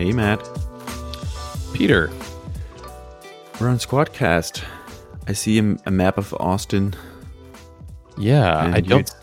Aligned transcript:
Hey, 0.00 0.12
Matt. 0.12 0.40
Peter. 1.74 2.10
We're 3.60 3.68
on 3.68 3.76
Squadcast. 3.76 4.64
I 5.28 5.34
see 5.34 5.58
a, 5.58 5.76
a 5.84 5.90
map 5.90 6.16
of 6.16 6.32
Austin. 6.40 6.94
Yeah, 8.16 8.64
And 8.64 8.74
I 8.74 8.80
don't. 8.80 9.14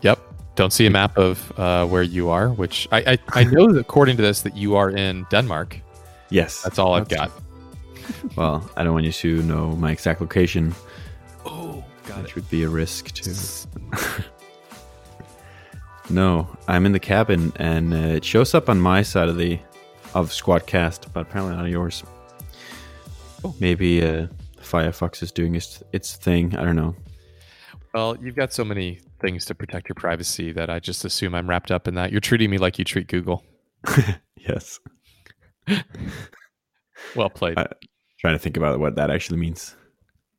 Yep, 0.00 0.20
don't 0.54 0.72
see 0.72 0.86
a 0.86 0.90
map 0.90 1.18
of 1.18 1.52
uh, 1.58 1.86
where 1.86 2.02
you 2.02 2.30
are. 2.30 2.48
Which 2.48 2.88
I, 2.92 2.98
I 3.12 3.18
I 3.42 3.44
know 3.44 3.66
according 3.76 4.16
to 4.16 4.22
this 4.22 4.40
that 4.40 4.56
you 4.56 4.74
are 4.74 4.88
in 4.88 5.26
Denmark. 5.30 5.78
Yes. 6.30 6.62
That's 6.62 6.78
all 6.78 6.94
I've 6.94 7.06
That's- 7.10 7.30
got. 7.30 7.42
Well, 8.36 8.70
I 8.78 8.84
don't 8.84 8.94
want 8.94 9.04
you 9.04 9.12
to 9.12 9.42
know 9.42 9.72
my 9.76 9.92
exact 9.92 10.22
location, 10.22 10.74
Oh, 11.44 11.84
got 12.08 12.22
which 12.22 12.34
would 12.36 12.48
be 12.48 12.62
a 12.62 12.70
risk 12.70 13.12
too. 13.12 13.34
no, 16.10 16.48
I'm 16.68 16.86
in 16.86 16.92
the 16.92 16.98
cabin, 17.00 17.52
and 17.56 17.92
uh, 17.92 18.16
it 18.16 18.24
shows 18.24 18.54
up 18.54 18.70
on 18.70 18.80
my 18.80 19.02
side 19.02 19.28
of 19.28 19.36
the 19.36 19.58
of 20.14 20.30
Squadcast, 20.30 21.12
but 21.12 21.20
apparently 21.22 21.56
not 21.56 21.68
yours. 21.68 22.02
Oh. 23.44 23.54
Maybe 23.60 24.02
uh, 24.02 24.26
Firefox 24.60 25.22
is 25.22 25.30
doing 25.32 25.54
its 25.54 25.82
its 25.92 26.16
thing. 26.16 26.56
I 26.56 26.64
don't 26.64 26.76
know. 26.76 26.94
Well, 27.92 28.16
you've 28.20 28.34
got 28.36 28.52
so 28.52 28.64
many 28.64 29.00
things 29.20 29.44
to 29.46 29.54
protect 29.54 29.88
your 29.88 29.94
privacy 29.94 30.50
that 30.52 30.68
I 30.70 30.80
just 30.80 31.04
assume 31.04 31.34
I'm 31.34 31.48
wrapped 31.48 31.70
up 31.70 31.86
in 31.86 31.94
that. 31.94 32.10
You're 32.10 32.20
treating 32.20 32.50
me 32.50 32.58
like 32.58 32.78
you 32.78 32.84
treat 32.84 33.06
Google. 33.08 33.44
Yes. 34.46 34.78
Well 37.16 37.30
played. 37.30 37.58
I- 37.58 37.66
Trying 38.18 38.34
to 38.34 38.38
think 38.38 38.56
about 38.56 38.78
what 38.80 38.96
that 38.96 39.10
actually 39.10 39.38
means. 39.38 39.74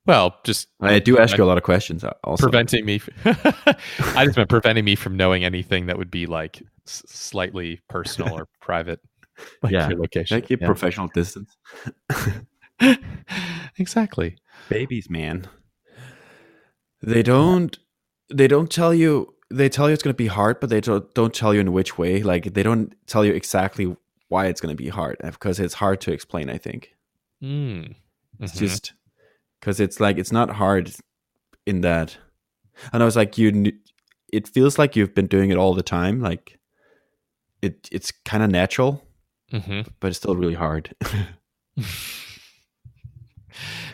well, 0.07 0.35
just 0.43 0.67
I 0.81 0.97
do 0.99 1.19
ask 1.19 1.37
you 1.37 1.43
a 1.43 1.45
lot 1.45 1.57
of 1.57 1.63
questions. 1.63 2.03
uh, 2.03 2.13
Also, 2.23 2.41
preventing 2.43 2.83
me. 2.85 2.99
I 3.25 4.25
just 4.25 4.37
meant 4.37 4.49
preventing 4.49 4.85
me 4.85 4.95
from 4.95 5.15
knowing 5.17 5.43
anything 5.43 5.85
that 5.87 5.97
would 5.97 6.09
be 6.09 6.25
like 6.25 6.61
s- 6.87 7.03
slightly 7.07 7.81
personal 7.87 8.33
or 8.33 8.47
private. 8.61 8.99
Like 9.63 9.73
Yeah. 9.73 9.89
your 9.89 9.99
location. 9.99 10.37
I 10.37 10.41
keep 10.41 10.61
Yeah. 10.61 10.67
professional 10.67 11.07
distance. 11.13 11.55
exactly. 13.77 14.37
Babies, 14.69 15.09
man. 15.09 15.47
They 17.01 17.23
don't. 17.23 17.77
They 18.33 18.47
don't 18.47 18.71
tell 18.71 18.93
you. 18.93 19.33
They 19.51 19.69
tell 19.69 19.87
you 19.87 19.93
it's 19.93 20.01
going 20.03 20.13
to 20.13 20.17
be 20.17 20.27
hard, 20.27 20.59
but 20.59 20.69
they 20.71 20.81
don't, 20.81 21.13
don't 21.13 21.33
tell 21.33 21.53
you 21.53 21.59
in 21.59 21.71
which 21.71 21.97
way. 21.99 22.23
Like 22.23 22.53
they 22.55 22.63
don't 22.63 22.95
tell 23.05 23.23
you 23.23 23.31
exactly 23.33 23.95
why 24.29 24.47
it's 24.47 24.59
going 24.59 24.75
to 24.75 24.83
be 24.83 24.89
hard 24.89 25.17
uh, 25.23 25.29
because 25.31 25.59
it's 25.59 25.75
hard 25.75 26.01
to 26.01 26.11
explain. 26.11 26.49
I 26.49 26.57
think 26.57 26.91
Mm. 27.43 27.95
it's 28.39 28.53
Mhm. 28.53 28.59
just 28.59 28.93
because 29.59 29.79
it's 29.79 29.99
like 29.99 30.17
it's 30.17 30.31
not 30.31 30.49
hard 30.51 30.91
in 31.65 31.81
that. 31.81 32.17
And 32.91 33.03
I 33.03 33.05
was 33.05 33.15
like, 33.15 33.37
you. 33.37 33.71
It 34.33 34.47
feels 34.47 34.77
like 34.79 34.95
you've 34.95 35.13
been 35.13 35.27
doing 35.27 35.51
it 35.51 35.57
all 35.57 35.73
the 35.75 35.83
time. 35.83 36.19
Like 36.21 36.57
it. 37.61 37.87
It's 37.91 38.11
kind 38.11 38.41
of 38.43 38.49
natural, 38.49 39.04
Mhm. 39.59 39.87
but 39.99 40.07
it's 40.09 40.17
still 40.17 40.35
really 40.35 40.53
hard. 40.53 40.93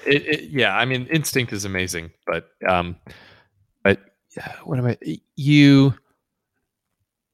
it, 0.06 0.26
it, 0.26 0.44
yeah, 0.50 0.76
I 0.76 0.86
mean, 0.86 1.08
instinct 1.08 1.54
is 1.54 1.66
amazing, 1.66 2.12
but 2.26 2.50
um, 2.68 2.96
but 3.84 4.00
yeah, 4.36 4.54
what 4.64 4.80
am 4.80 4.86
I? 4.88 4.98
You 5.04 5.20
You 5.36 5.94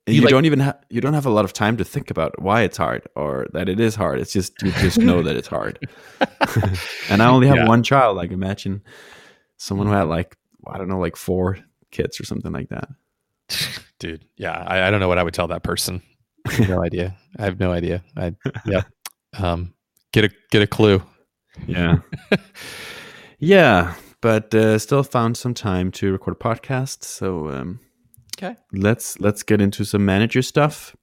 you 0.08 0.22
like- 0.22 0.30
don't 0.30 0.46
even 0.46 0.60
have 0.60 0.78
you 0.90 1.00
don't 1.02 1.14
have 1.14 1.26
a 1.26 1.30
lot 1.30 1.46
of 1.46 1.54
time 1.54 1.78
to 1.78 1.86
think 1.86 2.10
about 2.12 2.42
why 2.42 2.62
it's 2.64 2.78
hard 2.78 3.08
or 3.16 3.48
that 3.54 3.70
it 3.70 3.80
is 3.80 3.96
hard. 3.96 4.20
It's 4.20 4.34
just 4.34 4.54
you 4.62 4.72
just 4.74 4.98
know 4.98 5.22
that 5.24 5.36
it's 5.36 5.48
hard. 5.48 5.80
and 7.10 7.22
I 7.22 7.28
only 7.28 7.48
have 7.48 7.58
Yeah. 7.58 7.68
one 7.68 7.84
child. 7.84 8.18
Like 8.18 8.32
imagine 8.32 8.82
someone 9.58 9.88
who 9.88 9.94
had 9.94 10.04
like 10.08 10.36
I 10.66 10.78
don't 10.78 10.90
know, 10.90 11.00
like 11.00 11.16
four 11.16 11.58
kids 11.92 12.20
or 12.20 12.26
something 12.26 12.52
like 12.52 12.70
that. 12.70 12.90
dude, 14.00 14.26
yeah, 14.36 14.52
I, 14.68 14.88
I 14.88 14.92
don't 14.92 15.00
know 15.00 15.08
what 15.08 15.18
I 15.18 15.24
would 15.24 15.34
tell 15.34 15.48
that 15.48 15.64
person. 15.64 16.02
No 16.68 16.84
idea. 16.84 17.16
I 17.40 17.46
have 17.46 17.60
no 17.60 17.72
idea. 17.72 18.04
I 18.16 18.36
yeah. 18.66 18.84
Um, 19.38 19.74
get 20.14 20.26
a 20.26 20.30
get 20.52 20.62
a 20.62 20.68
clue. 20.68 21.02
Yeah, 21.68 21.98
yeah, 23.40 23.96
but 24.22 24.54
uh, 24.54 24.78
still 24.80 25.04
found 25.04 25.38
some 25.38 25.54
time 25.54 25.92
to 25.94 26.12
record 26.12 26.36
a 26.40 26.44
podcast. 26.44 27.04
So 27.04 27.50
um, 27.50 27.80
Okay. 28.38 28.56
let's 28.74 29.20
let's 29.20 29.44
get 29.44 29.62
into 29.62 29.84
some 29.86 30.06
manager 30.06 30.42
stuff. 30.42 30.96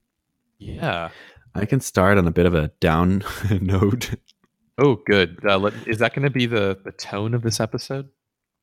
Yeah. 0.58 1.10
I 1.56 1.66
can 1.66 1.80
start 1.80 2.18
on 2.18 2.26
a 2.26 2.32
bit 2.32 2.46
of 2.46 2.54
a 2.54 2.68
down 2.80 3.22
note. 3.60 4.10
Oh, 4.78 4.96
good. 5.06 5.38
Uh, 5.48 5.58
let, 5.58 5.72
is 5.86 5.98
that 5.98 6.14
going 6.14 6.24
to 6.24 6.30
be 6.30 6.46
the 6.46 6.78
the 6.84 6.92
tone 6.92 7.34
of 7.34 7.42
this 7.42 7.60
episode? 7.60 8.08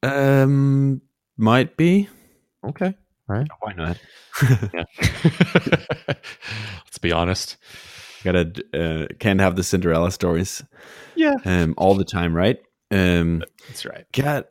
Um, 0.04 1.02
might 1.38 1.78
be. 1.78 2.10
Okay. 2.66 2.94
Right. 3.32 3.48
Why 3.62 3.74
not? 3.74 3.98
Let's 6.08 6.98
be 7.02 7.12
honest. 7.12 7.58
gotta 8.24 8.52
uh, 8.74 9.08
can't 9.20 9.40
have 9.40 9.56
the 9.56 9.64
Cinderella 9.64 10.12
stories 10.12 10.64
Yeah. 11.16 11.36
um 11.46 11.74
all 11.78 11.96
the 11.96 12.06
time, 12.06 12.36
right? 12.36 12.60
Um, 12.92 13.44
That's 13.68 13.86
right. 13.86 14.06
got 14.12 14.48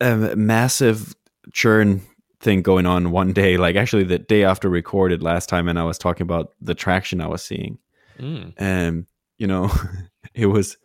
a 0.00 0.36
massive 0.36 1.14
churn 1.52 2.02
thing 2.40 2.62
going 2.62 2.86
on 2.86 3.10
one 3.10 3.32
day, 3.32 3.56
like 3.56 3.76
actually 3.76 4.04
the 4.04 4.18
day 4.18 4.44
after 4.44 4.68
recorded 4.68 5.22
last 5.22 5.48
time, 5.48 5.68
and 5.68 5.78
I 5.78 5.84
was 5.84 5.98
talking 5.98 6.22
about 6.22 6.52
the 6.60 6.74
traction 6.74 7.20
I 7.20 7.26
was 7.26 7.42
seeing. 7.42 7.78
Mm. 8.18 8.52
Um, 8.60 9.06
you 9.38 9.46
know, 9.46 9.70
it 10.34 10.46
was 10.46 10.76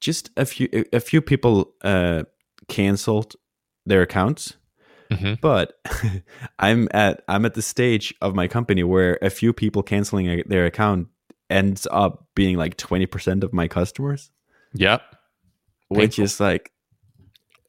just 0.00 0.30
a 0.36 0.44
few 0.44 0.68
a 0.92 1.00
few 1.00 1.20
people 1.22 1.74
uh 1.82 2.24
canceled 2.68 3.34
their 3.86 4.02
accounts 4.02 4.54
Mhm. 5.16 5.40
but 5.40 5.78
i'm 6.58 6.88
at 6.92 7.22
i'm 7.28 7.44
at 7.44 7.54
the 7.54 7.62
stage 7.62 8.14
of 8.20 8.34
my 8.34 8.48
company 8.48 8.82
where 8.82 9.18
a 9.22 9.30
few 9.30 9.52
people 9.52 9.82
canceling 9.82 10.28
a- 10.28 10.42
their 10.46 10.66
account 10.66 11.08
ends 11.50 11.86
up 11.90 12.26
being 12.34 12.56
like 12.56 12.76
20% 12.76 13.42
of 13.44 13.52
my 13.52 13.68
customers 13.68 14.30
Yep. 14.74 15.02
which 15.88 16.18
is 16.18 16.40
like 16.40 16.70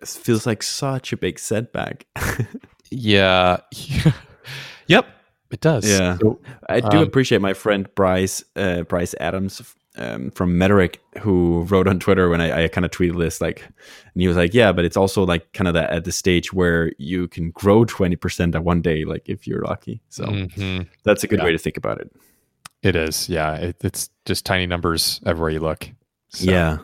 it 0.01 0.07
feels 0.07 0.45
like 0.45 0.63
such 0.63 1.13
a 1.13 1.17
big 1.17 1.37
setback 1.39 2.05
Yeah. 2.91 3.57
yep. 4.87 5.05
It 5.51 5.61
does. 5.61 5.87
Yeah. 5.89 6.17
So- 6.17 6.39
i 6.69 6.79
do 6.79 6.97
Um, 6.97 7.03
appreciate 7.03 7.41
my 7.41 7.53
friend 7.53 7.87
bryce 7.95 8.43
uh, 8.55 8.83
bryce 8.83 9.13
adams 9.19 9.61
um, 9.97 10.31
from 10.31 10.57
Metorik 10.57 10.97
who 11.19 11.63
wrote 11.63 11.87
on 11.87 11.99
Twitter 11.99 12.29
when 12.29 12.41
I, 12.41 12.63
I 12.63 12.67
kind 12.67 12.83
of 12.85 12.91
tweeted 12.91 13.19
this, 13.19 13.39
like, 13.41 13.61
and 13.61 14.21
he 14.21 14.27
was 14.27 14.37
like, 14.37 14.53
"Yeah, 14.53 14.71
but 14.71 14.85
it's 14.85 14.97
also 14.97 15.23
like 15.25 15.51
kind 15.53 15.67
of 15.67 15.73
that 15.75 15.91
at 15.91 16.03
the 16.05 16.11
stage 16.11 16.51
where 16.53 16.91
you 16.97 17.27
can 17.27 17.51
grow 17.51 17.85
twenty 17.85 18.15
percent 18.15 18.55
at 18.55 18.63
one 18.63 18.81
day, 18.81 19.05
like 19.05 19.29
if 19.29 19.45
you're 19.47 19.61
lucky." 19.63 20.01
So 20.09 20.25
Mhm. 20.25 20.87
that's 21.03 21.23
a 21.23 21.27
good 21.27 21.39
Yeah. 21.39 21.45
way 21.45 21.51
to 21.51 21.57
think 21.57 21.77
about 21.77 21.99
it. 22.01 22.11
It 22.81 22.95
is. 22.95 23.29
Yeah. 23.29 23.55
It, 23.55 23.77
it's 23.83 24.09
just 24.25 24.45
tiny 24.45 24.65
numbers 24.65 25.21
everywhere 25.25 25.51
you 25.51 25.59
look. 25.59 25.89
So- 26.29 26.51
Yeah. 26.51 26.77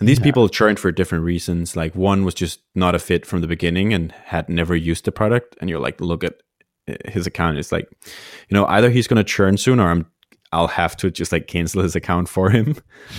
And 0.00 0.08
these 0.08 0.18
Yeah. 0.18 0.24
people 0.24 0.48
churned 0.48 0.78
for 0.80 0.90
different 0.92 1.24
reasons. 1.24 1.76
Like 1.76 1.94
one 1.94 2.24
was 2.24 2.34
just 2.34 2.60
not 2.74 2.94
a 2.94 2.98
fit 2.98 3.26
from 3.26 3.40
the 3.40 3.46
beginning 3.46 3.92
and 3.92 4.10
had 4.12 4.48
never 4.48 4.74
used 4.74 5.04
the 5.04 5.12
product. 5.12 5.56
And 5.60 5.68
you're 5.68 5.80
like, 5.80 6.00
look 6.00 6.24
at 6.24 6.34
uh, 6.88 6.94
his 7.06 7.26
account. 7.26 7.58
It's 7.58 7.70
like, 7.72 7.88
you 8.48 8.54
know, 8.54 8.64
either 8.66 8.90
he's 8.90 9.06
going 9.06 9.18
to 9.18 9.24
churn 9.24 9.56
soon 9.58 9.78
or 9.80 9.90
I'm, 9.90 10.06
I'll 10.52 10.68
have 10.68 10.96
to 10.98 11.10
just 11.10 11.32
like 11.32 11.46
cancel 11.46 11.82
his 11.82 11.96
account 11.96 12.28
for 12.28 12.50
him. 12.50 12.76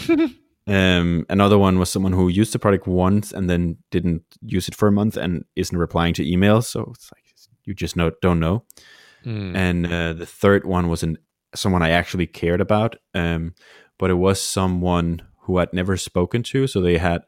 um, 0.68 1.26
another 1.30 1.58
one 1.58 1.80
was 1.80 1.90
someone 1.90 2.14
who 2.14 2.28
used 2.28 2.54
the 2.54 2.60
product 2.60 2.88
once 2.88 3.32
and 3.32 3.50
then 3.50 3.78
didn't 3.92 4.24
use 4.42 4.68
it 4.68 4.76
for 4.76 4.88
a 4.88 4.92
month 4.92 5.18
and 5.18 5.46
isn't 5.56 5.78
replying 5.78 6.14
to 6.16 6.26
emails. 6.26 6.66
So 6.66 6.92
it's 6.96 7.12
like, 7.14 7.24
you 7.66 7.74
just 7.74 7.96
know, 7.96 8.12
don't 8.22 8.40
know. 8.40 8.64
Mm. 9.26 9.56
And 9.56 9.86
uh, 9.86 10.14
the 10.14 10.26
third 10.26 10.66
one 10.66 10.90
was 10.90 11.04
an, 11.04 11.18
someone 11.54 11.84
I 11.84 11.90
actually 11.90 12.26
cared 12.26 12.62
about, 12.62 12.96
um, 13.14 13.54
but 13.98 14.10
it 14.10 14.16
was 14.16 14.42
someone 14.42 15.22
who 15.42 15.58
I'd 15.58 15.74
never 15.74 15.98
spoken 15.98 16.42
to. 16.44 16.68
So 16.68 16.82
they 16.82 16.98
had 16.98 17.24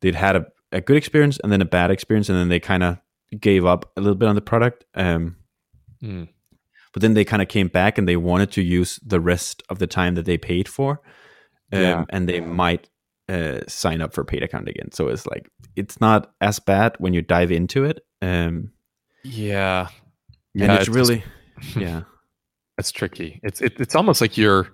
they'd 0.00 0.14
had 0.14 0.36
a, 0.36 0.46
a 0.70 0.80
good 0.80 0.96
experience 0.96 1.38
and 1.42 1.50
then 1.50 1.62
a 1.62 1.66
bad 1.66 1.90
experience, 1.90 2.28
and 2.28 2.38
then 2.38 2.48
they 2.48 2.60
kind 2.60 2.82
of 2.82 2.98
gave 3.40 3.64
up 3.64 3.90
a 3.96 4.00
little 4.00 4.16
bit 4.16 4.28
on 4.28 4.34
the 4.34 4.42
product. 4.42 4.84
Um, 4.94 5.36
Mm. 6.02 6.28
But 6.92 7.02
then 7.02 7.14
they 7.14 7.24
kind 7.24 7.42
of 7.42 7.48
came 7.48 7.68
back 7.68 7.98
and 7.98 8.06
they 8.08 8.16
wanted 8.16 8.50
to 8.52 8.62
use 8.62 8.98
the 9.04 9.20
rest 9.20 9.62
of 9.68 9.78
the 9.78 9.86
time 9.86 10.14
that 10.14 10.24
they 10.26 10.38
paid 10.38 10.68
for, 10.68 11.00
um, 11.72 11.80
Yeah. 11.80 12.04
and 12.10 12.28
they 12.28 12.40
might 12.40 12.88
uh, 13.28 13.60
sign 13.68 14.00
up 14.02 14.12
for 14.12 14.24
paid 14.24 14.42
account 14.42 14.68
again. 14.68 14.90
So 14.92 15.08
it's 15.08 15.26
like 15.26 15.48
it's 15.76 16.00
not 16.00 16.32
as 16.40 16.58
bad 16.58 16.96
when 16.98 17.14
you 17.14 17.22
dive 17.22 17.50
into 17.52 17.84
it. 17.84 18.04
Um, 18.20 18.72
Yeah. 19.22 19.88
and 20.54 20.62
Yeah, 20.62 20.74
it's, 20.74 20.88
it's 20.88 20.96
just- 20.96 20.96
really 20.96 21.24
yeah. 21.76 22.02
That's 22.76 22.90
tricky. 22.90 23.38
It's 23.42 23.60
it, 23.60 23.74
it's 23.78 23.94
almost 23.94 24.20
like 24.20 24.36
you're. 24.38 24.68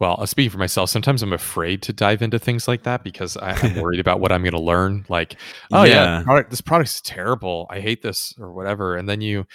Well, 0.00 0.26
speaking 0.26 0.50
for 0.50 0.58
myself, 0.58 0.90
sometimes 0.90 1.22
I'm 1.22 1.32
afraid 1.32 1.80
to 1.82 1.92
dive 1.92 2.22
into 2.22 2.36
things 2.40 2.66
like 2.66 2.82
that 2.82 3.04
because 3.04 3.36
I, 3.36 3.52
I'm 3.52 3.76
worried 3.80 4.00
about 4.00 4.18
what 4.18 4.32
I'm 4.32 4.42
going 4.42 4.52
to 4.54 4.60
learn. 4.60 5.06
Like, 5.08 5.36
oh 5.70 5.84
yeah, 5.84 6.18
Yeah. 6.18 6.22
product, 6.24 6.50
this 6.50 6.60
product's 6.60 7.00
terrible. 7.00 7.68
I 7.70 7.78
hate 7.78 8.02
this 8.02 8.34
or 8.40 8.52
whatever. 8.52 8.96
And 8.96 9.08
then 9.08 9.20
you 9.20 9.46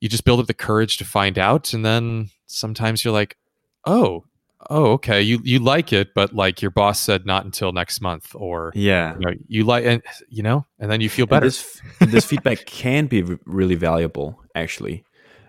you 0.00 0.08
just 0.08 0.24
build 0.24 0.40
up 0.40 0.46
the 0.46 0.54
courage 0.54 0.96
to 0.98 1.04
find 1.04 1.38
out, 1.38 1.72
and 1.72 1.84
then 1.84 2.30
sometimes 2.46 3.04
you're 3.04 3.12
like, 3.14 3.36
oh, 3.86 4.24
oh, 4.68 4.92
okay, 4.92 5.20
you 5.22 5.40
you 5.44 5.58
like 5.58 5.92
it, 5.92 6.14
but 6.14 6.34
like 6.34 6.60
your 6.62 6.70
boss 6.70 7.00
said 7.00 7.26
not 7.26 7.44
until 7.44 7.72
next 7.72 8.00
month, 8.00 8.34
or 8.34 8.72
Yeah. 8.74 9.14
you 9.14 9.20
know, 9.26 9.32
you 9.48 9.64
like, 9.64 9.84
and 9.84 10.02
you 10.28 10.42
know, 10.42 10.66
and 10.78 10.90
then 10.90 11.00
you 11.00 11.08
feel 11.08 11.24
And 11.24 11.30
better. 11.30 11.46
this 11.46 11.80
this 12.00 12.24
feedback 12.24 12.58
can 12.66 13.06
be 13.06 13.22
really 13.46 13.74
valuable, 13.76 14.42
actually. 14.54 15.04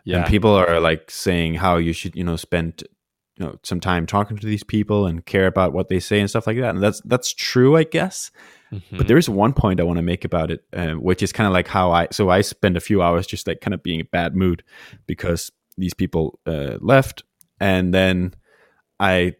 yeah, 0.05 0.17
And 0.19 0.25
people 0.27 0.51
are 0.55 0.79
like 0.79 1.09
saying 1.11 1.55
how 1.55 1.77
you 1.77 1.93
should, 1.93 2.15
you 2.15 2.23
know, 2.23 2.35
spend 2.35 2.83
you 3.37 3.45
know 3.45 3.55
some 3.63 3.79
time 3.79 4.05
talking 4.05 4.37
to 4.37 4.45
these 4.47 4.63
people 4.63 5.05
and 5.07 5.25
care 5.25 5.47
about 5.47 5.73
what 5.73 5.87
they 5.89 5.99
say 5.99 6.19
and 6.19 6.29
stuff 6.29 6.45
like 6.47 6.57
that. 6.57 6.75
And 6.75 6.83
that's 6.83 7.01
that's 7.01 7.33
true, 7.33 7.75
I 7.77 7.83
guess. 7.83 8.31
Mhm. 8.71 8.97
But 8.97 9.07
there 9.07 9.17
is 9.17 9.29
one 9.29 9.53
point 9.53 9.79
I 9.79 9.83
want 9.83 9.97
to 9.97 10.03
make 10.03 10.23
about 10.25 10.49
it, 10.51 10.63
uh, 10.73 10.93
which 10.93 11.21
is 11.21 11.33
kind 11.33 11.47
of 11.47 11.53
like 11.53 11.67
how 11.67 11.91
I. 11.91 12.07
So 12.11 12.29
I 12.29 12.41
spend 12.41 12.77
a 12.77 12.81
few 12.81 13.01
hours 13.01 13.27
just 13.27 13.47
like 13.47 13.59
kind 13.61 13.73
of 13.73 13.83
being 13.83 13.99
in 13.99 14.05
a 14.05 14.09
bad 14.09 14.35
mood 14.35 14.63
because 15.07 15.51
these 15.77 15.93
people 15.93 16.39
uh, 16.45 16.77
left, 16.79 17.23
and 17.59 17.93
then 17.93 18.33
I 18.99 19.35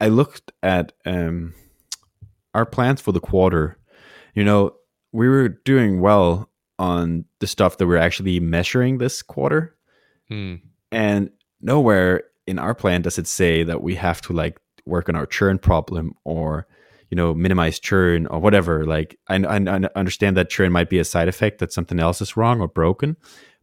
I 0.00 0.08
looked 0.08 0.52
at 0.62 0.92
um, 1.06 1.54
our 2.54 2.66
plans 2.66 3.00
for 3.00 3.12
the 3.12 3.20
quarter. 3.20 3.78
You 4.34 4.44
know, 4.44 4.74
we 5.12 5.28
were 5.28 5.48
doing 5.48 6.00
well 6.00 6.50
on 6.78 7.24
the 7.40 7.46
stuff 7.46 7.78
that 7.78 7.86
we're 7.86 7.96
actually 7.96 8.38
measuring 8.40 8.98
this 8.98 9.22
quarter, 9.22 9.74
Hmm. 10.28 10.56
and 10.92 11.30
nowhere 11.60 12.24
in 12.46 12.58
our 12.58 12.74
plan 12.74 13.02
does 13.02 13.18
it 13.18 13.26
say 13.26 13.64
that 13.64 13.82
we 13.82 13.94
have 13.96 14.20
to 14.22 14.32
like 14.32 14.60
work 14.86 15.08
on 15.08 15.16
our 15.16 15.26
churn 15.26 15.58
problem 15.58 16.14
or 16.24 16.66
you 17.10 17.16
know 17.16 17.34
minimize 17.34 17.78
churn 17.78 18.26
or 18.26 18.38
whatever 18.38 18.84
like 18.84 19.18
I, 19.28 19.36
I, 19.36 19.56
I 19.56 19.88
understand 19.96 20.36
that 20.36 20.50
churn 20.50 20.72
might 20.72 20.90
be 20.90 20.98
a 20.98 21.04
side 21.04 21.28
effect 21.28 21.58
that 21.58 21.72
something 21.72 21.98
else 21.98 22.20
is 22.20 22.36
wrong 22.36 22.60
or 22.60 22.68
broken 22.68 23.16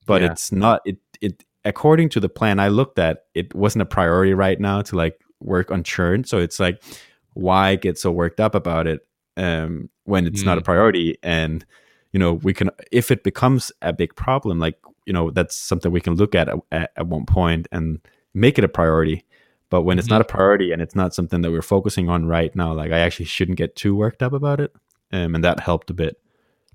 but 0.06 0.22
Yeah. 0.22 0.32
it's 0.32 0.52
not 0.52 0.82
it 0.86 0.98
it 1.22 1.44
according 1.64 2.10
to 2.10 2.20
the 2.20 2.30
plan 2.30 2.60
i 2.60 2.68
looked 2.68 3.00
at 3.00 3.26
it 3.34 3.54
wasn't 3.54 3.82
a 3.82 3.86
priority 3.86 4.34
right 4.34 4.60
now 4.60 4.82
to 4.82 4.96
like 4.96 5.20
work 5.42 5.70
on 5.70 5.84
churn. 5.84 6.24
So 6.24 6.40
it's 6.40 6.60
like 6.60 6.82
why 7.34 7.76
get 7.76 7.98
so 8.00 8.10
worked 8.12 8.40
up 8.40 8.56
about 8.56 8.88
it 8.88 9.06
um 9.38 9.90
when 10.06 10.26
it's 10.26 10.44
not 10.44 10.58
a 10.58 10.62
priority? 10.62 11.18
And 11.22 11.66
you 12.14 12.20
know 12.20 12.34
we 12.34 12.54
can 12.54 12.70
if 12.92 13.12
it 13.12 13.24
becomes 13.24 13.72
a 13.82 13.92
big 13.92 14.16
problem 14.16 14.60
like 14.60 14.80
you 15.06 15.14
know 15.14 15.30
that's 15.32 15.56
something 15.56 15.92
we 15.92 16.02
can 16.02 16.16
look 16.16 16.34
at 16.34 16.48
at, 16.72 16.92
at 16.96 17.08
one 17.08 17.26
point 17.26 17.68
and 17.72 18.00
make 18.34 18.58
it 18.58 18.64
a 18.64 18.70
priority 18.70 19.26
but 19.70 19.82
when 19.82 19.98
it's 20.00 20.08
not 20.10 20.22
a 20.22 20.26
priority 20.26 20.72
and 20.72 20.82
it's 20.82 20.96
not 20.96 21.14
something 21.14 21.42
that 21.42 21.52
we're 21.52 21.62
focusing 21.62 22.10
on 22.10 22.26
right 22.26 22.56
now 22.56 22.74
like 22.74 22.92
i 22.92 23.00
actually 23.00 23.26
shouldn't 23.26 23.58
get 23.58 23.76
too 23.76 23.96
worked 23.96 24.22
up 24.24 24.34
about 24.34 24.60
it 24.60 24.72
um, 25.12 25.36
and 25.36 25.44
that 25.44 25.60
helped 25.60 25.90
a 25.90 25.94
bit 25.94 26.18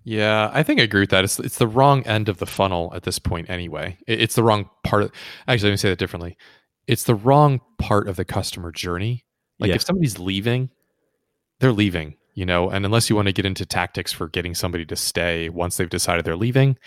Yeah, 0.04 0.50
I 0.54 0.62
think 0.62 0.80
I 0.80 0.84
agree 0.84 1.02
with 1.02 1.10
that. 1.10 1.24
It's 1.24 1.38
it's 1.38 1.58
the 1.58 1.66
wrong 1.68 2.02
end 2.06 2.28
of 2.30 2.38
the 2.38 2.46
funnel 2.46 2.90
at 2.94 3.02
this 3.02 3.18
point 3.18 3.50
anyway. 3.50 3.98
It- 4.06 4.20
It's 4.22 4.34
the 4.34 4.42
wrong 4.42 4.70
part 4.82 5.02
of 5.02 5.12
actually 5.46 5.68
let 5.68 5.72
me 5.74 5.76
say 5.76 5.90
that 5.90 5.98
differently. 5.98 6.36
It's 6.86 7.04
the 7.04 7.14
wrong 7.14 7.60
part 7.78 8.08
of 8.08 8.16
the 8.16 8.24
customer 8.24 8.72
journey. 8.72 9.26
Like 9.58 9.68
Yeah. 9.68 9.74
if 9.76 9.82
somebody's 9.82 10.18
leaving, 10.18 10.70
they're 11.58 11.72
leaving, 11.72 12.16
you 12.34 12.46
know, 12.46 12.70
and 12.70 12.86
unless 12.86 13.10
you 13.10 13.16
want 13.16 13.26
to 13.28 13.32
get 13.34 13.44
into 13.44 13.66
tactics 13.66 14.10
for 14.12 14.26
getting 14.28 14.54
somebody 14.54 14.86
to 14.86 14.96
stay 14.96 15.50
once 15.50 15.76
they've 15.76 15.90
decided 15.98 16.24
they're 16.24 16.34
leaving, 16.46 16.78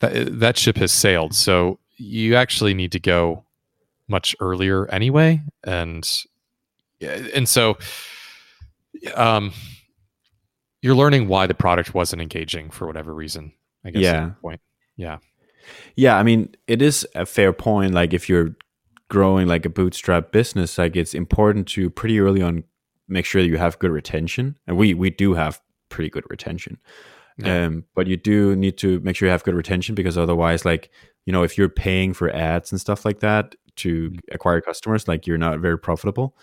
that 0.00 0.40
that 0.40 0.58
ship 0.58 0.76
has 0.78 0.90
sailed. 0.92 1.34
So 1.34 1.78
you 1.96 2.34
actually 2.34 2.74
need 2.74 2.90
to 2.92 2.98
go 3.00 3.44
much 4.08 4.36
earlier 4.40 4.86
anyway. 4.86 5.40
And 5.64 6.08
and 7.00 7.48
so 7.48 7.78
um 9.14 9.52
you're 10.82 10.94
learning 10.96 11.28
why 11.28 11.46
the 11.46 11.54
product 11.54 11.94
wasn't 11.94 12.20
engaging 12.20 12.70
for 12.70 12.86
whatever 12.86 13.14
reason. 13.14 13.52
I 13.84 13.90
guess. 13.90 14.02
Yeah. 14.02 14.30
Point. 14.40 14.60
Yeah. 14.96 15.18
Yeah, 15.94 16.18
I 16.18 16.22
mean, 16.24 16.54
it 16.66 16.82
is 16.82 17.06
a 17.14 17.24
fair 17.24 17.52
point. 17.52 17.94
Like, 17.94 18.12
if 18.12 18.28
you're 18.28 18.56
growing 19.08 19.46
like 19.46 19.64
a 19.64 19.68
bootstrap 19.68 20.32
business, 20.32 20.78
like 20.78 20.96
it's 20.96 21.14
important 21.14 21.68
to 21.68 21.90
pretty 21.90 22.18
early 22.18 22.42
on 22.42 22.64
make 23.08 23.24
sure 23.24 23.42
that 23.42 23.48
you 23.48 23.58
have 23.58 23.78
good 23.78 23.90
retention, 23.90 24.58
and 24.66 24.76
we 24.76 24.94
we 24.94 25.10
do 25.10 25.34
have 25.34 25.60
pretty 25.88 26.10
good 26.10 26.24
retention. 26.30 26.78
Yeah. 27.38 27.66
Um, 27.66 27.84
but 27.94 28.06
you 28.06 28.16
do 28.16 28.56
need 28.56 28.76
to 28.78 29.00
make 29.00 29.16
sure 29.16 29.26
you 29.26 29.32
have 29.32 29.44
good 29.44 29.54
retention 29.54 29.94
because 29.94 30.18
otherwise, 30.18 30.64
like 30.64 30.90
you 31.26 31.32
know, 31.32 31.44
if 31.44 31.56
you're 31.56 31.68
paying 31.68 32.12
for 32.12 32.28
ads 32.30 32.72
and 32.72 32.80
stuff 32.80 33.04
like 33.04 33.20
that 33.20 33.54
to 33.76 34.10
mm. 34.10 34.20
acquire 34.32 34.60
customers, 34.60 35.08
like 35.08 35.26
you're 35.26 35.38
not 35.38 35.60
very 35.60 35.78
profitable. 35.78 36.36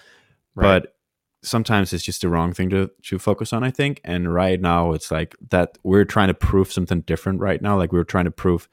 Right. 0.55 0.81
But 0.81 0.95
sometimes 1.41 1.93
it's 1.93 2.03
just 2.03 2.21
the 2.21 2.29
wrong 2.29 2.53
thing 2.53 2.69
to 2.69 2.89
to 3.03 3.19
focus 3.19 3.53
on. 3.53 3.63
I 3.63 3.71
think, 3.71 4.01
and 4.03 4.33
right 4.33 4.59
now 4.59 4.93
it's 4.93 5.11
like 5.11 5.35
that 5.49 5.77
we're 5.83 6.05
trying 6.05 6.27
to 6.27 6.33
prove 6.33 6.71
something 6.71 7.01
different 7.01 7.39
right 7.39 7.61
now. 7.61 7.77
Like 7.77 7.91
we're 7.91 8.03
trying 8.03 8.25
to 8.25 8.31
prove 8.31 8.67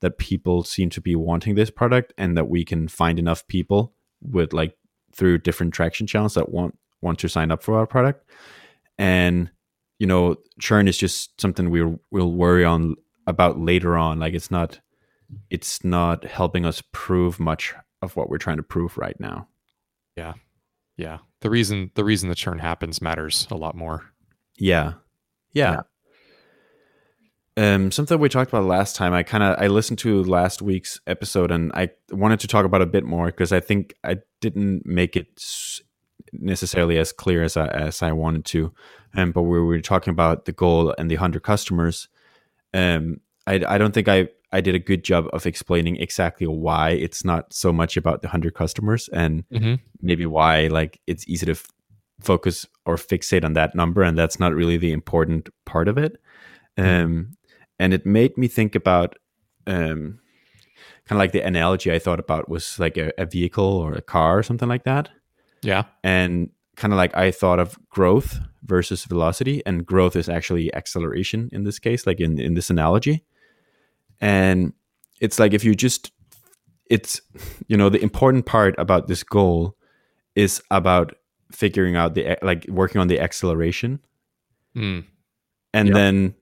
that 0.00 0.18
people 0.18 0.64
seem 0.64 0.90
to 0.90 1.00
be 1.00 1.14
wanting 1.14 1.54
this 1.54 1.70
product 1.70 2.12
and 2.18 2.36
that 2.36 2.48
we 2.48 2.64
can 2.64 2.88
find 2.88 3.18
enough 3.18 3.46
people 3.46 3.92
with 4.22 4.52
like 4.52 4.76
through 5.14 5.38
different 5.38 5.74
traction 5.74 6.06
channels 6.06 6.34
that 6.34 6.50
want 6.50 6.76
want 7.00 7.18
to 7.18 7.28
sign 7.28 7.50
up 7.50 7.62
for 7.62 7.78
our 7.78 7.86
product 7.86 8.28
and 8.98 9.50
you 9.98 10.06
know 10.06 10.36
churn 10.58 10.86
is 10.86 10.98
just 10.98 11.40
something 11.40 11.70
we'll 11.70 11.98
we'll 12.10 12.32
worry 12.32 12.64
on 12.64 12.94
about 13.26 13.58
later 13.58 13.96
on 13.96 14.18
like 14.18 14.34
it's 14.34 14.50
not 14.50 14.80
it's 15.48 15.84
not 15.84 16.24
helping 16.24 16.66
us 16.66 16.82
prove 16.92 17.40
much 17.40 17.74
of 18.02 18.16
what 18.16 18.30
we're 18.30 18.38
trying 18.38 18.56
to 18.56 18.62
prove 18.62 18.96
right 18.96 19.18
now 19.20 19.46
yeah. 20.16 20.34
Yeah. 20.96 21.18
The 21.40 21.50
reason 21.50 21.90
the 21.94 22.04
reason 22.04 22.28
the 22.28 22.34
churn 22.34 22.58
happens 22.58 23.00
matters 23.00 23.46
a 23.50 23.56
lot 23.56 23.74
more. 23.74 24.04
Yeah. 24.58 24.94
Yeah. 25.52 25.82
Um, 27.56 27.90
something 27.90 28.18
we 28.18 28.28
talked 28.28 28.50
about 28.50 28.64
last 28.64 28.96
time. 28.96 29.12
I 29.12 29.22
kind 29.22 29.42
of 29.42 29.56
I 29.58 29.66
listened 29.66 29.98
to 30.00 30.22
last 30.24 30.62
week's 30.62 31.00
episode 31.06 31.50
and 31.50 31.72
I 31.74 31.90
wanted 32.10 32.40
to 32.40 32.48
talk 32.48 32.64
about 32.64 32.82
a 32.82 32.86
bit 32.86 33.04
more 33.04 33.26
because 33.26 33.52
I 33.52 33.60
think 33.60 33.94
I 34.04 34.18
didn't 34.40 34.86
make 34.86 35.16
it 35.16 35.42
necessarily 36.32 36.98
as 36.98 37.12
clear 37.12 37.42
as 37.42 37.56
I 37.56 37.66
as 37.68 38.02
I 38.02 38.12
wanted 38.12 38.44
to. 38.46 38.72
Um, 39.14 39.32
but 39.32 39.42
we 39.42 39.60
were 39.60 39.80
talking 39.80 40.12
about 40.12 40.44
the 40.44 40.52
goal 40.52 40.94
and 40.96 41.10
the 41.10 41.16
hundred 41.16 41.42
customers. 41.42 42.08
Um, 42.72 43.20
I 43.46 43.62
I 43.66 43.78
don't 43.78 43.92
think 43.92 44.08
I 44.08 44.28
I 44.52 44.60
did 44.60 44.74
a 44.74 44.78
good 44.80 45.04
job 45.04 45.26
of 45.32 45.46
explaining 45.46 45.96
exactly 45.96 46.46
why 46.46 46.90
it's 46.90 47.24
not 47.24 47.52
so 47.52 47.72
much 47.72 47.96
about 47.96 48.22
the 48.22 48.28
hundred 48.28 48.54
customers 48.54 49.08
and 49.12 49.44
Mm-hmm. 49.50 49.74
maybe 50.02 50.26
why 50.26 50.66
like 50.68 51.00
it's 51.06 51.28
easy 51.28 51.46
to 51.46 51.52
f- 51.52 51.66
focus 52.20 52.66
or 52.84 52.96
fixate 52.96 53.44
on 53.44 53.52
that 53.54 53.74
number 53.74 54.02
and 54.02 54.18
that's 54.18 54.38
not 54.40 54.52
really 54.54 54.76
the 54.76 54.92
important 54.92 55.48
part 55.64 55.88
of 55.88 55.96
it 55.98 56.16
um 56.76 57.32
and 57.78 57.94
it 57.94 58.04
made 58.04 58.36
me 58.36 58.46
think 58.48 58.74
about 58.74 59.16
um 59.66 60.18
kind 61.06 61.16
of 61.16 61.18
like 61.18 61.32
the 61.32 61.40
analogy 61.40 61.90
i 61.92 61.98
thought 61.98 62.20
about 62.20 62.48
was 62.48 62.78
like 62.78 62.96
a, 62.98 63.10
a 63.18 63.24
vehicle 63.26 63.64
or 63.64 63.92
a 63.94 64.02
car 64.02 64.38
or 64.38 64.42
something 64.42 64.68
like 64.68 64.84
that 64.84 65.08
Yeah. 65.62 65.84
and 66.04 66.50
kind 66.76 66.92
of 66.92 66.98
like 66.98 67.16
i 67.16 67.30
thought 67.30 67.58
of 67.60 67.78
growth 67.88 68.38
versus 68.64 69.04
velocity 69.04 69.62
and 69.66 69.86
growth 69.86 70.14
is 70.16 70.28
actually 70.28 70.72
acceleration 70.74 71.48
in 71.52 71.64
this 71.64 71.78
case 71.78 72.06
like 72.06 72.20
in 72.20 72.38
in 72.38 72.54
this 72.54 72.70
analogy 72.70 73.24
and 74.20 74.72
it's 75.20 75.38
like 75.38 75.52
if 75.54 75.64
you 75.64 75.74
just 75.74 76.12
it's 76.90 77.20
you 77.68 77.76
know 77.76 77.88
the 77.88 78.02
important 78.02 78.46
part 78.46 78.74
about 78.78 79.06
this 79.08 79.22
goal 79.22 79.76
is 80.34 80.62
about 80.70 81.14
figuring 81.52 81.96
out 81.96 82.14
the 82.14 82.36
like 82.42 82.66
working 82.68 83.00
on 83.00 83.08
the 83.08 83.20
acceleration 83.20 84.00
Mm. 84.76 85.04
and 85.74 85.88
Yep. 85.88 85.94
then 85.94 86.34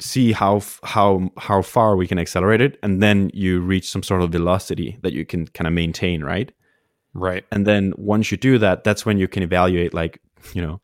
see 0.00 0.32
how 0.32 0.60
how 0.82 1.30
how 1.38 1.62
far 1.62 1.96
we 1.96 2.06
can 2.06 2.18
accelerate 2.18 2.60
it 2.60 2.78
and 2.82 3.02
then 3.02 3.30
you 3.34 3.60
reach 3.60 3.88
some 3.90 4.02
sort 4.02 4.22
of 4.22 4.30
velocity 4.32 4.98
that 5.02 5.12
you 5.12 5.24
can 5.24 5.46
kind 5.48 5.66
of 5.68 5.72
maintain 5.74 6.24
right 6.24 6.50
Right. 7.12 7.44
and 7.52 7.64
then 7.66 7.92
once 7.96 8.30
you 8.32 8.36
do 8.36 8.58
that 8.58 8.84
that's 8.84 9.06
when 9.06 9.18
you 9.18 9.28
can 9.28 9.42
evaluate 9.42 9.94
like 9.94 10.20
you 10.54 10.62
know 10.62 10.80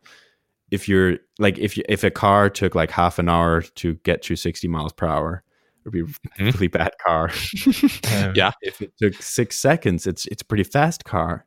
if 0.70 0.88
you're 0.88 1.18
like 1.40 1.58
if 1.58 1.76
you, 1.76 1.82
if 1.88 2.04
a 2.04 2.10
car 2.10 2.48
took 2.50 2.74
like 2.76 2.90
half 2.92 3.18
an 3.18 3.28
hour 3.28 3.62
to 3.62 3.94
get 4.04 4.22
to 4.22 4.36
60 4.36 4.68
miles 4.68 4.92
per 4.92 5.06
hour 5.06 5.42
would 5.84 5.92
be 5.92 6.00
a 6.00 6.04
Mhm. 6.04 6.54
really 6.54 6.68
bad 6.68 6.92
car 7.04 7.30
Um, 8.26 8.32
Yeah. 8.34 8.52
if 8.62 8.80
it 8.82 8.92
took 8.98 9.14
six 9.22 9.58
seconds 9.58 10.06
it's 10.06 10.26
it's 10.26 10.42
a 10.42 10.44
pretty 10.44 10.64
fast 10.64 11.04
car 11.04 11.46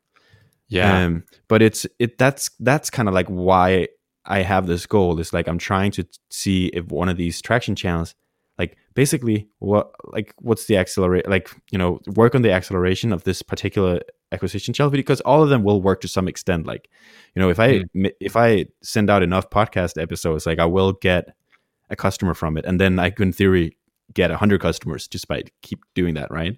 Yeah. 0.68 1.04
um, 1.04 1.24
but 1.48 1.62
it's 1.62 1.86
it 1.98 2.18
that's 2.18 2.50
that's 2.60 2.90
kind 2.90 3.08
of 3.08 3.14
like 3.14 3.28
why 3.28 3.88
I 4.26 4.40
have 4.40 4.66
this 4.66 4.86
goal. 4.86 5.20
Is 5.20 5.34
like 5.34 5.46
I'm 5.48 5.58
trying 5.58 5.90
to 5.92 6.06
see 6.30 6.68
if 6.68 6.86
one 6.86 7.10
of 7.10 7.18
these 7.18 7.42
traction 7.42 7.76
channels, 7.76 8.14
like 8.58 8.78
basically 8.94 9.48
what 9.58 9.90
like 10.04 10.32
what's 10.38 10.64
the 10.64 10.78
accelerate 10.78 11.28
like 11.28 11.50
you 11.70 11.76
know 11.76 12.00
work 12.16 12.34
on 12.34 12.40
the 12.40 12.50
acceleration 12.50 13.12
of 13.12 13.24
this 13.24 13.42
particular 13.42 14.00
acquisition 14.32 14.72
channel 14.72 14.90
because 14.90 15.20
all 15.26 15.42
of 15.42 15.50
them 15.50 15.62
will 15.62 15.82
work 15.82 16.00
to 16.00 16.08
some 16.08 16.26
extent. 16.26 16.64
Like 16.66 16.88
you 17.34 17.40
know 17.42 17.50
if 17.50 17.60
I 17.60 17.84
mi- 17.92 18.14
if 18.18 18.34
I 18.34 18.64
send 18.82 19.10
out 19.10 19.22
enough 19.22 19.50
podcast 19.50 20.00
episodes, 20.00 20.46
like 20.46 20.58
I 20.58 20.64
will 20.66 20.94
get 20.94 21.24
a 21.90 21.96
customer 21.96 22.32
from 22.32 22.56
it, 22.56 22.64
and 22.64 22.80
then 22.80 22.98
I 22.98 23.10
can 23.10 23.24
in 23.28 23.32
theory 23.34 23.76
get 24.14 24.30
a 24.30 24.36
hundred 24.36 24.60
customers 24.60 25.06
just 25.06 25.28
by 25.28 25.42
keep 25.62 25.80
doing 25.94 26.14
that, 26.14 26.30
right? 26.30 26.56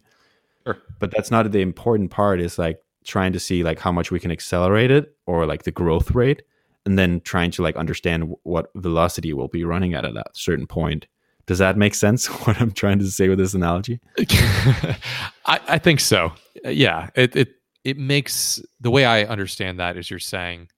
Sure. 0.64 0.78
But 0.98 1.10
that's 1.10 1.30
not 1.30 1.50
the 1.50 1.60
important 1.60 2.10
part. 2.10 2.40
Is 2.40 2.58
like 2.58 2.78
trying 3.04 3.32
to 3.32 3.40
see 3.40 3.62
like 3.62 3.78
how 3.78 3.92
much 3.92 4.10
we 4.10 4.20
can 4.20 4.30
accelerate 4.30 4.90
it 4.90 5.16
or 5.26 5.46
like 5.46 5.62
the 5.62 5.70
growth 5.70 6.12
rate 6.12 6.42
and 6.84 6.98
then 6.98 7.20
trying 7.20 7.50
to 7.52 7.62
like 7.62 7.76
understand 7.76 8.34
what 8.42 8.70
velocity 8.76 9.32
we'll 9.32 9.48
be 9.48 9.64
running 9.64 9.94
at 9.94 10.04
at 10.04 10.14
that 10.14 10.26
certain 10.34 10.66
point 10.66 11.06
does 11.46 11.58
that 11.58 11.76
make 11.76 11.94
sense 11.94 12.26
what 12.46 12.60
i'm 12.60 12.72
trying 12.72 12.98
to 12.98 13.06
say 13.08 13.28
with 13.28 13.38
this 13.38 13.54
analogy 13.54 14.00
I, 15.46 15.60
I 15.68 15.78
think 15.78 16.00
so. 16.00 16.32
Yeah, 16.64 17.08
it 17.14 17.34
it 17.36 17.48
it 17.84 17.96
makes 17.96 18.60
the 18.80 18.90
way 18.90 19.04
I 19.04 19.24
understand 19.24 19.78
that 19.78 19.96
is 19.96 20.10
you're 20.10 20.18
saying, 20.18 20.68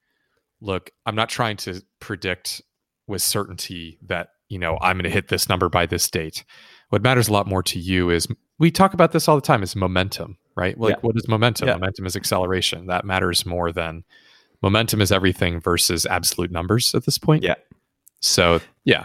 look, 0.61 0.91
I'm 1.07 1.15
not 1.15 1.31
trying 1.31 1.57
to 1.59 1.83
predict 2.01 2.61
with 3.07 3.23
certainty 3.23 3.99
that 4.03 4.29
you 4.49 4.59
know 4.59 4.79
I'm 4.81 4.97
going 4.97 5.05
to 5.05 5.11
hit 5.11 5.29
this 5.29 5.49
number 5.49 5.69
by 5.69 5.87
this 5.87 6.09
date. 6.11 6.45
what 6.91 7.03
matters 7.03 7.29
a 7.29 7.33
lot 7.33 7.47
more 7.47 7.63
to 7.65 7.79
you 7.79 8.11
is 8.11 8.27
we 8.59 8.71
talk 8.71 8.95
about 8.95 9.13
this 9.13 9.29
all 9.29 9.37
the 9.37 9.43
time 9.43 9.63
is 9.63 9.77
momentum, 9.77 10.39
right? 10.57 10.79
Like 10.79 10.97
Yeah. 10.97 11.01
what 11.03 11.17
is 11.17 11.29
momentum? 11.29 11.69
Yeah. 11.69 11.75
Momentum 11.75 12.07
is 12.07 12.17
acceleration. 12.17 12.87
That 12.87 13.05
matters 13.05 13.45
more 13.47 13.71
than 13.73 14.05
momentum 14.63 15.01
is 15.01 15.13
everything 15.13 15.61
versus 15.61 16.07
absolute 16.07 16.51
numbers 16.51 16.95
at 16.95 17.05
this 17.05 17.19
point. 17.19 17.43
Yeah. 17.45 17.55
So 18.21 18.61
yeah. 18.85 19.05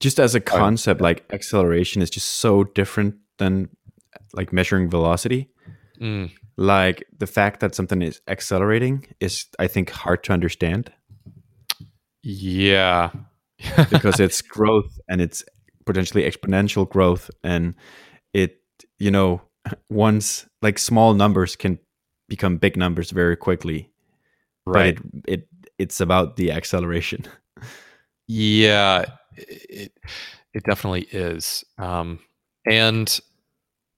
just 0.00 0.20
as 0.20 0.34
a 0.34 0.40
concept 0.40 1.00
like 1.00 1.24
acceleration 1.32 2.02
is 2.02 2.10
just 2.10 2.28
so 2.28 2.64
different 2.64 3.14
than 3.38 3.68
like 4.34 4.52
measuring 4.52 4.88
velocity 4.90 5.48
Mm, 6.00 6.32
like 6.56 7.04
the 7.16 7.26
fact 7.26 7.60
that 7.60 7.72
something 7.76 8.02
is 8.02 8.20
accelerating 8.26 9.06
is 9.20 9.46
i 9.60 9.68
think 9.68 9.90
hard 9.90 10.24
to 10.24 10.32
understand 10.32 10.92
yeah. 12.22 13.10
Because 13.90 14.20
it's 14.20 14.42
growth 14.56 14.98
and 15.08 15.20
it's 15.20 15.44
potentially 15.86 16.22
exponential 16.22 16.88
growth 16.88 17.30
and 17.42 17.74
it 18.32 18.60
you 18.98 19.10
know 19.10 19.42
once 19.90 20.46
like 20.62 20.78
small 20.78 21.14
numbers 21.14 21.56
can 21.56 21.78
become 22.28 22.56
big 22.56 22.76
numbers 22.76 23.10
very 23.10 23.36
quickly 23.36 23.90
right. 24.66 24.96
but 24.96 25.04
it, 25.26 25.40
it 25.40 25.48
it's 25.78 26.00
about 26.00 26.36
the 26.36 26.50
acceleration 26.50 27.26
Yeah, 28.26 29.04
it 29.36 29.92
it 30.54 30.62
definitely 30.64 31.08
is, 31.10 31.64
um, 31.78 32.20
and 32.66 33.20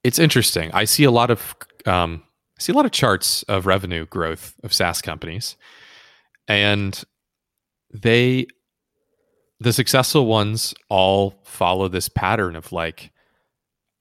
it's 0.03 0.19
interesting. 0.19 0.71
I 0.73 0.85
see 0.85 1.05
a 1.05 1.11
lot 1.11 1.31
of 1.31 1.55
um, 1.85 2.23
I 2.59 2.63
see 2.63 2.73
a 2.73 2.77
lot 2.77 2.87
of 2.87 2.91
charts 2.91 3.45
of 3.45 3.67
revenue 3.67 4.07
growth 4.07 4.55
of 4.65 4.73
SaaS 4.73 5.01
companies, 5.01 5.57
and 6.49 7.01
they 7.93 8.47
the 9.61 9.73
successful 9.73 10.27
ones 10.27 10.75
all 10.89 11.35
follow 11.45 11.89
this 11.89 12.09
pattern 12.09 12.57
of 12.57 12.73
like 12.73 13.11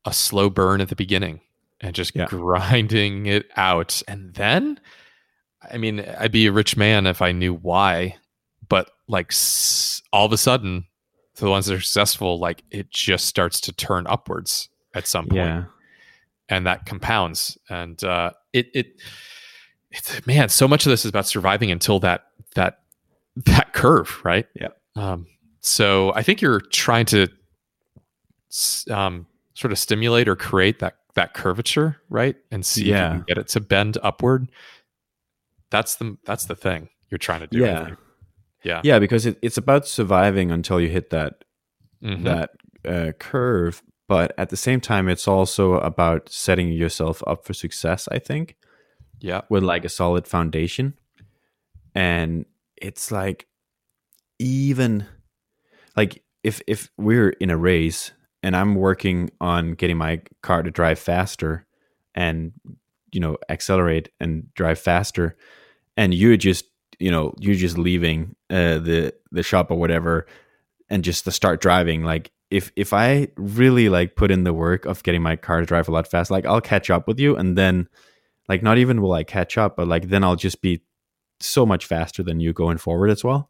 a 0.05 0.13
slow 0.13 0.49
burn 0.49 0.81
at 0.81 0.89
the 0.89 0.95
beginning 0.95 1.39
and 1.81 1.95
just 1.95 2.15
Yeah. 2.15 2.25
grinding 2.25 3.25
it 3.25 3.49
out, 3.55 4.01
and 4.07 4.33
then. 4.33 4.79
I 5.71 5.77
mean, 5.77 5.99
I'd 6.19 6.31
be 6.31 6.45
a 6.45 6.51
rich 6.51 6.77
man 6.77 7.07
if 7.07 7.23
I 7.23 7.31
knew 7.31 7.51
why, 7.55 8.17
but 8.69 8.91
like 9.07 9.33
all 10.13 10.25
of 10.27 10.31
a 10.31 10.37
sudden 10.37 10.85
for 11.33 11.45
the 11.45 11.49
ones 11.51 11.65
that 11.65 11.73
are 11.73 11.81
successful 11.81 12.37
like 12.39 12.63
it 12.69 12.91
just 12.91 13.25
starts 13.25 13.59
to 13.61 13.73
turn 13.73 14.05
upwards 14.07 14.69
at 14.93 15.05
some 15.07 15.25
point 15.25 15.35
yeah 15.37 15.63
and 16.49 16.65
that 16.65 16.85
compounds 16.85 17.57
and 17.69 18.03
uh 18.03 18.31
it 18.53 18.67
it 18.73 19.01
it's 19.91 20.25
man 20.25 20.49
so 20.49 20.67
much 20.67 20.85
of 20.85 20.89
this 20.91 21.03
is 21.05 21.09
about 21.09 21.25
surviving 21.27 21.71
until 21.71 21.99
that 21.99 22.27
that 22.55 22.79
that 23.35 23.73
curve 23.73 24.21
right 24.23 24.47
Yeah. 24.55 24.69
um 24.95 25.27
so 25.65 26.13
i 26.13 26.21
think 26.21 26.41
you're 26.41 26.61
trying 26.61 27.05
to 27.05 27.27
um 28.91 29.25
sort 29.53 29.71
of 29.71 29.79
stimulate 29.79 30.27
or 30.27 30.35
create 30.35 30.79
that 30.79 30.95
that 31.15 31.33
curvature 31.33 31.97
right 32.09 32.35
and 32.51 32.65
see 32.65 32.81
if 32.83 32.87
Yeah. 32.87 33.07
you 33.13 33.17
can 33.19 33.25
get 33.27 33.37
it 33.37 33.47
to 33.49 33.59
bend 33.59 33.97
upward 34.03 34.49
that's 35.71 35.95
the 35.95 36.17
that's 36.25 36.45
the 36.45 36.55
thing 36.55 36.89
you're 37.09 37.17
trying 37.17 37.39
to 37.41 37.47
do 37.47 37.59
Yeah. 37.59 37.95
yeah 38.63 38.81
yeah 38.83 38.99
because 38.99 39.25
it, 39.25 39.37
it's 39.41 39.57
about 39.57 39.87
surviving 39.87 40.51
until 40.51 40.79
you 40.79 40.89
hit 40.89 41.09
that 41.09 41.43
Mhm. 42.03 42.23
that 42.25 42.49
uh, 42.87 43.11
curve 43.13 43.81
but 44.07 44.33
at 44.37 44.49
the 44.49 44.57
same 44.57 44.79
time 44.81 45.09
it's 45.09 45.27
also 45.27 45.75
about 45.79 46.29
setting 46.29 46.71
yourself 46.71 47.23
up 47.25 47.45
for 47.45 47.53
success 47.53 48.07
i 48.11 48.19
think 48.19 48.55
yeah 49.19 49.41
with 49.49 49.63
like 49.63 49.85
a 49.85 49.89
solid 49.89 50.27
foundation 50.27 50.93
and 51.95 52.45
it's 52.77 53.09
like 53.11 53.47
even 54.37 55.05
like 55.95 56.23
if 56.43 56.61
if 56.67 56.89
we're 56.97 57.29
in 57.29 57.49
a 57.49 57.57
race 57.57 58.11
and 58.43 58.55
i'm 58.55 58.75
working 58.75 59.29
on 59.41 59.73
getting 59.73 59.97
my 59.97 60.21
car 60.41 60.63
to 60.63 60.71
drive 60.71 60.99
faster 60.99 61.65
and 62.13 62.51
you 63.11 63.19
know 63.19 63.37
accelerate 63.49 64.09
and 64.19 64.53
drive 64.53 64.79
faster 64.79 65.35
and 65.97 66.13
you're 66.13 66.37
just 66.37 66.65
you 66.99 67.11
know 67.11 67.33
you're 67.39 67.55
just 67.55 67.77
leaving 67.77 68.35
uh, 68.49 68.77
the 68.79 69.13
the 69.31 69.43
shop 69.43 69.71
or 69.71 69.77
whatever 69.77 70.25
and 70.89 71.03
just 71.03 71.25
to 71.25 71.31
start 71.31 71.61
driving 71.61 72.03
like 72.03 72.31
if 72.51 72.71
if 72.75 72.93
i 72.93 73.27
really 73.37 73.89
like 73.89 74.15
put 74.15 74.31
in 74.31 74.43
the 74.43 74.53
work 74.53 74.85
of 74.85 75.03
getting 75.03 75.21
my 75.21 75.35
car 75.35 75.59
to 75.59 75.65
drive 75.65 75.87
a 75.87 75.91
lot 75.91 76.07
faster 76.07 76.33
like 76.33 76.45
i'll 76.45 76.61
catch 76.61 76.89
up 76.89 77.07
with 77.07 77.19
you 77.19 77.35
and 77.35 77.57
then 77.57 77.87
like 78.47 78.61
not 78.61 78.77
even 78.77 79.01
will 79.01 79.13
i 79.13 79.23
catch 79.23 79.57
up 79.57 79.75
but 79.75 79.87
like 79.87 80.09
then 80.09 80.23
i'll 80.23 80.35
just 80.35 80.61
be 80.61 80.81
so 81.39 81.65
much 81.65 81.85
faster 81.85 82.23
than 82.23 82.39
you 82.39 82.53
going 82.53 82.77
forward 82.77 83.09
as 83.09 83.23
well. 83.23 83.49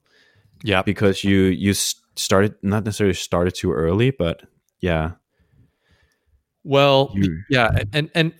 Yeah 0.63 0.81
because 0.81 1.23
you 1.23 1.43
you 1.43 1.73
started 2.15 2.55
not 2.61 2.83
necessarily 2.85 3.13
started 3.13 3.53
too 3.55 3.71
early 3.73 4.11
but 4.11 4.41
yeah 4.81 5.11
Well, 6.63 7.11
You- 7.15 7.43
yeah, 7.49 7.79
and 7.93 8.09
and 8.15 8.33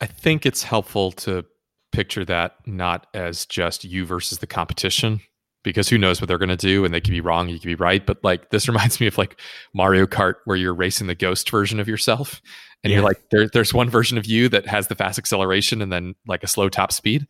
I 0.00 0.06
think 0.06 0.46
it's 0.46 0.62
helpful 0.62 1.12
to 1.12 1.44
picture 1.92 2.24
that 2.26 2.54
not 2.66 3.06
as 3.14 3.46
just 3.46 3.84
you 3.84 4.04
versus 4.04 4.38
the 4.38 4.46
competition 4.46 5.20
because 5.64 5.88
who 5.88 5.98
knows 5.98 6.20
what 6.20 6.28
they're 6.28 6.38
going 6.38 6.50
to 6.50 6.56
do 6.56 6.84
and 6.84 6.92
they 6.94 7.00
could 7.00 7.10
be 7.10 7.20
wrong, 7.20 7.48
you 7.48 7.58
could 7.58 7.66
be 7.66 7.74
right, 7.74 8.04
but 8.06 8.22
like 8.22 8.50
this 8.50 8.68
reminds 8.72 9.00
me 9.00 9.06
of 9.06 9.18
like 9.18 9.40
Mario 9.74 10.06
Kart 10.06 10.34
where 10.44 10.56
you're 10.56 10.74
racing 10.74 11.06
the 11.08 11.14
ghost 11.14 11.50
version 11.50 11.80
of 11.80 11.88
yourself 11.88 12.40
and 12.84 12.92
you're 12.92 13.02
like 13.02 13.20
there, 13.30 13.48
there's 13.48 13.74
one 13.74 13.88
version 13.90 14.18
of 14.18 14.26
you 14.26 14.48
that 14.50 14.66
has 14.66 14.86
the 14.88 14.94
fast 14.94 15.18
acceleration 15.18 15.80
and 15.82 15.90
then 15.90 16.14
like 16.28 16.44
a 16.44 16.48
slow 16.48 16.68
top 16.68 16.92
speed 16.92 17.26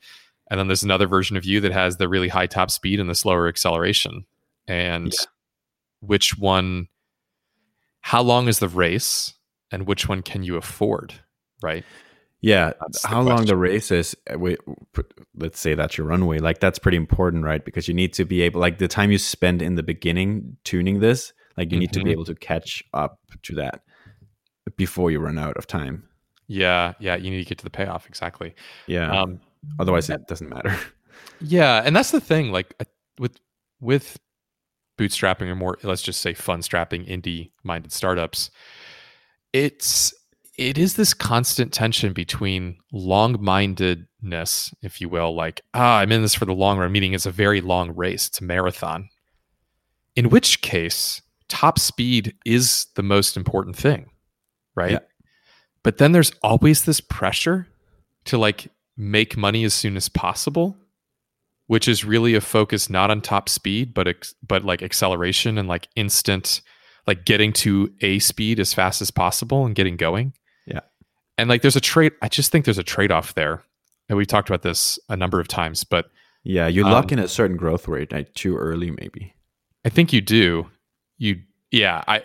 and 0.51 0.61
then 0.61 0.67
there's 0.69 0.83
another 0.83 1.07
version 1.07 1.37
of 1.37 1.45
you 1.45 1.61
that 1.61 1.73
has 1.73 1.97
the 1.97 2.09
really 2.09 2.29
high 2.29 2.47
top 2.47 2.71
speed 2.71 3.01
and 3.01 3.09
the 3.09 3.15
slower 3.15 3.49
acceleration 3.49 4.27
and 4.69 5.13
Yeah. 5.13 5.25
Which 6.01 6.39
one 6.39 6.89
how 8.01 8.23
long 8.23 8.49
is 8.49 8.59
the 8.61 8.69
race 8.69 9.35
and 9.71 9.87
which 9.87 10.09
one 10.09 10.23
can 10.23 10.43
you 10.43 10.57
afford 10.57 11.15
right? 11.63 11.85
Yeah 12.43 12.73
how 13.05 13.23
long 13.23 13.47
the 13.47 13.57
race 13.57 13.91
is 13.91 14.15
uh, 14.33 14.39
we, 14.39 14.57
let's 15.35 15.59
say 15.59 15.75
that's 15.75 15.97
your 15.99 16.07
runway 16.07 16.39
like 16.39 16.61
that's 16.61 16.79
pretty 16.79 16.97
important 16.99 17.45
right? 17.45 17.65
Because 17.65 17.89
you 17.89 17.95
need 17.95 18.13
to 18.15 18.25
be 18.25 18.43
able 18.43 18.61
like 18.61 18.79
the 18.79 18.87
time 18.89 19.11
you 19.11 19.19
spend 19.19 19.63
in 19.63 19.75
the 19.75 19.83
beginning 19.83 20.57
tuning 20.65 21.01
this 21.01 21.33
like 21.57 21.73
you 21.73 21.79
need 21.79 21.93
to 21.95 22.01
be 22.01 22.11
Mhm. 22.11 22.13
able 22.13 22.25
to 22.27 22.35
catch 22.35 22.85
up 22.93 23.19
to 23.45 23.55
that 23.57 23.81
before 24.77 25.11
you 25.11 25.19
run 25.19 25.39
out 25.39 25.57
of 25.57 25.67
time. 25.67 26.05
Yeah 26.47 26.93
yeah 27.01 27.17
you 27.17 27.31
need 27.31 27.43
to 27.43 27.49
get 27.49 27.59
to 27.59 27.65
the 27.65 27.71
payoff 27.71 28.07
exactly. 28.07 28.55
Yeah 28.87 29.11
um 29.23 29.41
otherwise 29.81 30.09
it 30.11 30.27
doesn't 30.29 30.49
matter. 30.51 30.77
Yeah 31.41 31.83
and 31.85 31.97
that's 31.97 32.13
the 32.13 32.21
thing 32.21 32.53
like 32.53 32.75
with 33.19 33.41
with 33.81 34.19
bootstrapping 34.99 35.49
or 35.49 35.55
more 35.55 35.79
let's 35.83 36.03
just 36.03 36.21
say 36.21 36.35
fun 36.35 36.63
strapping 36.63 37.05
indie 37.05 37.51
minded 37.63 37.93
startups 37.93 38.51
it's 39.53 40.15
it 40.59 40.79
is 40.79 40.95
this 40.95 41.13
constant 41.13 41.73
tension 41.73 42.13
between 42.13 42.77
long 42.93 43.37
mindedness 43.43 44.73
if 44.83 45.01
you 45.01 45.09
will 45.09 45.35
like 45.35 45.61
ah 45.75 45.99
i'm 45.99 46.13
in 46.13 46.23
this 46.23 46.35
for 46.35 46.47
the 46.47 46.55
long 46.55 46.79
run 46.79 46.93
meaning 46.93 47.13
it's 47.13 47.27
a 47.27 47.31
very 47.31 47.61
long 47.61 47.95
race 47.95 48.29
it's 48.29 48.41
a 48.41 48.45
marathon. 48.45 49.09
In 50.15 50.31
which 50.31 50.63
case 50.63 51.21
top 51.49 51.79
speed 51.79 52.35
is 52.47 52.87
the 52.95 53.03
most 53.03 53.37
important 53.37 53.77
thing 53.77 54.11
right? 54.75 54.93
Yeah. 54.93 54.99
but 55.83 55.99
then 55.99 56.13
there's 56.13 56.33
always 56.43 56.85
this 56.85 57.01
pressure 57.01 57.67
to 58.25 58.39
like 58.39 58.69
make 58.97 59.37
money 59.37 59.65
as 59.65 59.75
soon 59.75 59.97
as 59.97 60.09
possible 60.09 60.77
which 61.69 61.89
is 61.89 62.05
really 62.05 62.35
a 62.35 62.41
focus 62.41 62.89
not 62.91 63.11
on 63.11 63.21
top 63.21 63.49
speed 63.49 63.93
but 63.95 64.07
ex- 64.09 64.35
but 64.47 64.65
like 64.65 64.83
acceleration 64.83 65.59
and 65.59 65.69
like 65.69 65.89
instant 65.97 66.61
like 67.07 67.25
getting 67.25 67.53
to 67.53 67.93
a 68.01 68.19
speed 68.19 68.59
as 68.61 68.73
fast 68.75 69.01
as 69.03 69.11
possible 69.11 69.65
and 69.67 69.75
getting 69.75 69.97
going 69.97 70.33
Yeah. 70.67 70.81
and 71.39 71.49
like 71.49 71.63
there's 71.63 71.77
a 71.77 71.81
trade 71.81 72.13
i 72.23 72.29
just 72.29 72.51
think 72.53 72.65
there's 72.65 72.79
a 72.79 72.83
trade-off 72.85 73.35
there 73.35 73.63
and 74.09 74.17
we've 74.17 74.27
talked 74.27 74.49
about 74.49 74.63
this 74.63 74.99
a 75.09 75.17
number 75.17 75.41
of 75.41 75.49
times 75.49 75.83
but 75.85 76.07
yeah 76.45 76.67
you 76.69 76.85
lock 76.85 77.11
Um, 77.13 77.19
in 77.19 77.25
a 77.25 77.29
certain 77.29 77.57
growth 77.57 77.89
rate 77.89 78.13
like 78.13 78.33
too 78.35 78.57
early 78.57 78.91
maybe 78.91 79.33
I 79.85 79.89
think 79.89 80.13
you 80.13 80.21
do. 80.21 80.69
You 81.17 81.43
yeah, 81.71 82.03
I 82.09 82.23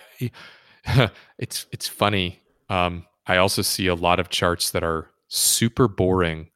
it's 1.38 1.66
it's 1.72 1.88
funny. 1.88 2.40
Um 2.70 3.06
I 3.28 3.38
also 3.38 3.62
see 3.62 3.88
a 3.88 3.96
lot 3.96 4.20
of 4.20 4.30
charts 4.30 4.72
that 4.72 4.84
are 4.84 5.10
super 5.28 5.88
boring 5.88 6.50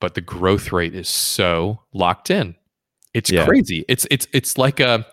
but 0.00 0.14
the 0.14 0.20
growth 0.20 0.72
rate 0.72 0.94
is 0.94 1.08
so 1.08 1.80
locked 1.92 2.30
in. 2.30 2.54
It's 3.14 3.30
Yeah. 3.30 3.44
crazy. 3.46 3.84
It's 3.88 4.06
it's 4.10 4.26
it's 4.32 4.58
like 4.58 4.80
a 4.80 5.06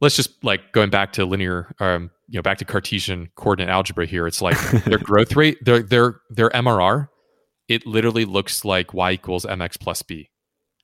let's 0.00 0.16
just 0.16 0.42
like 0.44 0.72
going 0.72 0.90
back 0.90 1.12
to 1.14 1.24
linear 1.24 1.74
um 1.80 2.10
you 2.28 2.38
know 2.38 2.42
back 2.42 2.58
to 2.58 2.64
Cartesian 2.64 3.30
coordinate 3.36 3.70
algebra 3.70 4.06
here. 4.06 4.26
It's 4.26 4.42
like 4.42 4.58
their 4.84 4.98
growth 4.98 5.36
rate, 5.36 5.58
their 5.64 5.82
their 5.82 6.20
their 6.30 6.50
MRR, 6.50 7.08
it 7.68 7.86
literally 7.86 8.24
looks 8.24 8.64
like 8.64 8.92
y 8.94 9.12
equals 9.12 9.44
mx 9.44 9.78
plus 9.78 10.02
b. 10.02 10.30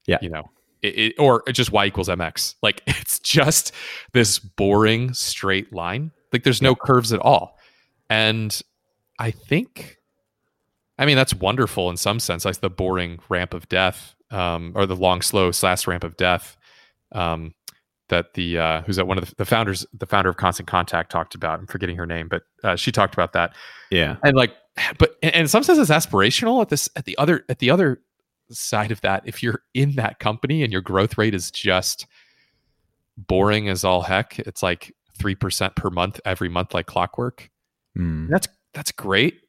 Yeah. 0.06 0.18
You 0.22 0.30
know, 0.30 0.50
it, 0.82 0.98
it, 0.98 1.14
or 1.18 1.42
just 1.52 1.72
y 1.72 1.86
equals 1.86 2.08
mx. 2.08 2.54
Like 2.62 2.82
it's 2.86 3.18
just 3.18 3.72
this 4.12 4.38
boring 4.38 5.14
straight 5.14 5.72
line. 5.72 6.12
Like 6.32 6.44
there's 6.44 6.62
no 6.62 6.74
curves 6.76 7.12
at 7.12 7.20
all. 7.20 7.58
And 8.08 8.60
I 9.18 9.30
think, 9.30 9.98
I 11.00 11.06
mean, 11.06 11.16
that's 11.16 11.32
wonderful 11.34 11.88
in 11.88 11.96
some 11.96 12.20
sense. 12.20 12.44
Like 12.44 12.60
the 12.60 12.68
boring 12.68 13.20
ramp 13.30 13.54
of 13.54 13.66
death, 13.70 14.14
um, 14.30 14.72
or 14.76 14.84
the 14.84 14.94
long, 14.94 15.22
slow 15.22 15.50
SaaS 15.50 15.86
ramp 15.86 16.04
of 16.04 16.16
death. 16.18 16.58
Um, 17.12 17.54
that 18.10 18.34
the 18.34 18.58
uh, 18.58 18.82
who's 18.82 18.96
that 18.96 19.06
one 19.06 19.16
of 19.16 19.26
the, 19.26 19.34
the 19.36 19.44
founders, 19.46 19.86
the 19.94 20.04
founder 20.04 20.28
of 20.28 20.36
Constant 20.36 20.68
Contact, 20.68 21.10
talked 21.10 21.34
about. 21.34 21.58
I'm 21.58 21.66
forgetting 21.66 21.96
her 21.96 22.06
name, 22.06 22.28
but 22.28 22.42
uh, 22.62 22.76
she 22.76 22.92
talked 22.92 23.14
about 23.14 23.32
that. 23.32 23.54
Yeah, 23.90 24.16
and 24.22 24.36
like, 24.36 24.54
but 24.98 25.16
and 25.22 25.34
in 25.34 25.48
some 25.48 25.62
sense, 25.62 25.78
it's 25.78 25.90
aspirational. 25.90 26.60
At 26.60 26.68
this, 26.68 26.90
at 26.96 27.06
the 27.06 27.16
other, 27.16 27.44
at 27.48 27.60
the 27.60 27.70
other 27.70 28.02
side 28.50 28.90
of 28.90 29.00
that, 29.00 29.22
if 29.24 29.42
you're 29.42 29.62
in 29.72 29.92
that 29.92 30.18
company 30.18 30.62
and 30.62 30.70
your 30.72 30.82
growth 30.82 31.16
rate 31.16 31.34
is 31.34 31.50
just 31.50 32.06
boring 33.16 33.68
as 33.68 33.84
all 33.84 34.02
heck, 34.02 34.38
it's 34.40 34.62
like 34.62 34.94
three 35.16 35.34
percent 35.34 35.76
per 35.76 35.88
month 35.88 36.20
every 36.26 36.50
month, 36.50 36.74
like 36.74 36.86
clockwork. 36.86 37.48
Mm. 37.96 38.28
That's 38.28 38.48
that's 38.74 38.92
great, 38.92 39.40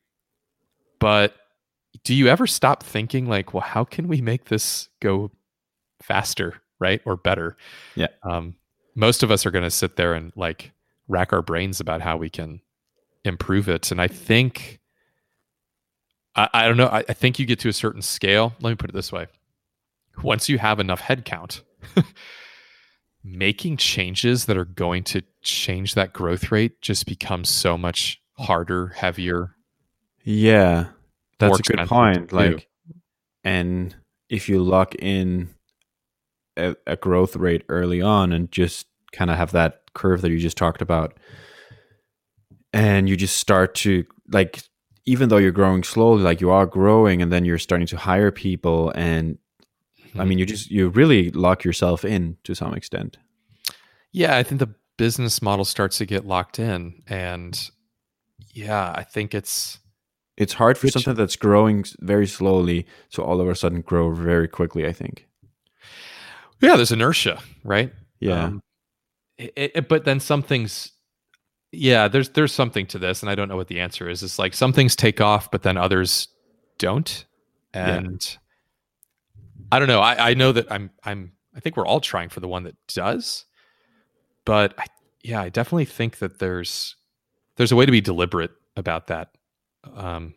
but 1.00 1.36
do 2.04 2.14
you 2.14 2.28
ever 2.28 2.48
stop 2.48 2.84
thinking 2.84 3.28
like, 3.28 3.54
well, 3.54 3.62
how 3.62 3.84
can 3.84 4.08
we 4.08 4.22
make 4.22 4.46
this 4.46 4.90
go 5.02 5.32
faster, 6.02 6.62
right, 6.80 7.02
or 7.06 7.16
better? 7.16 7.58
Yeah. 7.96 8.08
Um, 8.24 8.56
most 8.96 9.24
of 9.24 9.32
us 9.32 9.46
are 9.46 9.52
going 9.52 9.64
to 9.64 9.72
sit 9.72 9.96
there 9.96 10.14
and 10.14 10.32
like 10.36 10.72
rack 11.08 11.34
our 11.34 11.42
brains 11.42 11.80
about 11.80 12.02
how 12.02 12.18
we 12.18 12.30
can 12.30 12.62
improve 13.24 13.70
it, 13.70 13.92
and 13.92 14.02
I 14.02 14.08
think. 14.08 14.80
I, 16.36 16.48
I 16.54 16.68
don't 16.68 16.78
know. 16.78 16.88
I, 16.88 17.04
I 17.10 17.14
think 17.14 17.40
you 17.40 17.46
get 17.46 17.60
to 17.60 17.70
a 17.70 17.74
certain 17.74 18.02
scale. 18.02 18.54
Let 18.62 18.70
me 18.70 18.76
put 18.76 18.90
it 18.90 18.94
this 18.94 19.12
way: 19.12 19.28
once 20.24 20.50
you 20.50 20.58
have 20.60 20.80
enough 20.80 21.02
headcount, 21.02 21.62
making 23.24 23.78
changes 23.78 24.46
that 24.46 24.58
are 24.58 24.66
going 24.66 25.04
to 25.04 25.24
change 25.42 25.94
that 25.96 26.14
growth 26.14 26.52
rate 26.52 26.82
just 26.82 27.06
becomes 27.06 27.50
so 27.50 27.78
much 27.78 28.22
harder, 28.38 28.88
heavier. 28.88 29.56
Yeah, 30.24 30.88
that's 31.50 31.60
a 31.60 31.64
good 31.64 31.88
point. 31.88 32.30
do. 32.30 32.36
Like, 32.36 32.68
and 33.44 33.96
if 34.30 34.48
you 34.48 34.64
lock 34.64 34.96
in 34.96 35.50
a, 36.58 36.76
a 36.88 36.96
growth 36.96 37.36
rate 37.36 37.64
early 37.70 38.02
on 38.02 38.32
and 38.32 38.52
just 38.52 38.88
kind 39.12 39.30
of 39.30 39.38
have 39.38 39.52
that 39.52 39.82
curve 39.94 40.22
that 40.22 40.32
you 40.32 40.40
just 40.40 40.58
talked 40.58 40.82
about, 40.82 41.18
and 42.74 43.10
you 43.10 43.18
just 43.18 43.38
start 43.38 43.76
to 43.76 44.06
like, 44.32 44.64
even 45.06 45.30
though 45.30 45.38
you're 45.38 45.52
growing 45.52 45.84
slowly, 45.84 46.22
like 46.24 46.42
you 46.42 46.50
are 46.52 46.66
growing, 46.66 47.22
and 47.22 47.32
then 47.32 47.44
you're 47.44 47.58
starting 47.58 47.88
to 47.88 47.98
hire 47.98 48.32
people, 48.32 48.92
and 48.96 49.38
I 50.14 50.20
mm-hmm. 50.20 50.30
mean, 50.30 50.38
you 50.38 50.46
just 50.46 50.70
you 50.70 50.90
really 50.90 51.32
lock 51.32 51.64
yourself 51.64 52.06
in 52.06 52.38
to 52.44 52.56
some 52.56 52.74
extent. 52.74 53.18
Yeah, 54.12 54.38
I 54.38 54.44
think 54.44 54.60
the 54.60 54.74
business 54.98 55.42
model 55.42 55.66
starts 55.66 55.98
to 55.98 56.06
get 56.06 56.26
locked 56.26 56.60
in, 56.60 57.02
and 57.08 57.70
yeah, 58.54 58.94
I 58.96 59.04
think 59.04 59.34
it's 59.34 59.80
It's 60.38 60.54
hard 60.54 60.78
for 60.78 60.88
something 60.88 61.14
that's 61.16 61.36
growing 61.36 61.86
very 62.00 62.26
slowly 62.28 62.86
to 63.12 63.22
all 63.22 63.42
of 63.42 63.48
a 63.48 63.56
sudden 63.56 63.82
grow 63.82 64.12
very 64.14 64.48
quickly. 64.48 64.88
I 64.88 64.94
think. 64.94 65.28
yeah, 66.62 66.76
there's 66.76 66.92
inertia, 66.92 67.40
right? 67.64 67.94
Yeah. 68.20 68.46
Um, 68.46 68.62
it, 69.38 69.72
it- 69.76 69.88
but 69.90 70.06
then 70.06 70.20
some 70.20 70.42
things, 70.42 70.92
yeah, 71.72 72.08
there's 72.08 72.30
there's 72.30 72.54
something 72.54 72.86
to 72.88 73.00
this, 73.00 73.22
and 73.22 73.30
I 73.30 73.36
don't 73.36 73.50
know 73.50 73.56
what 73.58 73.68
the 73.68 73.80
answer 73.80 74.10
is. 74.10 74.24
It's 74.24 74.40
like 74.40 74.54
some 74.54 74.74
things 74.74 74.96
take 74.96 75.20
off, 75.22 75.52
but 75.52 75.64
then 75.64 75.78
others 75.78 76.28
don't, 76.78 77.26
Yeah. 77.74 77.96
and 77.96 78.38
I 79.72 79.80
don't 79.80 79.88
know. 79.88 80.02
I, 80.02 80.32
I 80.32 80.34
know 80.34 80.52
that 80.54 80.72
I'm 80.72 80.92
I'm 81.04 81.34
I 81.56 81.60
think 81.60 81.76
we're 81.78 81.86
all 81.86 82.00
trying 82.02 82.30
for 82.30 82.40
the 82.40 82.48
one 82.48 82.64
that 82.64 82.76
does, 82.88 83.46
but 84.46 84.74
I, 84.80 84.86
yeah, 85.24 85.42
I 85.42 85.50
definitely 85.50 85.86
think 85.86 86.20
that 86.20 86.40
there's 86.40 86.96
there's 87.58 87.72
a 87.72 87.76
way 87.76 87.86
to 87.86 87.92
be 87.92 88.02
deliberate 88.02 88.52
about 88.78 89.08
that, 89.08 89.30
um, 89.96 90.34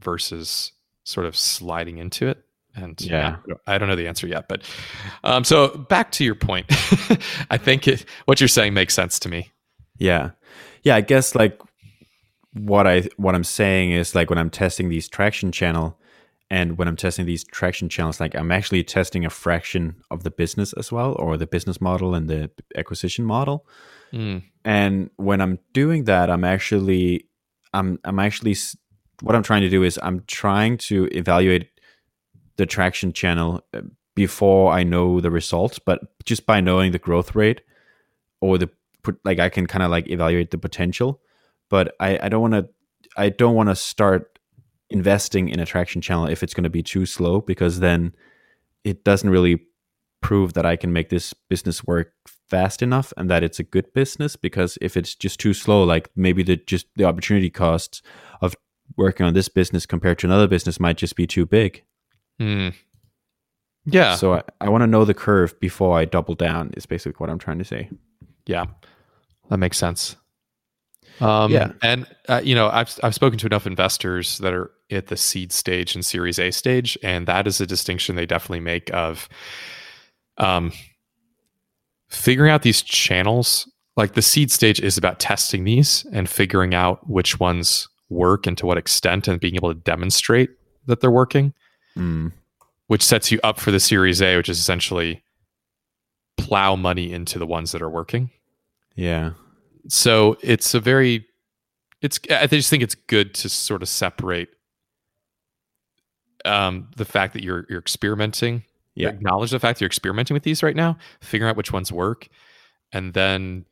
versus 0.00 0.72
sort 1.04 1.26
of 1.26 1.36
sliding 1.36 1.98
into 1.98 2.28
it. 2.28 2.44
And 2.74 3.00
Yeah. 3.00 3.36
I 3.66 3.78
don't- 3.78 3.88
know 3.88 3.96
the 3.96 4.06
answer 4.06 4.26
yet, 4.26 4.48
but 4.48 4.62
um, 5.24 5.42
so 5.44 5.68
back 5.68 6.12
to 6.12 6.24
your 6.24 6.34
point, 6.36 6.66
I 7.50 7.56
think 7.56 7.88
it, 7.88 8.04
what 8.26 8.40
you're 8.40 8.48
saying 8.48 8.74
makes 8.74 8.94
sense 8.94 9.18
to 9.20 9.28
me. 9.28 9.50
Yeah. 9.96 10.30
Yeah, 10.82 10.94
I 10.94 11.00
guess 11.00 11.34
like 11.34 11.60
what 12.54 12.86
I 12.86 13.08
what 13.16 13.34
I'm 13.34 13.44
saying 13.44 13.90
is 13.92 14.14
like 14.14 14.30
when 14.30 14.38
I'm 14.38 14.50
testing 14.50 14.88
these 14.88 15.08
traction 15.08 15.50
channel 15.52 15.98
and 16.50 16.78
when 16.78 16.88
I'm 16.88 16.96
testing 16.96 17.26
these 17.26 17.44
traction 17.44 17.88
channels 17.88 18.20
like 18.20 18.34
I'm 18.34 18.50
actually 18.52 18.82
testing 18.84 19.24
a 19.24 19.30
fraction 19.30 19.96
of 20.10 20.22
the 20.22 20.30
business 20.30 20.72
as 20.74 20.90
well 20.92 21.14
or 21.18 21.36
the 21.36 21.46
business 21.46 21.80
model 21.80 22.14
and 22.14 22.28
the 22.28 22.50
acquisition 22.76 23.24
model. 23.24 23.66
Mm, 24.12 24.42
And 24.64 25.10
when 25.16 25.40
I'm 25.40 25.58
doing 25.72 26.04
that 26.04 26.30
I'm 26.30 26.44
actually 26.44 27.26
I'm 27.72 27.98
I'm 28.04 28.18
actually 28.18 28.56
what 29.22 29.34
I'm 29.34 29.42
trying 29.42 29.62
to 29.62 29.68
do 29.68 29.82
is 29.82 29.98
I'm 30.02 30.24
trying 30.26 30.78
to 30.78 31.08
evaluate 31.12 31.68
the 32.56 32.66
traction 32.66 33.12
channel 33.12 33.62
uh, 33.74 33.80
before 34.14 34.72
I 34.72 34.82
know 34.82 35.20
the 35.20 35.30
results, 35.30 35.78
but 35.78 36.00
just 36.24 36.46
by 36.46 36.60
knowing 36.60 36.92
the 36.92 36.98
growth 36.98 37.34
rate 37.34 37.62
or 38.40 38.58
the 38.58 38.68
like 39.24 39.38
I 39.38 39.48
can 39.48 39.66
kind 39.66 39.82
of 39.82 39.90
like 39.90 40.08
evaluate 40.10 40.50
the 40.50 40.58
potential, 40.58 41.20
but 41.68 41.94
I 42.00 42.18
I 42.22 42.28
don't 42.28 42.42
want 42.42 42.54
to 42.54 42.68
I 43.16 43.28
don't 43.30 43.54
want 43.54 43.68
to 43.68 43.76
start 43.76 44.38
investing 44.90 45.48
in 45.48 45.60
a 45.60 45.66
traction 45.66 46.00
channel 46.00 46.26
if 46.26 46.42
it's 46.42 46.54
going 46.54 46.64
to 46.64 46.70
be 46.70 46.82
too 46.82 47.04
slow 47.04 47.40
because 47.40 47.80
then 47.80 48.14
it 48.84 49.04
doesn't 49.04 49.28
really 49.28 49.60
prove 50.20 50.54
that 50.54 50.64
I 50.64 50.76
can 50.76 50.92
make 50.92 51.10
this 51.10 51.32
business 51.32 51.84
work 51.84 52.12
fast 52.50 52.82
enough 52.82 53.12
and 53.16 53.28
that 53.30 53.42
it's 53.42 53.58
a 53.58 53.62
good 53.64 53.92
business 53.92 54.36
because 54.36 54.78
if 54.80 54.96
it's 54.96 55.14
just 55.14 55.38
too 55.40 55.52
slow 55.54 55.84
like 55.84 56.10
maybe 56.16 56.42
the 56.42 56.56
just 56.56 56.86
the 56.96 57.04
opportunity 57.04 57.50
costs 57.50 58.02
of 58.40 58.54
working 58.96 59.26
on 59.26 59.34
this 59.34 59.48
business 59.48 59.86
compared 59.86 60.18
to 60.18 60.26
another 60.26 60.48
business 60.48 60.80
might 60.80 60.96
just 60.96 61.14
be 61.16 61.26
too 61.26 61.44
big. 61.46 61.82
mm. 62.40 62.74
Yeah, 63.90 64.16
So 64.16 64.34
I, 64.34 64.42
I 64.60 64.68
want 64.68 64.82
to 64.82 64.86
know 64.86 65.04
the 65.06 65.14
curve 65.14 65.58
before 65.60 65.96
I 65.98 66.04
double 66.04 66.34
down 66.34 66.72
is 66.76 66.84
basically 66.84 67.16
what 67.18 67.30
I'm 67.30 67.38
trying 67.38 67.58
to 67.58 67.64
say. 67.64 67.88
yeah, 68.46 68.66
that 69.48 69.56
makes 69.58 69.78
sense. 69.78 70.16
Um, 71.20 71.50
Yeah. 71.50 71.72
and 71.82 72.06
uh, 72.28 72.40
you 72.44 72.54
know, 72.54 72.68
I've 72.68 72.98
I've 73.02 73.14
spoken 73.14 73.38
to 73.38 73.46
enough 73.46 73.66
investors 73.66 74.38
that 74.38 74.52
are 74.52 74.70
at 74.90 75.06
the 75.06 75.16
seed 75.16 75.52
stage 75.52 75.94
and 75.94 76.04
Series 76.04 76.38
A 76.38 76.50
stage, 76.50 76.98
and 77.02 77.26
that 77.28 77.46
is 77.46 77.60
a 77.60 77.66
distinction 77.66 78.14
they 78.16 78.26
definitely 78.26 78.60
make 78.60 78.92
of, 78.92 79.28
um, 80.36 80.72
figuring 82.08 82.50
out 82.50 82.62
these 82.62 82.82
channels. 82.82 83.70
Like 83.96 84.14
the 84.14 84.22
seed 84.22 84.50
stage 84.52 84.80
is 84.80 84.96
about 84.96 85.18
testing 85.18 85.64
these 85.64 86.06
and 86.12 86.28
figuring 86.28 86.74
out 86.74 87.08
which 87.08 87.40
ones 87.40 87.88
work 88.08 88.46
and 88.46 88.56
to 88.58 88.66
what 88.66 88.78
extent, 88.78 89.28
and 89.28 89.40
being 89.40 89.56
able 89.56 89.74
to 89.74 89.80
demonstrate 89.80 90.50
that 90.86 91.00
they're 91.00 91.10
working. 91.10 91.52
Mm, 91.96 92.32
which 92.86 93.02
sets 93.02 93.30
you 93.30 93.38
up 93.44 93.60
for 93.60 93.70
the 93.70 93.80
Series 93.80 94.22
A, 94.22 94.36
which 94.36 94.48
is 94.48 94.58
essentially 94.58 95.22
plow 96.36 96.76
money 96.76 97.12
into 97.12 97.38
the 97.38 97.46
ones 97.46 97.72
that 97.72 97.82
are 97.82 97.90
working. 97.90 98.30
yeah. 98.94 99.32
So 99.88 100.36
it's 100.42 100.74
a 100.74 100.80
very, 100.80 101.24
it's. 102.02 102.20
I 102.30 102.46
just 102.46 102.68
think 102.68 102.82
it's 102.82 102.94
good 102.94 103.34
to 103.34 103.48
sort 103.48 103.82
of 103.82 103.88
separate 103.88 104.50
um, 106.44 106.88
the 106.96 107.04
fact 107.04 107.32
that 107.32 107.42
you're 107.42 107.66
you're 107.68 107.78
experimenting, 107.78 108.64
Yeah. 108.98 109.08
acknowledge 109.10 109.50
the 109.50 109.60
fact 109.60 109.80
you're 109.80 109.86
experimenting 109.86 110.34
with 110.34 110.42
these 110.42 110.62
right 110.62 110.76
now, 110.76 110.96
figure 111.20 111.46
out 111.46 111.56
which 111.56 111.72
ones 111.72 111.90
work, 111.92 112.28
and 112.92 113.14
then 113.14 113.64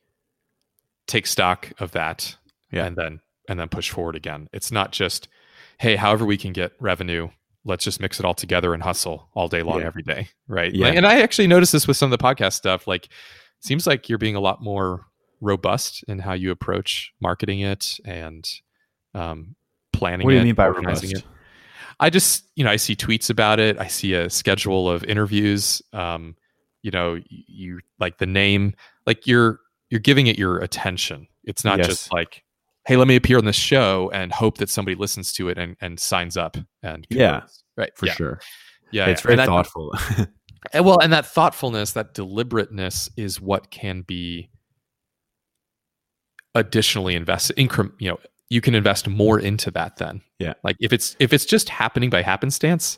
take 1.07 1.25
stock 1.27 1.71
of 1.79 1.91
that, 1.91 2.37
Yeah. 2.71 2.85
and 2.85 2.95
then 2.95 3.19
and 3.49 3.57
then 3.59 3.69
push 3.69 3.89
forward 3.89 4.15
again. 4.17 4.49
It's 4.51 4.73
not 4.73 4.91
just, 4.91 5.29
hey, 5.79 5.95
however 5.95 6.25
we 6.25 6.35
can 6.35 6.51
get 6.51 6.73
revenue, 6.81 7.29
let's 7.63 7.85
just 7.85 8.01
mix 8.01 8.19
it 8.19 8.25
all 8.25 8.33
together 8.33 8.73
and 8.73 8.83
hustle 8.83 9.29
all 9.33 9.47
day 9.47 9.61
long 9.63 9.79
Yeah. 9.79 9.85
every 9.87 10.03
day, 10.03 10.27
right? 10.49 10.73
Yeah. 10.73 10.87
Like- 10.87 10.97
and 10.97 11.07
I 11.07 11.21
actually 11.21 11.47
noticed 11.47 11.71
this 11.71 11.87
with 11.87 11.95
some 11.95 12.11
of 12.11 12.19
the 12.19 12.21
podcast 12.23 12.53
stuff. 12.53 12.87
Like, 12.87 13.07
seems 13.61 13.87
like 13.87 14.09
you're 14.09 14.17
being 14.17 14.35
a 14.35 14.41
lot 14.41 14.61
more 14.61 15.05
robust 15.39 16.03
in 16.09 16.19
how 16.19 16.33
you 16.33 16.51
approach 16.51 17.13
marketing 17.21 17.61
it 17.61 17.99
and 18.03 18.45
um, 19.13 19.55
planning. 19.93 20.25
What 20.25 20.31
do 20.31 20.35
you 20.35 20.41
it, 20.41 20.45
mean 20.45 20.55
by 20.55 20.67
organizing 20.67 21.11
robust? 21.11 21.25
it. 21.25 21.31
I 21.99 22.09
just, 22.09 22.45
you 22.55 22.63
know, 22.63 22.69
I 22.69 22.75
see 22.75 22.95
tweets 22.95 23.29
about 23.29 23.59
it. 23.59 23.77
I 23.79 23.87
see 23.87 24.13
a 24.13 24.29
schedule 24.29 24.89
of 24.89 25.03
interviews. 25.05 25.81
Um, 25.93 26.35
you 26.83 26.91
know, 26.91 27.19
you 27.29 27.79
like 27.99 28.17
the 28.19 28.25
name, 28.27 28.73
like 29.05 29.25
you're 29.27 29.59
you're 29.89 29.99
giving 29.99 30.27
it 30.27 30.37
your 30.37 30.59
attention. 30.59 31.27
It's 31.43 31.63
not 31.65 31.79
Yes. 31.79 31.87
just 31.87 32.13
like, 32.13 32.43
hey, 32.85 32.97
let 32.97 33.07
me 33.07 33.15
appear 33.15 33.37
on 33.37 33.45
this 33.45 33.55
show 33.55 34.11
and 34.13 34.31
hope 34.31 34.57
that 34.59 34.69
somebody 34.69 34.95
listens 34.95 35.33
to 35.33 35.49
it 35.49 35.57
and 35.57 35.75
and 35.81 35.99
signs 35.99 36.37
up 36.37 36.55
and 36.83 37.07
Yeah, 37.09 37.43
right 37.77 37.91
For 37.97 38.05
yeah. 38.07 38.13
sure. 38.13 38.39
Yeah, 38.91 39.05
it's 39.07 39.21
yeah. 39.21 39.23
very 39.23 39.33
And 39.33 39.39
that- 39.39 39.47
thoughtful. 39.47 39.91
and 40.73 40.85
well, 40.85 40.99
and 40.99 41.11
that 41.13 41.25
thoughtfulness, 41.25 41.93
that 41.93 42.13
deliberateness 42.13 43.09
is 43.17 43.41
what 43.41 43.71
can 43.71 44.01
be 44.03 44.49
additionally 46.55 47.15
invested. 47.15 47.57
Incre- 47.57 47.91
you 47.99 48.09
know, 48.09 48.19
you 48.49 48.61
can 48.61 48.75
invest 48.75 49.07
more 49.07 49.39
into 49.39 49.71
that 49.71 49.97
then. 49.97 50.21
Yeah. 50.39 50.53
Like 50.63 50.77
if 50.79 50.93
it's 50.93 51.15
if 51.19 51.33
it's 51.33 51.45
just 51.45 51.69
happening 51.69 52.09
by 52.09 52.21
happenstance, 52.21 52.97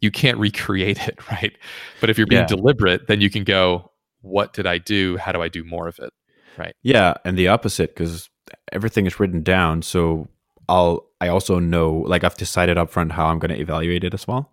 you 0.00 0.10
can't 0.10 0.38
recreate 0.38 1.06
it, 1.06 1.18
right? 1.30 1.56
But 2.00 2.10
if 2.10 2.18
you're 2.18 2.26
being 2.26 2.42
Yeah. 2.42 2.46
deliberate, 2.46 3.06
then 3.06 3.20
you 3.20 3.30
can 3.30 3.44
go, 3.44 3.90
what 4.22 4.52
did 4.52 4.66
I 4.66 4.78
do? 4.78 5.16
How 5.18 5.32
do 5.32 5.42
I 5.42 5.48
do 5.48 5.64
more 5.64 5.86
of 5.88 5.98
it? 5.98 6.10
Right. 6.58 6.74
Yeah, 6.82 7.14
and 7.24 7.36
the 7.38 7.48
opposite 7.48 7.94
because 7.94 8.30
everything 8.72 9.06
is 9.06 9.20
written 9.20 9.42
down. 9.42 9.82
So 9.82 10.28
I'll 10.68 11.06
I 11.20 11.28
also 11.28 11.58
know 11.58 11.92
like 12.06 12.24
I've 12.24 12.36
decided 12.36 12.76
upfront 12.78 13.12
how 13.12 13.26
I'm 13.26 13.38
going 13.38 13.50
to 13.54 13.60
evaluate 13.60 14.04
it 14.04 14.14
as 14.14 14.26
well. 14.26 14.50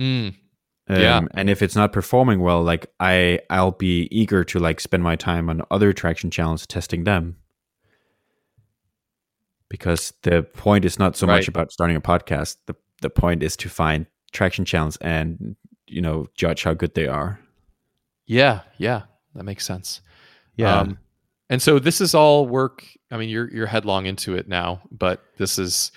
Mm. 0.00 0.34
Um, 0.88 1.00
Yeah. 1.00 1.20
and 1.34 1.48
if 1.50 1.62
it's 1.62 1.76
not 1.76 1.92
performing 1.92 2.40
well, 2.40 2.62
like 2.62 2.86
I 3.00 3.40
I'll 3.50 3.72
be 3.72 4.08
eager 4.10 4.44
to 4.44 4.58
like 4.58 4.80
spend 4.80 5.02
my 5.02 5.16
time 5.16 5.48
on 5.50 5.62
other 5.70 5.92
traction 5.92 6.30
channels 6.30 6.66
testing 6.66 7.04
them. 7.04 7.36
Because 9.72 10.12
the 10.22 10.42
point 10.42 10.84
is 10.84 10.98
not 10.98 11.16
so 11.16 11.26
Right. 11.26 11.36
much 11.36 11.48
about 11.48 11.72
starting 11.72 11.96
a 11.96 12.00
podcast. 12.00 12.56
The 12.66 12.76
the 13.00 13.08
point 13.08 13.42
is 13.42 13.56
to 13.56 13.70
find 13.70 14.04
traction 14.30 14.66
channels 14.66 14.98
and 14.98 15.56
you 15.86 16.02
know 16.02 16.26
judge 16.34 16.62
how 16.62 16.74
good 16.74 16.92
they 16.94 17.06
are. 17.08 17.40
Yeah, 18.26 18.60
yeah, 18.76 19.02
that 19.34 19.44
makes 19.44 19.64
sense. 19.64 20.02
Yeah. 20.56 20.78
Um, 20.80 20.98
and 21.48 21.62
so 21.62 21.78
this 21.78 22.02
is 22.02 22.14
all 22.14 22.46
work. 22.46 22.84
I 23.10 23.16
mean, 23.16 23.30
you're 23.30 23.50
you're 23.50 23.66
headlong 23.66 24.04
into 24.04 24.36
it 24.36 24.46
now, 24.46 24.82
but 24.90 25.22
this 25.38 25.58
is 25.58 25.90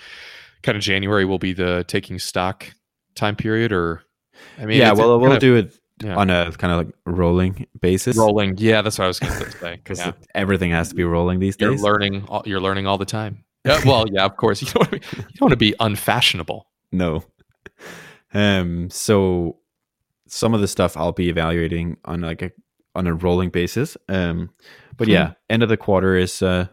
kind 0.63 0.77
of 0.77 0.81
January 0.81 1.25
will 1.25 1.37
be 1.37 1.51
the 1.51 1.83
taking 1.89 2.17
stock 2.17 2.65
time 3.13 3.35
period, 3.35 3.73
or 3.73 4.03
I 4.57 4.65
mean, 4.65 4.77
yeah, 4.79 4.93
well, 4.93 5.19
we'll 5.19 5.33
of 5.33 5.39
do 5.39 5.55
it 5.57 5.77
yeah. 6.01 6.15
on 6.15 6.29
a 6.29 6.49
kind 6.53 6.71
of 6.71 6.77
like 6.87 6.95
rolling 7.05 7.67
basis 7.81 8.15
rolling. 8.17 8.55
Yeah, 8.57 8.81
that's 8.81 8.97
what 8.97 9.05
I 9.05 9.07
was 9.09 9.19
going 9.19 9.33
to 9.33 9.51
say. 9.51 9.75
because 9.75 9.99
Yeah. 10.05 10.13
everything 10.33 10.71
has 10.71 10.89
to 10.89 10.95
be 10.95 11.03
rolling 11.03 11.39
these 11.39 11.57
You're 11.59 11.71
days. 11.71 11.81
learning. 11.83 12.23
All, 12.29 12.41
you're 12.45 12.61
learning 12.61 12.87
all 12.87 12.97
the 12.97 13.05
time. 13.05 13.43
Yeah, 13.65 13.81
well, 13.85 14.05
yeah, 14.11 14.25
of 14.25 14.37
course. 14.37 14.61
You 14.65 14.67
don't 14.71 14.91
want 14.91 14.91
to 14.91 14.99
be, 14.99 15.17
you 15.17 15.23
don't 15.23 15.41
want 15.41 15.51
to 15.51 15.57
be 15.57 15.73
unfashionable. 15.79 16.67
no. 16.91 17.23
Um. 18.33 18.89
So 18.89 19.57
some 20.27 20.53
of 20.53 20.61
the 20.61 20.67
stuff 20.67 20.97
I'll 20.97 21.11
be 21.13 21.29
evaluating 21.29 21.97
on 22.05 22.21
like 22.21 22.41
a 22.41 22.51
on 22.95 23.07
a 23.07 23.13
rolling 23.13 23.49
basis. 23.49 23.97
Um. 24.09 24.49
But 24.97 25.07
Hmm. 25.07 25.13
yeah, 25.13 25.33
end 25.49 25.63
of 25.63 25.69
the 25.69 25.77
quarter 25.77 26.15
is 26.15 26.41
uh 26.41 26.67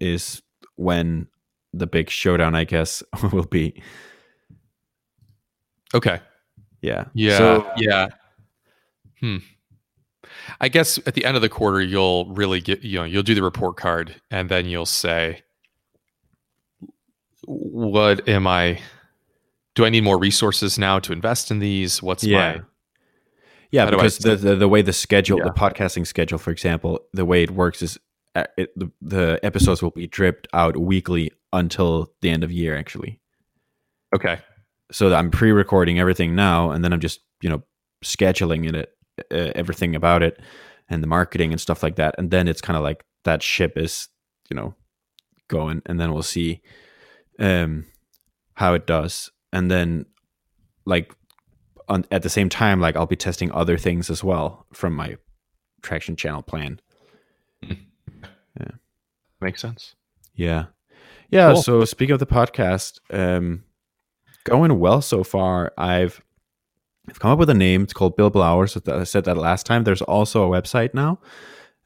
is 0.00 0.42
when 0.76 1.26
the 1.72 1.86
big 1.86 2.10
showdown, 2.10 2.54
I 2.54 2.64
guess, 2.64 3.02
will 3.32 3.44
be. 3.46 3.82
Okay. 5.94 6.20
Yeah. 6.82 7.04
Yeah. 7.14 7.38
So 7.38 7.72
yeah. 7.76 8.08
Hmm. 9.20 9.38
I 10.60 10.68
guess 10.68 10.98
at 11.06 11.14
the 11.14 11.24
end 11.24 11.36
of 11.36 11.42
the 11.42 11.48
quarter, 11.48 11.80
you'll 11.80 12.26
really 12.34 12.60
get, 12.60 12.82
you 12.82 12.98
know, 12.98 13.04
you'll 13.04 13.22
do 13.22 13.34
the 13.34 13.42
report 13.42 13.76
card 13.76 14.20
and 14.30 14.48
then 14.48 14.66
you'll 14.66 14.86
say, 14.86 15.42
what 17.46 18.28
am 18.28 18.46
I, 18.46 18.80
do 19.74 19.84
I 19.84 19.90
need 19.90 20.04
more 20.04 20.18
resources 20.18 20.78
now 20.78 20.98
to 21.00 21.12
invest 21.12 21.50
in 21.50 21.58
these? 21.58 22.02
What's 22.02 22.24
yeah. 22.24 22.56
my, 22.58 22.60
Yeah, 23.70 23.90
because 23.90 24.18
the, 24.18 24.36
the 24.36 24.56
the 24.56 24.68
way 24.68 24.82
the 24.82 24.92
schedule, 24.92 25.38
Yeah. 25.38 25.44
the 25.44 25.50
podcasting 25.52 26.06
schedule, 26.06 26.38
for 26.38 26.50
example, 26.50 27.00
the 27.12 27.24
way 27.24 27.42
it 27.42 27.50
works 27.50 27.82
is 27.82 27.98
uh, 28.34 28.44
it, 28.56 28.70
the, 28.78 28.90
the 29.00 29.40
episodes 29.42 29.82
will 29.82 29.90
be 29.90 30.06
dripped 30.06 30.46
out 30.52 30.76
weekly 30.76 31.32
until 31.52 32.12
the 32.20 32.30
end 32.30 32.44
of 32.44 32.52
year, 32.52 32.76
actually. 32.76 33.20
okay. 34.14 34.38
So 34.92 35.12
I'm 35.12 35.30
pre-recording 35.32 35.98
everything 35.98 36.36
now, 36.36 36.70
and 36.70 36.84
then 36.84 36.92
I'm 36.92 37.00
just 37.00 37.20
you 37.42 37.50
know 37.50 37.62
scheduling 38.04 38.72
it, 38.72 38.92
uh, 39.32 39.52
everything 39.56 39.96
about 39.96 40.22
it, 40.22 40.40
and 40.88 41.02
the 41.02 41.08
marketing 41.08 41.50
and 41.52 41.60
stuff 41.60 41.82
like 41.82 41.96
that, 41.96 42.14
and 42.18 42.30
then 42.30 42.46
it's 42.46 42.60
kind 42.60 42.76
of 42.76 42.82
like 42.84 43.04
that 43.24 43.42
ship 43.42 43.76
is 43.76 44.08
you 44.48 44.54
know 44.56 44.74
going, 45.48 45.82
and 45.86 45.98
then 45.98 46.12
we'll 46.12 46.22
see 46.22 46.62
um 47.38 47.86
how 48.54 48.74
it 48.74 48.86
does, 48.86 49.30
and 49.52 49.70
then 49.70 50.06
like 50.84 51.14
on 51.88 52.04
at 52.10 52.22
the 52.22 52.30
same 52.30 52.48
time, 52.48 52.80
like 52.80 52.96
I'll 52.96 53.06
be 53.06 53.16
testing 53.16 53.52
other 53.52 53.76
things 53.78 54.10
as 54.10 54.24
well 54.24 54.66
from 54.72 54.94
my 54.94 55.16
traction 55.82 56.16
channel 56.16 56.42
plan. 56.42 56.80
Yeah, 58.58 58.70
makes 59.38 59.60
sense. 59.60 59.94
Yeah. 60.34 60.66
Yeah. 61.30 61.52
Cool. 61.52 61.62
So 61.62 61.84
speaking 61.84 62.14
of 62.14 62.20
the 62.20 62.26
podcast, 62.26 63.00
um, 63.12 63.64
going 64.44 64.78
well 64.78 65.02
so 65.02 65.22
far. 65.22 65.72
I've 65.76 66.22
I've 67.08 67.20
come 67.20 67.30
up 67.30 67.38
with 67.38 67.50
a 67.50 67.54
name. 67.54 67.82
It's 67.82 67.92
called 67.92 68.16
Billable 68.16 68.42
Hours. 68.42 68.76
I 68.88 69.04
said 69.04 69.24
that 69.24 69.36
last 69.36 69.66
time. 69.66 69.84
There's 69.84 70.02
also 70.02 70.50
a 70.50 70.62
website 70.62 70.94
now 70.94 71.20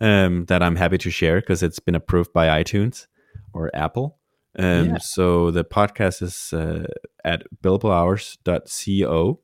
um, 0.00 0.44
that 0.46 0.62
I'm 0.62 0.76
happy 0.76 0.98
to 0.98 1.10
share 1.10 1.40
because 1.40 1.62
it's 1.62 1.80
been 1.80 1.94
approved 1.94 2.32
by 2.32 2.62
iTunes 2.62 3.06
or 3.52 3.70
Apple. 3.74 4.18
Um, 4.58 4.84
Yeah. 4.90 4.98
So 4.98 5.50
the 5.50 5.64
podcast 5.64 6.22
is 6.22 6.52
uh, 6.52 6.86
at 7.24 7.42
billablehours.co, 7.62 9.40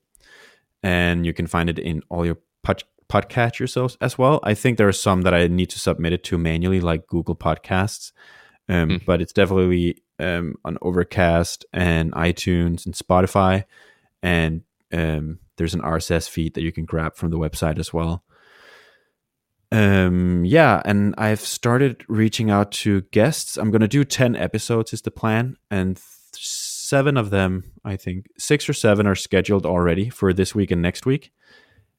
and 0.83 1.27
you 1.27 1.33
can 1.33 1.47
find 1.47 1.69
it 1.71 1.79
in 1.79 2.03
all 2.11 2.25
your 2.27 2.39
pod- 2.63 2.85
podcatchers 3.09 3.77
as- 3.85 3.97
as 4.01 4.19
well. 4.19 4.41
I 4.43 4.55
think 4.55 4.79
there 4.79 4.89
are 4.89 4.93
some 4.93 5.23
that 5.23 5.35
I 5.35 5.47
need 5.47 5.71
to 5.71 5.79
submit 5.79 6.13
it 6.13 6.25
to 6.25 6.39
manually, 6.39 6.81
like 6.81 7.07
Google 7.07 7.37
Podcasts, 7.37 8.13
um, 8.69 8.91
Hmm. 8.91 8.97
but 9.07 9.21
it's 9.21 9.33
definitely 9.33 10.03
um, 10.19 10.55
on 10.65 10.79
Overcast 10.81 11.67
and 11.75 12.11
iTunes 12.13 12.87
and 12.87 12.95
Spotify, 12.95 13.65
and 14.23 14.63
um, 14.93 15.39
there's 15.57 15.75
an 15.75 15.83
RSS 15.83 16.29
feed 16.29 16.55
that 16.55 16.63
you 16.63 16.73
can 16.73 16.85
grab 16.87 17.17
from 17.17 17.31
the 17.31 17.39
website 17.39 17.79
as 17.79 17.93
well. 17.93 18.25
Um, 19.77 20.45
yeah, 20.45 20.81
and 20.85 21.15
I've 21.19 21.41
started 21.41 22.05
reaching 22.09 22.51
out 22.51 22.73
to 22.73 23.03
guests. 23.13 23.57
I'm 23.57 23.71
gonna 23.71 23.89
do 23.89 24.05
ten 24.05 24.35
episodes 24.37 24.93
is 24.93 25.03
the 25.03 25.11
plan, 25.11 25.57
and 25.71 25.97
th- 25.97 26.47
seven 26.47 27.17
of 27.17 27.31
them, 27.31 27.65
I 27.85 27.97
think, 27.97 28.27
six 28.39 28.69
or 28.69 28.73
seven 28.73 29.07
are 29.07 29.15
scheduled 29.15 29.67
already 29.67 30.09
for 30.09 30.33
this 30.33 30.55
week 30.55 30.71
and 30.71 30.81
next 30.81 31.05
week 31.05 31.33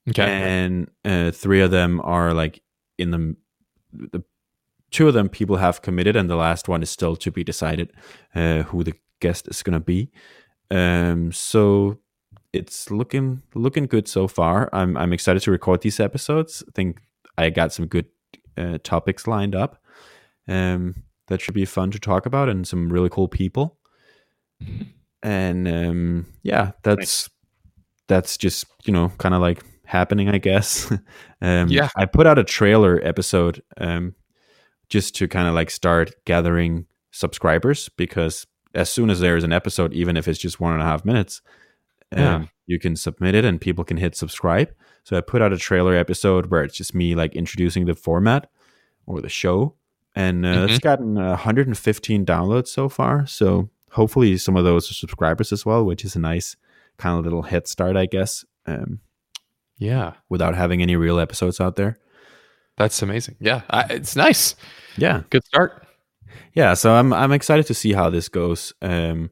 Okay. 0.09 0.23
and 0.23 0.89
uh, 1.03 1.31
three 1.31 1.59
of 1.61 1.71
them 1.71 1.99
are 2.03 2.33
like 2.33 2.61
in 2.97 3.11
the 3.11 3.35
the 3.91 4.23
two 4.91 5.07
of 5.07 5.13
them 5.13 5.27
people 5.29 5.57
have 5.57 5.81
committed 5.81 6.15
and 6.15 6.29
the 6.29 6.35
last 6.37 6.69
one 6.69 6.81
is 6.81 6.89
still 6.89 7.15
to 7.17 7.31
be 7.31 7.43
decided 7.43 7.91
uh, 8.35 8.63
who 8.63 8.83
the 8.83 8.93
guest 9.19 9.47
is 9.49 9.61
going 9.63 9.73
to 9.73 9.83
be 9.83 10.09
um 10.71 11.31
so 11.31 11.97
it's 12.53 12.89
looking 12.91 13.41
looking 13.55 13.85
good 13.85 14.07
so 14.07 14.27
far 14.27 14.69
i'm 14.71 14.95
i'm 14.95 15.11
excited 15.11 15.41
to 15.41 15.51
record 15.51 15.81
these 15.81 15.99
episodes 15.99 16.63
i 16.67 16.71
think 16.73 17.01
i 17.37 17.49
got 17.49 17.71
some 17.73 17.85
good 17.87 18.05
uh, 18.57 18.77
topics 18.83 19.27
lined 19.27 19.55
up 19.55 19.81
um 20.47 20.95
that 21.27 21.41
should 21.41 21.53
be 21.53 21.65
fun 21.65 21.91
to 21.91 21.99
talk 21.99 22.25
about 22.25 22.47
and 22.49 22.65
some 22.67 22.89
really 22.91 23.09
cool 23.09 23.27
people. 23.27 23.77
And 25.23 25.67
um 25.67 26.25
yeah 26.43 26.71
that's 26.83 27.29
that's 28.07 28.37
just 28.37 28.65
you 28.85 28.93
know 28.93 29.09
kind 29.17 29.35
of 29.35 29.41
like 29.41 29.63
happening 29.85 30.29
i 30.29 30.37
guess. 30.37 30.91
Um 31.41 31.67
Yeah. 31.69 31.89
i 31.95 32.05
put 32.05 32.25
out 32.27 32.39
a 32.39 32.43
trailer 32.43 32.99
episode 33.03 33.61
um 33.77 34.15
just 34.89 35.15
to 35.17 35.27
kind 35.27 35.47
of 35.47 35.53
like 35.53 35.69
start 35.69 36.13
gathering 36.25 36.85
subscribers 37.11 37.89
because 37.89 38.47
as 38.73 38.89
soon 38.89 39.09
as 39.09 39.19
there's 39.19 39.43
an 39.43 39.51
episode 39.53 39.93
even 39.93 40.15
if 40.17 40.27
it's 40.27 40.39
just 40.39 40.59
one 40.59 40.73
and 40.73 40.81
a 40.81 40.85
half 40.85 41.03
minutes 41.05 41.41
um, 42.15 42.19
Yeah. 42.23 42.45
you 42.65 42.79
can 42.79 42.95
submit 42.95 43.35
it 43.35 43.45
and 43.45 43.59
people 43.61 43.83
can 43.83 43.97
hit 43.97 44.15
subscribe 44.15 44.69
so 45.03 45.17
i 45.17 45.21
put 45.21 45.41
out 45.41 45.53
a 45.53 45.57
trailer 45.57 45.95
episode 45.95 46.47
where 46.47 46.63
it's 46.63 46.75
just 46.75 46.93
me 46.95 47.15
like 47.15 47.35
introducing 47.35 47.85
the 47.85 47.95
format 47.95 48.49
or 49.05 49.21
the 49.21 49.29
show 49.29 49.75
and 50.15 50.45
uh, 50.45 50.65
it's 50.69 50.79
gotten 50.79 51.17
uh, 51.17 51.29
115 51.29 52.25
downloads 52.25 52.67
so 52.67 52.89
far 52.89 53.25
so 53.27 53.69
hopefully 53.91 54.37
some 54.37 54.55
of 54.57 54.63
those 54.63 54.89
are 54.91 54.93
subscribers 54.93 55.51
as 55.51 55.65
well 55.65 55.83
which 55.85 56.03
is 56.05 56.15
a 56.15 56.19
nice 56.19 56.55
kind 56.97 57.17
of 57.17 57.23
little 57.25 57.43
head 57.43 57.67
start 57.67 57.95
i 57.95 58.05
guess 58.05 58.43
um, 58.65 58.99
yeah. 59.77 60.13
without 60.29 60.55
having 60.55 60.81
any 60.81 60.95
real 60.95 61.19
episodes 61.19 61.61
out 61.61 61.75
there 61.75 61.97
That's 62.77 63.01
amazing. 63.01 63.35
Yeah. 63.39 63.61
I, 63.69 63.85
it's 63.89 64.15
nice. 64.15 64.55
yeah 64.97 65.21
Good 65.29 65.45
start. 65.45 65.85
yeah 66.53 66.73
so 66.73 66.93
i'm 66.93 67.13
i'm 67.13 67.31
excited 67.31 67.65
to 67.67 67.73
see 67.73 67.93
how 67.93 68.09
this 68.09 68.27
goes 68.29 68.73
um 68.81 69.29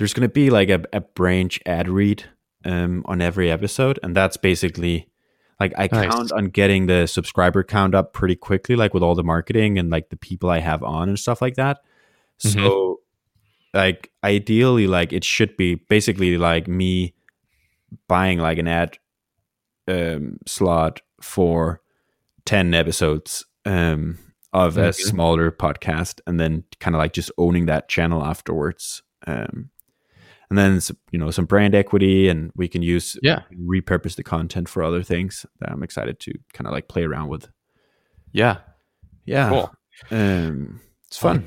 there's 0.00 0.14
going 0.14 0.26
to 0.28 0.32
be 0.32 0.48
like 0.50 0.70
a, 0.70 0.82
a 0.92 1.00
branch 1.02 1.60
ad 1.66 1.88
read 1.88 2.24
um 2.64 3.02
on 3.06 3.20
every 3.20 3.50
episode 3.50 3.98
and 4.02 4.16
that's 4.16 4.36
basically 4.36 5.06
like 5.60 5.72
i 5.78 5.88
Nice. 5.92 6.10
count 6.10 6.32
on 6.32 6.46
getting 6.46 6.86
the 6.86 7.06
subscriber 7.06 7.62
count 7.62 7.94
up 7.94 8.12
pretty 8.14 8.34
quickly 8.36 8.76
like 8.76 8.94
with 8.94 9.02
all 9.02 9.14
the 9.14 9.22
marketing 9.22 9.78
and 9.78 9.90
like 9.90 10.08
the 10.08 10.16
people 10.16 10.48
i 10.50 10.58
have 10.60 10.82
on 10.82 11.08
and 11.08 11.18
stuff 11.18 11.40
like 11.42 11.54
that 11.56 11.78
so 12.38 13.00
like 13.74 14.10
ideally 14.24 14.86
like 14.86 15.12
it 15.12 15.22
should 15.24 15.56
be 15.56 15.74
basically 15.74 16.36
like 16.38 16.66
me 16.66 17.14
buying 18.08 18.38
like 18.38 18.58
an 18.58 18.66
ad 18.68 18.98
um 19.88 20.38
slot 20.46 21.00
for 21.20 21.80
10 22.46 22.72
episodes 22.74 23.44
um 23.66 24.18
of 24.52 24.76
a 24.76 24.88
Mhm. 24.88 24.94
smaller 24.94 25.50
podcast 25.52 26.20
and 26.26 26.40
then 26.40 26.64
kind 26.80 26.96
of 26.96 26.98
like 26.98 27.12
just 27.12 27.30
owning 27.38 27.66
that 27.66 27.88
channel 27.88 28.24
afterwards 28.24 29.02
um 29.26 29.70
and 30.50 30.58
then 30.58 30.80
you 31.12 31.18
know 31.18 31.30
some 31.30 31.44
brand 31.46 31.74
equity 31.74 32.28
and 32.28 32.50
we 32.56 32.66
can 32.68 32.82
use 32.82 33.16
Yeah. 33.22 33.42
repurpose 33.56 34.16
the 34.16 34.22
content 34.24 34.68
for 34.68 34.82
other 34.82 35.02
things 35.02 35.46
that 35.60 35.70
i'm 35.70 35.82
excited 35.82 36.18
to 36.20 36.32
kind 36.52 36.66
of 36.66 36.72
like 36.72 36.88
play 36.88 37.04
around 37.04 37.28
with 37.28 37.48
Yeah. 38.32 38.58
yeah 39.24 39.48
Cool. 39.48 39.70
um 40.10 40.80
it's 41.06 41.16
fun 41.18 41.46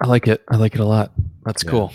I 0.00 0.06
like 0.06 0.28
it. 0.28 0.44
I 0.50 0.56
like 0.56 0.74
it 0.74 0.80
a 0.80 0.84
lot. 0.84 1.12
That's 1.46 1.64
Yeah. 1.64 1.70
cool. 1.70 1.92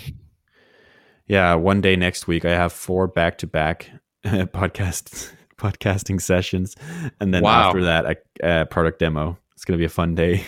yeah 1.28 1.54
one 1.54 1.80
day 1.80 1.94
next 1.96 2.26
week 2.26 2.44
i 2.44 2.50
have 2.50 2.72
four 2.72 3.06
back-to-back 3.06 3.90
podcast 4.26 5.32
podcasting 5.56 6.20
sessions 6.20 6.74
and 7.20 7.32
then 7.32 7.42
Wow. 7.44 7.68
after 7.68 7.84
that 7.84 8.04
a, 8.42 8.62
a 8.62 8.66
product 8.66 8.98
demo 8.98 9.38
it's 9.54 9.64
gonna 9.64 9.78
be 9.78 9.84
a 9.84 9.88
fun 9.88 10.14
day 10.16 10.44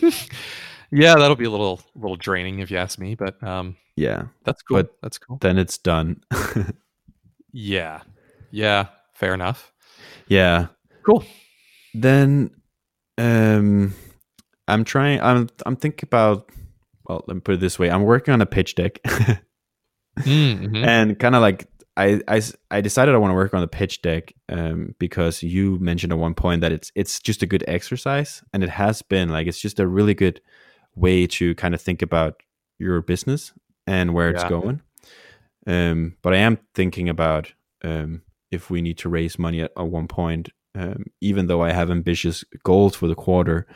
Yeah, 0.90 1.16
that'll 1.16 1.34
be 1.34 1.44
a 1.46 1.50
little 1.50 1.80
little 1.96 2.16
draining 2.16 2.60
if 2.60 2.70
you 2.70 2.76
ask 2.78 2.98
me, 3.00 3.16
but 3.16 3.42
um 3.42 3.76
yeah 3.96 4.24
that's 4.44 4.62
cool. 4.62 4.78
But- 4.78 4.96
that's 5.02 5.18
cool. 5.18 5.38
then 5.40 5.58
it's 5.58 5.78
done 5.78 6.20
Yeah. 7.56 8.00
Yeah, 8.50 8.88
fair 9.14 9.32
enough. 9.32 9.72
Yeah. 10.26 10.66
Cool. 11.06 11.24
Then 11.94 12.50
um 13.16 13.94
I'm 14.66 14.82
trying 14.84 15.20
I'm 15.20 15.48
I'm 15.64 15.76
thinking 15.76 16.08
about 16.08 16.50
well, 17.04 17.24
let 17.28 17.34
me 17.34 17.40
put 17.40 17.54
it 17.54 17.60
this 17.60 17.78
way. 17.78 17.90
I'm 17.90 18.02
working 18.02 18.34
on 18.34 18.40
a 18.40 18.46
pitch 18.46 18.74
deck. 18.74 18.98
Mm-hmm. 20.20 20.76
and 20.76 21.18
kind 21.18 21.34
of 21.34 21.42
like 21.42 21.66
I, 21.96 22.20
I, 22.28 22.40
I 22.70 22.80
decided 22.80 23.14
I 23.14 23.18
want 23.18 23.32
to 23.32 23.34
work 23.34 23.52
on 23.52 23.60
the 23.62 23.66
pitch 23.68 24.00
deck 24.00 24.32
um, 24.48 24.94
because 25.00 25.42
you 25.42 25.78
mentioned 25.80 26.12
at 26.12 26.18
one 26.20 26.34
point 26.34 26.60
that 26.60 26.70
it's 26.70 26.92
it's 26.94 27.18
just 27.18 27.42
a 27.42 27.46
good 27.46 27.64
exercise 27.66 28.40
and 28.52 28.62
it 28.62 28.70
has 28.70 29.02
been 29.02 29.28
like 29.30 29.48
it's 29.48 29.60
just 29.60 29.80
a 29.80 29.86
really 29.88 30.14
good 30.14 30.40
way 30.94 31.26
to 31.26 31.54
kind 31.56 31.74
of 31.74 31.80
think 31.80 32.00
about 32.00 32.42
your 32.78 33.00
business 33.02 33.52
and 33.86 34.14
where 34.14 34.30
it's 34.30 34.42
Yeah. 34.42 34.48
going. 34.48 34.80
Um, 35.66 36.16
but 36.22 36.34
I 36.34 36.38
am 36.38 36.58
thinking 36.74 37.08
about 37.08 37.52
um, 37.82 38.22
if 38.50 38.70
we 38.70 38.82
need 38.82 38.98
to 38.98 39.08
raise 39.08 39.38
money 39.38 39.60
at, 39.60 39.72
at 39.76 39.86
one 39.86 40.08
point. 40.08 40.48
Um, 40.76 41.04
even 41.20 41.46
though 41.46 41.62
I 41.62 41.72
have 41.72 41.90
ambitious 41.90 42.44
goals 42.64 42.96
for 42.96 43.06
the 43.06 43.14
quarter, 43.14 43.66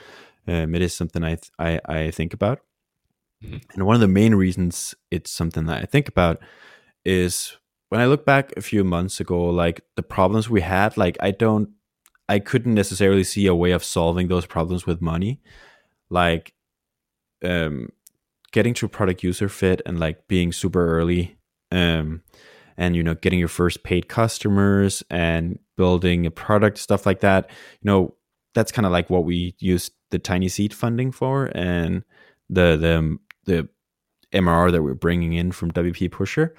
um, 0.49 0.75
it 0.75 0.83
is 0.83 0.94
something 0.94 1.23
I 1.23 1.37
th- 1.37 1.53
I, 1.59 1.81
I 1.85 2.11
think 2.11 2.35
about. 2.35 2.61
Mhm. 3.44 3.62
And 3.75 3.87
one 3.87 3.94
of 3.94 4.01
the 4.01 4.09
main 4.09 4.35
reasons 4.35 4.94
it's 5.11 5.31
something 5.31 5.66
that 5.66 5.81
I 5.83 5.85
think 5.87 6.09
about 6.09 6.40
is 7.05 7.57
when 7.90 8.01
I 8.01 8.07
look 8.07 8.27
back 8.27 8.53
a 8.57 8.61
few 8.61 8.83
months 8.85 9.21
ago, 9.21 9.44
like 9.44 9.81
the 9.97 10.03
problems 10.03 10.51
we 10.51 10.61
had, 10.61 10.97
like 10.97 11.16
I 11.21 11.31
don't, 11.31 11.71
I 12.29 12.38
couldn't 12.40 12.75
necessarily 12.75 13.25
see 13.25 13.47
a 13.47 13.55
way 13.55 13.71
of 13.71 13.85
solving 13.85 14.29
those 14.29 14.44
problems 14.47 14.85
with 14.85 15.01
money. 15.01 15.40
Like, 16.11 16.53
um, 17.44 17.90
getting 18.52 18.74
to 18.74 18.88
product 18.88 19.22
user 19.22 19.48
fit 19.48 19.82
and 19.87 19.98
like 19.98 20.26
being 20.28 20.52
super 20.52 20.87
early, 20.98 21.38
um, 21.70 22.22
and 22.76 22.94
you 22.96 23.02
know, 23.02 23.14
getting 23.14 23.38
your 23.38 23.48
first 23.48 23.82
paid 23.82 24.08
customers 24.08 25.02
and 25.11 25.58
building 25.76 26.26
a 26.26 26.30
product, 26.30 26.78
stuff 26.78 27.06
like 27.06 27.20
that. 27.20 27.50
You 27.82 27.87
know, 27.90 28.14
that's 28.54 28.72
kind 28.72 28.87
of 28.87 28.92
like 28.92 29.11
what 29.11 29.24
we 29.24 29.54
used 29.58 29.92
the 30.11 30.18
TinySeed 30.18 30.72
funding 30.72 31.12
for, 31.12 31.50
and 31.54 32.02
the 32.48 32.76
the 32.76 33.18
the 33.44 33.68
MRR 34.32 34.72
that 34.72 34.82
we're 34.82 34.94
bringing 34.94 35.32
in 35.34 35.52
from 35.52 35.70
WP 35.72 36.11
Pusher 36.11 36.54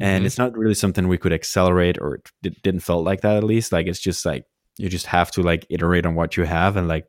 and 0.00 0.22
Mhm. 0.22 0.26
it's 0.26 0.38
not 0.38 0.56
really 0.56 0.74
something 0.74 1.08
we 1.08 1.18
could 1.18 1.32
accelerate 1.32 1.98
or 2.00 2.14
it 2.16 2.30
di- 2.42 2.56
didn't 2.62 2.80
felt 2.80 3.04
like 3.04 3.22
that 3.22 3.36
at 3.36 3.42
least 3.44 3.72
like 3.72 3.86
it's 3.88 3.98
just 4.00 4.24
like 4.24 4.44
you 4.78 4.88
just 4.88 5.06
have 5.06 5.30
to 5.32 5.42
like 5.42 5.66
iterate 5.68 6.06
on 6.06 6.14
what 6.14 6.36
you 6.36 6.44
have 6.44 6.76
and 6.76 6.86
like 6.86 7.06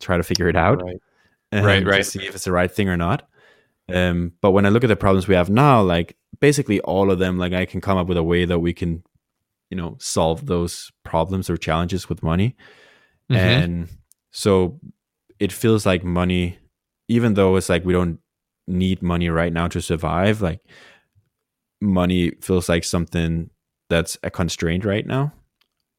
try 0.00 0.16
to 0.16 0.22
figure 0.22 0.48
it 0.48 0.54
out 0.56 0.80
Right. 0.80 0.96
and 1.50 1.66
Right, 1.66 1.84
right. 1.84 2.06
see 2.06 2.24
if 2.24 2.36
it's 2.36 2.44
the 2.44 2.52
right 2.52 2.70
thing 2.70 2.88
or 2.88 2.96
not 2.96 3.28
um 3.92 4.32
but 4.40 4.50
when 4.50 4.66
i 4.66 4.68
look 4.68 4.82
at 4.84 4.88
the 4.88 4.96
problems 4.96 5.28
we 5.28 5.34
have 5.34 5.48
now 5.50 5.80
like 5.82 6.16
basically 6.40 6.80
all 6.80 7.10
of 7.10 7.18
them 7.18 7.38
like 7.38 7.52
i 7.52 7.64
can 7.64 7.80
come 7.80 7.96
up 7.98 8.06
with 8.08 8.16
a 8.16 8.22
way 8.22 8.44
that 8.44 8.58
we 8.58 8.72
can 8.72 9.02
you 9.70 9.76
know 9.76 9.96
solve 10.00 10.46
those 10.46 10.90
problems 11.04 11.48
or 11.50 11.56
challenges 11.56 12.08
with 12.08 12.22
money 12.22 12.56
Mhm. 13.30 13.36
and 13.36 13.88
so 14.32 14.80
it 15.38 15.52
feels 15.52 15.84
like 15.86 16.04
money 16.04 16.58
even 17.08 17.34
though 17.34 17.56
it's 17.56 17.68
like 17.68 17.84
we 17.84 17.92
don't 17.92 18.18
need 18.68 19.02
money 19.02 19.28
right 19.28 19.52
now 19.52 19.68
to 19.68 19.80
survive 19.80 20.40
like 20.40 20.60
money 21.80 22.30
feels 22.40 22.68
like 22.68 22.84
something 22.84 23.50
that's 23.88 24.16
a 24.22 24.30
constraint 24.30 24.84
right 24.84 25.06
now 25.06 25.32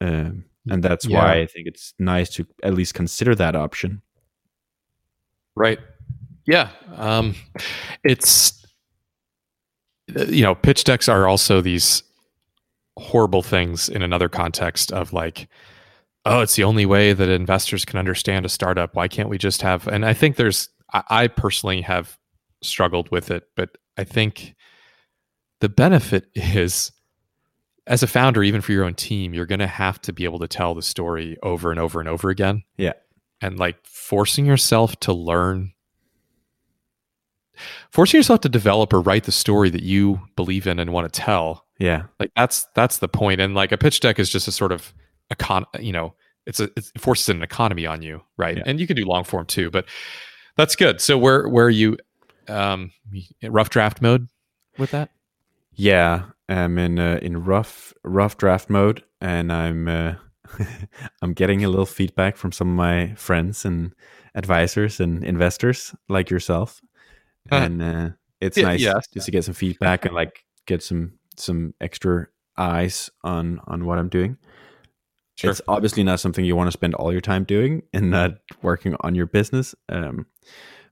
um, 0.00 0.44
and 0.70 0.82
that's 0.82 1.06
Yeah. 1.06 1.18
why 1.18 1.40
i 1.40 1.46
think 1.46 1.66
it's 1.66 1.94
nice 1.98 2.28
to 2.30 2.46
at 2.62 2.74
least 2.74 2.94
consider 2.94 3.34
that 3.34 3.56
option 3.56 4.02
Right. 5.56 5.78
Yeah. 6.48 6.70
Um, 6.96 7.34
it's 8.04 8.66
uh, 10.16 10.24
you 10.24 10.42
know, 10.42 10.54
pitch 10.54 10.84
decks 10.84 11.08
are 11.08 11.28
also 11.28 11.60
these 11.60 12.02
horrible 12.96 13.42
things 13.42 13.88
in 13.88 14.02
another 14.02 14.30
context 14.30 14.90
of 14.90 15.12
like, 15.12 15.46
oh, 16.24 16.40
it's 16.40 16.56
the 16.56 16.64
only 16.64 16.86
way 16.86 17.12
that 17.12 17.28
investors 17.28 17.84
can 17.84 17.98
understand 17.98 18.46
a 18.46 18.48
startup. 18.48 18.94
Why 18.94 19.08
can't 19.08 19.28
we 19.28 19.36
just 19.36 19.60
have? 19.60 19.86
And 19.86 20.06
I 20.06 20.14
think 20.14 20.36
there's, 20.36 20.70
I, 20.92 21.02
I 21.10 21.28
personally 21.28 21.82
have 21.82 22.18
struggled 22.62 23.10
with 23.10 23.30
it, 23.30 23.44
but 23.54 23.76
I 23.98 24.04
think 24.04 24.54
the 25.60 25.68
benefit 25.68 26.28
is 26.34 26.92
as 27.86 28.02
a 28.02 28.06
founder, 28.06 28.42
even 28.42 28.62
for 28.62 28.72
your 28.72 28.84
own 28.84 28.94
team, 28.94 29.34
you're 29.34 29.46
going 29.46 29.58
to 29.58 29.66
have 29.66 30.00
to 30.02 30.14
be 30.14 30.24
able 30.24 30.38
to 30.38 30.48
tell 30.48 30.74
the 30.74 30.82
story 30.82 31.36
over 31.42 31.70
and 31.70 31.78
over 31.78 32.00
and 32.00 32.08
over 32.08 32.30
again. 32.30 32.62
Yeah. 32.78 32.94
And 33.42 33.58
like 33.58 33.76
forcing 33.84 34.46
yourself 34.46 34.98
to 35.00 35.12
learn, 35.12 35.72
forcing 37.90 38.18
yourself 38.18 38.40
to 38.40 38.48
develop 38.48 38.92
or 38.92 39.00
write 39.00 39.24
the 39.24 39.32
story 39.32 39.70
that 39.70 39.82
you 39.82 40.20
believe 40.36 40.66
in 40.66 40.78
and 40.78 40.92
want 40.92 41.12
to 41.12 41.20
tell. 41.20 41.66
yeah 41.78 42.04
Like 42.18 42.32
that's 42.36 42.66
that's 42.74 42.98
the 42.98 43.08
point. 43.08 43.40
And 43.40 43.54
like 43.54 43.72
a 43.72 43.78
pitch 43.78 44.00
deck 44.00 44.18
is 44.18 44.30
just 44.30 44.48
a 44.48 44.52
sort 44.52 44.72
of 44.72 44.92
econ, 45.32 45.64
you 45.80 45.92
know, 45.92 46.14
it's 46.46 46.60
a 46.60 46.64
it 46.76 46.90
forces 46.98 47.28
an 47.28 47.42
economy 47.42 47.86
on 47.86 48.02
you, 48.02 48.22
right? 48.36 48.56
Yeah. 48.56 48.62
And 48.66 48.80
you 48.80 48.86
can 48.86 48.96
do 48.96 49.04
long 49.04 49.24
form 49.24 49.46
too, 49.46 49.70
but 49.70 49.86
that's 50.56 50.76
good. 50.76 51.00
So 51.00 51.18
where 51.18 51.48
where 51.48 51.66
are 51.66 51.70
you 51.70 51.96
um 52.48 52.90
rough 53.42 53.70
draft 53.70 54.00
mode 54.00 54.28
with 54.78 54.90
that? 54.92 55.10
yeah 55.78 56.24
i'm 56.48 56.76
in 56.76 56.98
uh, 56.98 57.18
in 57.22 57.44
rough 57.44 57.94
rough 58.02 58.36
draft 58.36 58.68
mode 58.68 59.04
and 59.20 59.52
i'm 59.52 59.86
uh, 59.86 60.14
i'm 61.22 61.32
getting 61.32 61.64
a 61.64 61.68
little 61.68 61.86
feedback 61.86 62.36
from 62.36 62.52
some 62.52 62.68
of 62.68 62.74
my 62.74 63.14
friends 63.14 63.64
and 63.64 63.94
advisors 64.34 64.98
and 65.00 65.24
investors 65.24 65.94
like 66.08 66.30
yourself 66.30 66.80
and 67.50 67.82
uh, 67.82 68.08
it's 68.40 68.56
yeah, 68.56 68.64
nice 68.64 68.82
just 69.12 69.26
to 69.26 69.30
get 69.30 69.44
some 69.44 69.54
feedback 69.54 70.04
and 70.04 70.14
like 70.14 70.44
get 70.66 70.82
some 70.82 71.18
some 71.36 71.74
extra 71.80 72.28
eyes 72.56 73.10
on 73.24 73.60
on 73.66 73.84
what 73.84 73.98
i'm 73.98 74.08
doing. 74.08 74.36
Sure. 75.36 75.50
it's 75.52 75.60
obviously 75.68 76.02
not 76.02 76.18
something 76.18 76.44
you 76.44 76.56
want 76.56 76.66
to 76.66 76.72
spend 76.72 76.94
all 76.96 77.12
your 77.12 77.20
time 77.20 77.44
doing 77.44 77.82
and 77.92 78.10
not 78.10 78.32
working 78.60 78.96
on 79.02 79.14
your 79.14 79.26
business 79.26 79.72
um, 79.88 80.26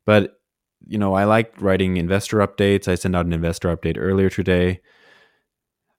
but 0.05 0.39
you 0.87 0.99
know 0.99 1.15
i 1.15 1.25
like 1.25 1.61
writing 1.61 1.97
investor 1.97 2.39
updates. 2.39 2.87
I 2.87 2.95
sent 2.95 3.17
out 3.17 3.27
an 3.27 3.33
investor 3.33 3.75
update 3.77 3.97
earlier 3.99 4.31
today. 4.31 4.81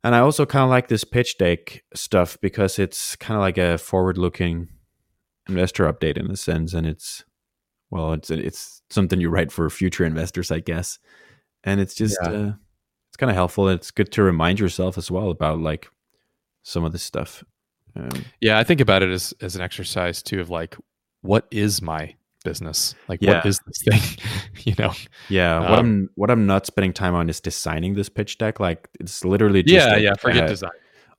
And 0.04 0.16
i 0.16 0.20
also 0.20 0.46
kind 0.46 0.64
of 0.64 0.70
like 0.70 0.88
this 0.88 1.04
pitch 1.04 1.38
deck 1.38 1.84
stuff 1.94 2.38
because 2.42 2.80
it's 2.80 3.18
kind 3.18 3.36
of 3.36 3.42
like 3.42 3.58
a 3.58 3.78
forward 3.78 4.18
looking 4.18 4.70
investor 5.50 5.92
update 5.92 6.18
in 6.18 6.32
a 6.32 6.38
sense 6.38 6.74
and 6.74 6.88
it's 6.88 7.26
well 7.90 8.14
it's 8.14 8.30
it's 8.30 8.82
something 8.90 9.20
you 9.22 9.30
write 9.30 9.52
for 9.52 9.70
future 9.70 10.06
investors 10.06 10.52
i 10.52 10.60
guess 10.60 11.00
and 11.64 11.80
it's 11.82 11.96
just 11.96 12.18
Yeah. 12.24 12.30
uh, 12.30 12.54
it's 13.10 13.18
kind 13.18 13.30
of 13.30 13.36
helpful 13.36 13.70
it's 13.70 13.92
good 13.92 14.12
to 14.14 14.24
remind 14.24 14.60
yourself 14.60 14.98
as 14.98 15.10
well 15.12 15.30
about 15.30 15.60
like 15.60 15.90
some 16.64 16.84
of 16.84 16.92
this 16.92 17.04
stuff 17.04 17.44
um, 17.96 18.10
Yeah, 18.42 18.60
I 18.60 18.64
think 18.64 18.80
about 18.82 19.02
it 19.02 19.10
as 19.10 19.34
as 19.42 19.56
an 19.56 19.62
exercise 19.64 20.22
too 20.22 20.40
of 20.40 20.52
like, 20.52 20.76
what 21.22 21.48
is 21.50 21.82
my 21.82 22.14
business? 22.46 22.94
Like, 23.08 23.22
Yeah. 23.24 23.38
what 23.38 23.46
is 23.48 23.60
this 23.66 23.82
thing? 23.82 24.24
you 24.66 24.76
know? 24.78 24.94
Yeah, 25.30 25.60
what 25.62 25.72
Um, 25.72 25.80
I'm 25.80 26.10
what 26.14 26.30
I'm 26.30 26.46
not 26.46 26.68
spending 26.68 26.94
time 26.94 27.16
on 27.16 27.28
is 27.28 27.40
designing 27.40 27.96
this 27.96 28.08
pitch 28.10 28.38
deck. 28.38 28.60
Like 28.60 28.88
it's 29.00 29.26
literally 29.26 29.64
just 29.64 29.74
yeah, 29.88 29.96
a- 29.96 30.00
yeah. 30.00 30.14
Forget 30.20 30.44
uh, 30.44 30.48
design. 30.48 30.72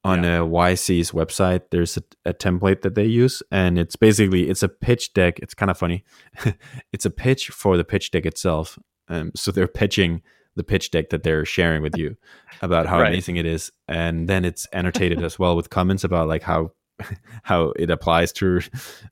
On 0.05 0.25
a 0.25 0.39
YC's 0.47 1.11
website. 1.13 1.63
There's 1.71 1.97
a, 1.97 2.03
a 2.27 2.33
template 2.35 2.83
that 2.83 2.95
they 2.95 3.05
use, 3.05 3.43
and 3.51 3.79
it's 3.79 3.97
basically 3.97 4.49
it's 4.49 4.63
a 4.63 4.69
pitch 4.69 5.13
deck. 5.13 5.39
It's 5.41 5.55
kind 5.55 5.71
of 5.71 5.79
funny. 5.79 6.05
it's 6.93 7.05
a 7.05 7.11
pitch 7.11 7.49
for 7.49 7.77
the 7.77 7.85
pitch 7.85 8.11
deck 8.11 8.25
itself. 8.27 8.79
Um, 9.09 9.33
so 9.35 9.51
they're 9.51 9.67
pitching 9.69 10.23
the 10.57 10.65
pitch 10.65 10.91
deck 10.91 11.11
that 11.11 11.23
they're 11.23 11.45
sharing 11.45 11.83
with 11.83 11.97
you 11.97 12.17
about 12.63 12.87
how 12.87 13.01
Right. 13.01 13.09
amazing 13.13 13.37
it 13.37 13.47
is, 13.47 13.71
and 13.87 14.29
then 14.29 14.45
it's 14.45 14.67
annotated 14.73 15.23
as 15.23 15.39
well 15.39 15.57
with 15.57 15.71
comments 15.71 16.05
about 16.05 16.29
like 16.29 16.43
how 16.43 16.73
how 17.43 17.73
it 17.77 17.91
applies 17.91 18.33
to 18.33 18.61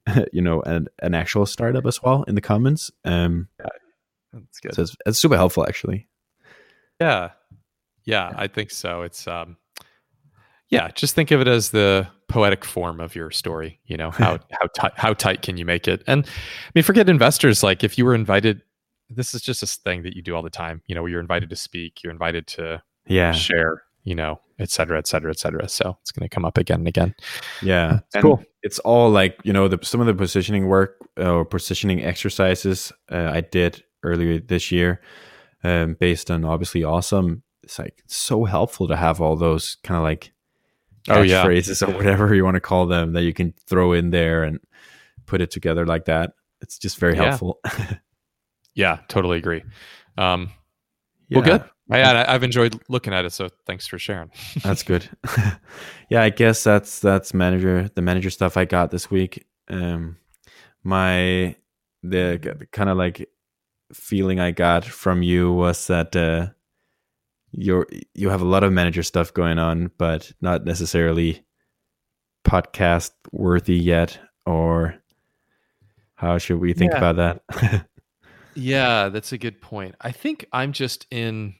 you 0.33 0.43
know 0.43 0.61
an, 0.63 0.89
an 1.03 1.15
actual 1.15 1.47
startup 1.47 1.87
as 1.87 2.03
well 2.03 2.23
in 2.25 2.35
the 2.35 2.41
comments. 2.41 2.91
Um, 3.05 3.49
That's 4.33 4.61
good. 4.61 4.75
so 4.75 4.83
it's, 4.83 4.97
it's 5.07 5.19
super 5.19 5.37
helpful 5.37 5.65
actually. 5.67 6.09
Yeah. 7.01 7.31
Yeah, 8.05 8.33
I 8.37 8.47
think 8.47 8.71
so. 8.71 9.03
It's 9.03 9.27
um 9.27 9.57
yeah, 10.69 10.91
just 10.95 11.15
think 11.15 11.31
of 11.31 11.41
it 11.41 11.49
as 11.49 11.71
the 11.71 12.09
poetic 12.29 12.65
form 12.65 13.01
of 13.01 13.15
your 13.15 13.31
story, 13.31 13.81
you 13.87 13.97
know, 13.97 14.11
how 14.11 14.39
how 14.51 14.67
tight 14.77 14.93
how 14.97 15.15
tight 15.15 15.43
can 15.43 15.57
you 15.57 15.65
make 15.65 15.87
it? 15.89 16.03
And 16.07 16.27
I 16.27 16.71
mean 16.75 16.85
forget 16.85 17.09
investors 17.09 17.63
like 17.63 17.85
if 17.85 17.99
you 17.99 18.05
were 18.05 18.15
invited 18.15 18.63
this 19.09 19.35
is 19.35 19.43
just 19.43 19.61
this 19.61 19.77
thing 19.77 20.03
that 20.03 20.17
you 20.17 20.23
do 20.23 20.35
all 20.35 20.43
the 20.43 20.51
time, 20.51 20.83
you 20.87 20.95
know, 20.95 21.07
you're 21.07 21.21
invited 21.21 21.49
to 21.51 21.57
speak, 21.57 22.03
you're 22.03 22.13
invited 22.13 22.47
to 22.49 22.83
Yeah, 23.07 23.31
share, 23.31 23.85
you 24.03 24.17
know, 24.17 24.41
et 24.59 24.69
cetera, 24.71 24.99
et 24.99 25.07
cetera, 25.07 25.31
et 25.31 25.39
cetera. 25.39 25.69
So 25.69 25.97
it's 26.03 26.11
going 26.11 26.29
to 26.29 26.35
come 26.35 26.45
up 26.45 26.59
again 26.59 26.81
and 26.81 26.89
again. 26.89 27.15
Yeah, 27.61 28.01
It's 28.07 28.17
and 28.17 28.23
cool. 28.23 28.43
It's 28.63 28.81
all 28.81 29.09
like 29.11 29.39
you 29.45 29.53
know 29.53 29.69
the 29.69 29.79
some 29.83 30.01
of 30.01 30.09
the 30.09 30.15
positioning 30.15 30.67
work 30.67 30.97
uh, 31.19 31.33
or 31.33 31.45
positioning 31.45 32.03
exercises 32.05 32.93
uh, 33.13 33.31
I 33.33 33.43
did 33.43 33.85
earlier 34.03 34.41
this 34.41 34.73
year, 34.73 35.01
um, 35.63 35.95
based 36.01 36.29
on 36.31 36.45
obviously 36.45 36.83
awesome. 36.83 37.45
It's 37.63 37.79
like 37.79 38.03
so 38.09 38.45
helpful 38.45 38.89
to 38.89 38.97
have 38.97 39.21
all 39.21 39.37
those 39.37 39.77
kind 39.85 39.97
of 39.99 40.03
like 40.03 40.33
Oh, 41.09 41.23
yeah. 41.23 41.45
phrases 41.45 41.83
or 41.83 41.93
whatever 41.93 42.35
you 42.35 42.45
want 42.45 42.57
to 42.57 42.61
call 42.61 42.87
them 42.87 43.13
that 43.13 43.23
you 43.23 43.33
can 43.33 43.53
throw 43.67 43.93
in 43.93 44.11
there 44.11 44.43
and 44.45 44.59
put 45.27 45.41
it 45.41 45.51
together 45.51 45.87
like 45.87 46.07
that. 46.07 46.33
It's 46.61 46.79
just 46.79 46.99
very 46.99 47.15
Yeah. 47.17 47.25
helpful. 47.29 47.61
Yeah, 48.75 48.99
totally 49.09 49.39
agree. 49.39 49.63
Um, 50.19 50.51
yeah. 51.29 51.39
Well, 51.39 51.47
good. 51.47 51.65
I, 51.91 52.35
I've 52.35 52.43
enjoyed 52.43 52.79
looking 52.91 53.15
at 53.15 53.25
it, 53.25 53.33
so 53.33 53.49
thanks 53.67 53.87
for 53.87 53.99
sharing. 53.99 54.31
That's 54.63 54.83
good. 54.83 55.09
yeah, 56.11 56.21
I 56.23 56.29
guess 56.29 56.63
that's 56.63 57.01
that's 57.01 57.33
manager 57.33 57.89
the 57.95 58.03
manager 58.03 58.29
stuff 58.29 58.59
I 58.59 58.67
got 58.67 58.91
this 58.91 59.11
week. 59.11 59.47
Um, 59.69 60.19
my 60.85 61.57
the, 62.03 62.39
the 62.59 62.67
kind 62.71 62.91
of 62.91 62.99
like 62.99 63.31
feeling 63.95 64.41
I 64.41 64.51
got 64.51 64.85
from 64.85 65.23
you 65.23 65.53
was 65.53 65.87
that 65.87 66.15
uh, 66.15 66.49
you're 67.57 67.87
you 68.15 68.29
have 68.29 68.43
a 68.43 68.47
lot 68.47 68.63
of 68.63 68.73
manager 68.73 69.03
stuff 69.03 69.33
going 69.33 69.59
on, 69.59 69.91
but 69.99 70.31
not 70.41 70.65
necessarily 70.65 71.43
podcast 72.47 73.11
worthy 73.33 73.77
yet. 73.77 74.19
Or 74.45 74.95
how 76.15 76.39
should 76.39 76.61
we 76.61 76.73
think 76.75 76.93
Yeah. 76.93 76.99
about 76.99 77.17
that? 77.17 77.87
Yeah, 78.55 79.09
that's 79.11 79.33
a 79.33 79.39
good 79.39 79.61
point. 79.61 79.97
I 80.01 80.13
think 80.13 80.47
I'm 80.53 80.73
just 80.73 81.07
in 81.11 81.55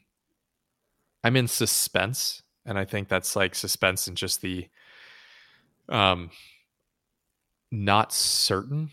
I'm 1.23 1.35
in 1.35 1.47
suspense 1.47 2.41
and 2.65 2.77
I 2.77 2.85
think 2.85 3.07
that's 3.07 3.35
like 3.35 3.53
suspense 3.55 4.07
and 4.07 4.15
just 4.17 4.41
the 4.41 4.67
um 5.89 6.29
not 7.71 8.13
certain 8.13 8.89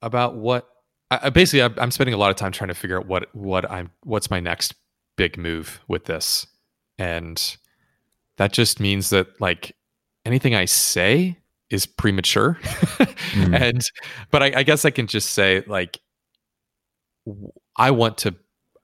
about 0.00 0.34
what 0.36 0.68
I, 1.10 1.28
basically 1.30 1.62
I'm 1.78 1.90
spending 1.90 2.14
a 2.14 2.18
lot 2.18 2.30
of 2.30 2.36
time 2.36 2.52
trying 2.52 2.68
to 2.68 2.74
figure 2.74 2.98
out 2.98 3.06
what 3.06 3.34
what 3.34 3.70
I'm 3.70 3.90
what's 4.04 4.30
my 4.30 4.40
next 4.40 4.74
big 5.16 5.36
move 5.36 5.80
with 5.88 6.04
this. 6.06 6.46
And 6.98 7.56
that 8.38 8.52
just 8.52 8.80
means 8.80 9.10
that 9.10 9.40
like 9.40 9.74
anything 10.24 10.54
I 10.54 10.64
say 10.66 11.38
is 11.70 11.86
premature. 11.86 12.58
Mm. 12.62 13.08
And 13.62 13.82
but 14.30 14.42
I, 14.42 14.52
I 14.56 14.62
guess 14.62 14.84
I 14.84 14.90
can 14.90 15.06
just 15.06 15.30
say 15.30 15.62
like 15.66 15.98
I 17.76 17.90
want 17.90 18.18
to 18.18 18.34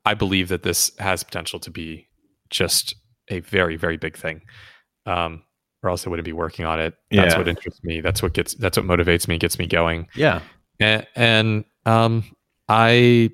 I 0.05 0.15
believe 0.15 0.49
that 0.49 0.63
this 0.63 0.91
has 0.99 1.23
potential 1.23 1.59
to 1.61 1.71
be 1.71 2.09
just 2.51 2.95
a 3.29 3.41
very, 3.41 3.77
very 3.77 3.99
big 3.99 4.17
thing. 4.17 4.41
Um, 5.05 5.43
or 5.83 5.91
else 5.91 6.07
I 6.07 6.11
wouldn't 6.11 6.25
be 6.25 6.33
working 6.33 6.65
on 6.65 6.81
it. 6.81 6.95
That's 7.11 7.35
Yeah. 7.35 7.39
what 7.39 7.47
interests 7.49 7.85
me. 7.85 8.01
That's 8.01 8.23
what 8.23 8.33
gets 8.33 8.55
that's 8.55 8.79
what 8.79 8.87
motivates 8.87 9.29
me, 9.29 9.39
gets 9.39 9.59
me 9.59 9.67
going. 9.67 10.09
yeah. 10.15 10.41
And, 10.81 11.07
and 11.17 11.65
um, 11.87 12.25
I 12.69 13.31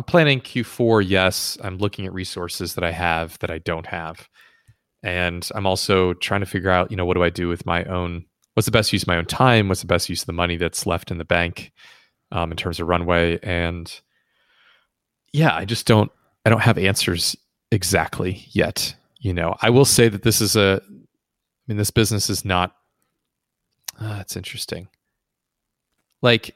I'm 0.00 0.04
planning 0.04 0.40
Q4. 0.40 1.04
Yes, 1.06 1.58
I'm 1.62 1.76
looking 1.76 2.06
at 2.06 2.14
resources 2.14 2.74
that 2.74 2.82
I 2.82 2.90
have 2.90 3.38
that 3.40 3.50
I 3.50 3.58
don't 3.58 3.84
have, 3.84 4.30
and 5.02 5.46
I'm 5.54 5.66
also 5.66 6.14
trying 6.14 6.40
to 6.40 6.46
figure 6.46 6.70
out, 6.70 6.90
you 6.90 6.96
know, 6.96 7.04
what 7.04 7.18
do 7.18 7.22
I 7.22 7.28
do 7.28 7.48
with 7.48 7.66
my 7.66 7.84
own? 7.84 8.24
What's 8.54 8.64
the 8.64 8.72
best 8.72 8.94
use 8.94 9.02
of 9.02 9.08
my 9.08 9.18
own 9.18 9.26
time? 9.26 9.68
What's 9.68 9.82
the 9.82 9.86
best 9.86 10.08
use 10.08 10.22
of 10.22 10.26
the 10.26 10.32
money 10.32 10.56
that's 10.56 10.86
left 10.86 11.10
in 11.10 11.18
the 11.18 11.24
bank 11.26 11.70
um, 12.32 12.50
in 12.50 12.56
terms 12.56 12.80
of 12.80 12.88
runway? 12.88 13.38
And 13.42 13.92
yeah, 15.34 15.54
I 15.54 15.66
just 15.66 15.86
don't. 15.86 16.10
I 16.46 16.48
don't 16.48 16.62
have 16.62 16.78
answers 16.78 17.36
exactly 17.70 18.46
yet. 18.52 18.94
You 19.18 19.34
know, 19.34 19.54
I 19.60 19.68
will 19.68 19.84
say 19.84 20.08
that 20.08 20.22
this 20.22 20.40
is 20.40 20.56
a. 20.56 20.80
I 20.82 20.92
mean, 21.68 21.76
this 21.76 21.90
business 21.90 22.30
is 22.30 22.42
not. 22.42 22.74
Uh, 24.00 24.16
it's 24.22 24.34
interesting 24.34 24.88
like 26.22 26.54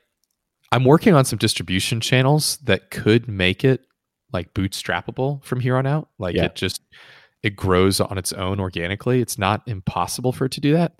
I'm 0.75 0.85
working 0.85 1.15
on 1.15 1.25
some 1.25 1.39
distribution 1.39 2.01
channels 2.01 2.57
that 2.65 2.91
could 2.91 3.29
make 3.29 3.65
it 3.65 3.87
like 4.33 4.53
bootstrappable 4.55 5.43
from 5.45 5.61
here 5.61 5.77
on 5.77 5.87
out. 5.87 6.09
Like 6.19 6.35
Yeah. 6.35 6.47
it 6.47 6.57
just 6.57 6.83
it 7.43 7.55
grows 7.57 8.01
on 8.01 8.19
its 8.19 8.33
own 8.33 8.59
organically. 8.59 9.21
It's 9.21 9.39
not 9.39 9.63
impossible 9.67 10.33
for 10.33 10.47
it 10.47 10.53
to 10.53 10.61
do 10.61 10.73
that. 10.73 10.95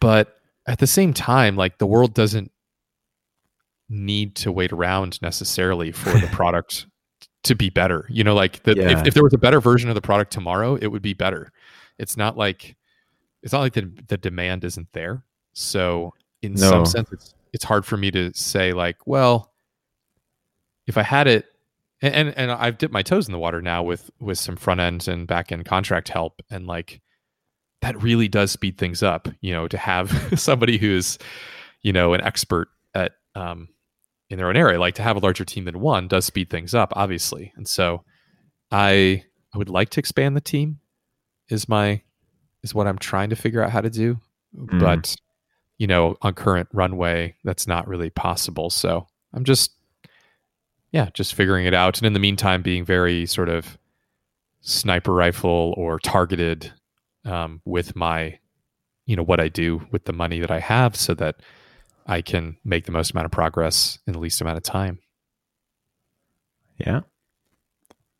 But 0.00 0.34
at 0.66 0.78
the 0.78 0.86
same 0.86 1.12
time, 1.12 1.54
like 1.56 1.78
the 1.78 1.86
world 1.86 2.14
doesn't 2.14 2.50
need 3.88 4.34
to 4.36 4.50
wait 4.50 4.72
around 4.72 5.20
necessarily 5.22 5.92
for 5.92 6.10
the 6.18 6.26
product 6.32 6.86
to 7.44 7.54
be 7.54 7.68
better. 7.70 8.06
You 8.08 8.24
know, 8.24 8.34
like 8.34 8.62
the, 8.62 8.74
Yeah. 8.74 8.98
if, 9.00 9.08
if 9.08 9.14
there 9.14 9.22
was 9.22 9.34
a 9.34 9.38
better 9.38 9.60
version 9.60 9.88
of 9.90 9.94
the 9.94 10.00
product 10.00 10.32
tomorrow, 10.32 10.76
it 10.76 10.86
would 10.88 11.02
be 11.02 11.12
better. 11.12 11.52
It's 11.98 12.16
not 12.16 12.36
like 12.36 12.74
it's 13.42 13.52
not 13.52 13.60
like 13.60 13.74
the, 13.74 13.92
the 14.08 14.16
demand 14.16 14.64
isn't 14.64 14.88
there. 14.94 15.22
So 15.52 16.14
in 16.42 16.54
No. 16.54 16.70
some 16.70 16.86
sense, 16.86 17.12
it's 17.12 17.34
it's 17.54 17.64
hard 17.64 17.86
for 17.86 17.96
me 17.96 18.10
to 18.10 18.30
say 18.34 18.72
like, 18.74 18.98
well, 19.06 19.52
if 20.86 20.98
I 20.98 21.02
had 21.02 21.26
it, 21.26 21.46
and 22.02 22.14
and, 22.14 22.34
and 22.36 22.50
I've 22.50 22.76
dipped 22.76 22.92
my 22.92 23.02
toes 23.02 23.26
in 23.26 23.32
the 23.32 23.38
water 23.38 23.62
now 23.62 23.82
with 23.82 24.10
with 24.20 24.38
some 24.38 24.56
front 24.56 24.80
end 24.80 25.08
and 25.08 25.26
back 25.26 25.50
end 25.52 25.64
contract 25.64 26.08
help, 26.10 26.42
and 26.50 26.66
like 26.66 27.00
that 27.80 28.02
really 28.02 28.28
does 28.28 28.50
speed 28.50 28.76
things 28.76 29.02
up. 29.02 29.28
You 29.40 29.54
know, 29.54 29.68
to 29.68 29.78
have 29.78 30.34
somebody 30.38 30.76
who's 30.76 31.16
you 31.80 31.92
know 31.92 32.12
an 32.12 32.20
expert 32.20 32.68
at 32.94 33.12
um, 33.34 33.68
in 34.28 34.36
their 34.36 34.48
own 34.48 34.56
area, 34.56 34.78
like 34.78 34.96
to 34.96 35.02
have 35.02 35.16
a 35.16 35.20
larger 35.20 35.44
team 35.44 35.64
than 35.64 35.80
one, 35.80 36.08
does 36.08 36.24
speed 36.26 36.50
things 36.50 36.74
up, 36.74 36.92
obviously. 36.96 37.52
And 37.56 37.66
so, 37.68 38.04
I 38.70 39.24
I 39.54 39.58
would 39.58 39.70
like 39.70 39.90
to 39.90 40.00
expand 40.00 40.36
the 40.36 40.40
team. 40.42 40.80
Is 41.48 41.68
my 41.68 42.02
is 42.62 42.74
what 42.74 42.86
I'm 42.86 42.98
trying 42.98 43.30
to 43.30 43.36
figure 43.36 43.62
out 43.62 43.70
how 43.70 43.80
to 43.80 43.90
do, 43.90 44.18
Mm. 44.56 44.78
but 44.80 45.16
you 45.78 45.86
know, 45.86 46.16
on 46.22 46.34
current 46.34 46.68
runway, 46.72 47.34
that's 47.44 47.66
not 47.66 47.88
really 47.88 48.10
possible. 48.10 48.70
So 48.70 49.06
I'm 49.32 49.44
just, 49.44 49.72
yeah, 50.92 51.08
just 51.14 51.34
figuring 51.34 51.66
it 51.66 51.74
out. 51.74 51.98
And 51.98 52.06
in 52.06 52.12
the 52.12 52.20
meantime, 52.20 52.62
being 52.62 52.84
very 52.84 53.26
sort 53.26 53.48
of 53.48 53.78
sniper 54.60 55.12
rifle 55.12 55.74
or 55.76 55.98
targeted 55.98 56.72
um, 57.24 57.60
with 57.64 57.96
my, 57.96 58.38
you 59.06 59.16
know, 59.16 59.22
what 59.22 59.40
I 59.40 59.48
do 59.48 59.86
with 59.90 60.04
the 60.04 60.12
money 60.12 60.40
that 60.40 60.50
I 60.50 60.60
have 60.60 60.96
so 60.96 61.14
that 61.14 61.36
I 62.06 62.22
can 62.22 62.56
make 62.64 62.86
the 62.86 62.92
most 62.92 63.12
amount 63.12 63.26
of 63.26 63.32
progress 63.32 63.98
in 64.06 64.12
the 64.12 64.18
least 64.18 64.40
amount 64.40 64.58
of 64.58 64.62
time. 64.62 64.98
Yeah. 66.78 67.00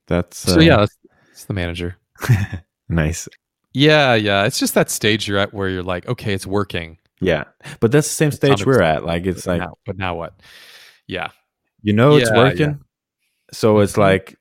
That's 0.06 0.38
so 0.38 0.56
uh, 0.56 0.60
yeah, 0.60 0.76
that's, 0.78 0.96
that's 1.28 1.44
the 1.46 1.54
manager. 1.54 1.96
nice. 2.88 3.28
Yeah, 3.72 4.14
yeah. 4.14 4.44
It's 4.44 4.58
just 4.58 4.74
that 4.74 4.90
stage 4.90 5.26
you're 5.26 5.38
at 5.38 5.54
where 5.54 5.68
you're 5.68 5.82
like, 5.82 6.06
okay, 6.08 6.34
it's 6.34 6.46
working. 6.46 6.98
Yeah. 7.20 7.44
But 7.80 7.92
that's 7.92 8.08
the 8.08 8.14
same 8.14 8.32
stage 8.32 8.64
we're 8.66 8.82
at. 8.82 9.04
Like 9.04 9.26
it's 9.26 9.44
but 9.46 9.52
like 9.52 9.60
now, 9.60 9.74
but 9.86 9.96
now 9.96 10.14
what? 10.14 10.40
Yeah. 11.06 11.28
you 11.82 11.92
know 11.92 12.16
it's 12.16 12.30
Yeah, 12.30 12.36
working. 12.36 12.70
yeah. 12.70 12.74
So 13.52 13.78
it's 13.80 13.92
Mhm. 13.94 13.98
like 13.98 14.38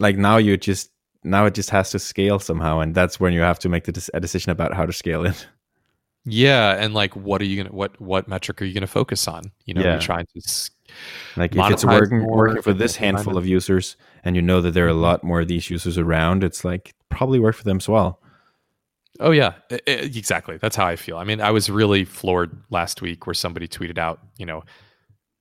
like 0.00 0.16
now 0.16 0.36
you 0.36 0.56
just 0.56 0.90
now 1.22 1.46
it 1.46 1.54
just 1.54 1.70
has 1.70 1.90
to 1.90 1.98
scale 1.98 2.38
somehow 2.38 2.80
and 2.80 2.94
that's 2.94 3.18
when 3.20 3.32
you 3.32 3.40
have 3.40 3.58
to 3.60 3.68
make 3.68 3.84
the 3.84 4.10
a 4.14 4.20
decision 4.20 4.50
about 4.50 4.74
how 4.74 4.84
to 4.86 4.92
scale 4.92 5.24
it. 5.24 5.46
Yeah, 6.26 6.76
and 6.82 6.94
like, 6.94 7.14
what 7.14 7.42
are 7.42 7.44
you 7.44 7.62
gonna 7.62 7.74
what 7.74 8.00
what 8.00 8.28
metric 8.28 8.62
are 8.62 8.64
you 8.64 8.72
gonna 8.72 8.86
focus 8.86 9.28
on? 9.28 9.52
You 9.66 9.74
know, 9.74 9.82
Yeah. 9.82 9.92
you're 9.92 10.00
trying 10.00 10.26
to. 10.34 10.40
Like 11.36 11.54
if 11.54 11.70
it's 11.70 11.84
working 11.84 12.24
working 12.26 12.62
for 12.62 12.72
this 12.72 12.96
handful 12.96 13.36
of 13.36 13.46
users 13.46 13.96
and 14.24 14.34
you 14.34 14.40
know 14.42 14.62
that 14.62 14.70
there 14.72 14.86
are 14.86 14.88
a 14.88 14.94
lot 14.94 15.22
more 15.22 15.42
of 15.42 15.48
these 15.48 15.68
users 15.68 15.98
around, 15.98 16.42
it's 16.42 16.64
like 16.64 16.94
probably 17.10 17.38
work 17.38 17.54
for 17.56 17.64
them 17.64 17.76
as 17.76 17.88
well. 17.88 18.20
Oh 19.20 19.30
yeah, 19.30 19.54
I- 19.70 19.80
I- 19.86 19.90
exactly. 19.90 20.56
That's 20.58 20.76
how 20.76 20.86
I 20.86 20.96
feel. 20.96 21.16
I 21.18 21.24
mean, 21.24 21.40
I 21.40 21.50
was 21.50 21.70
really 21.70 22.04
floored 22.04 22.56
last 22.70 23.00
week 23.02 23.26
where 23.26 23.34
somebody 23.34 23.68
tweeted 23.68 23.98
out. 23.98 24.20
You 24.38 24.46
know, 24.46 24.62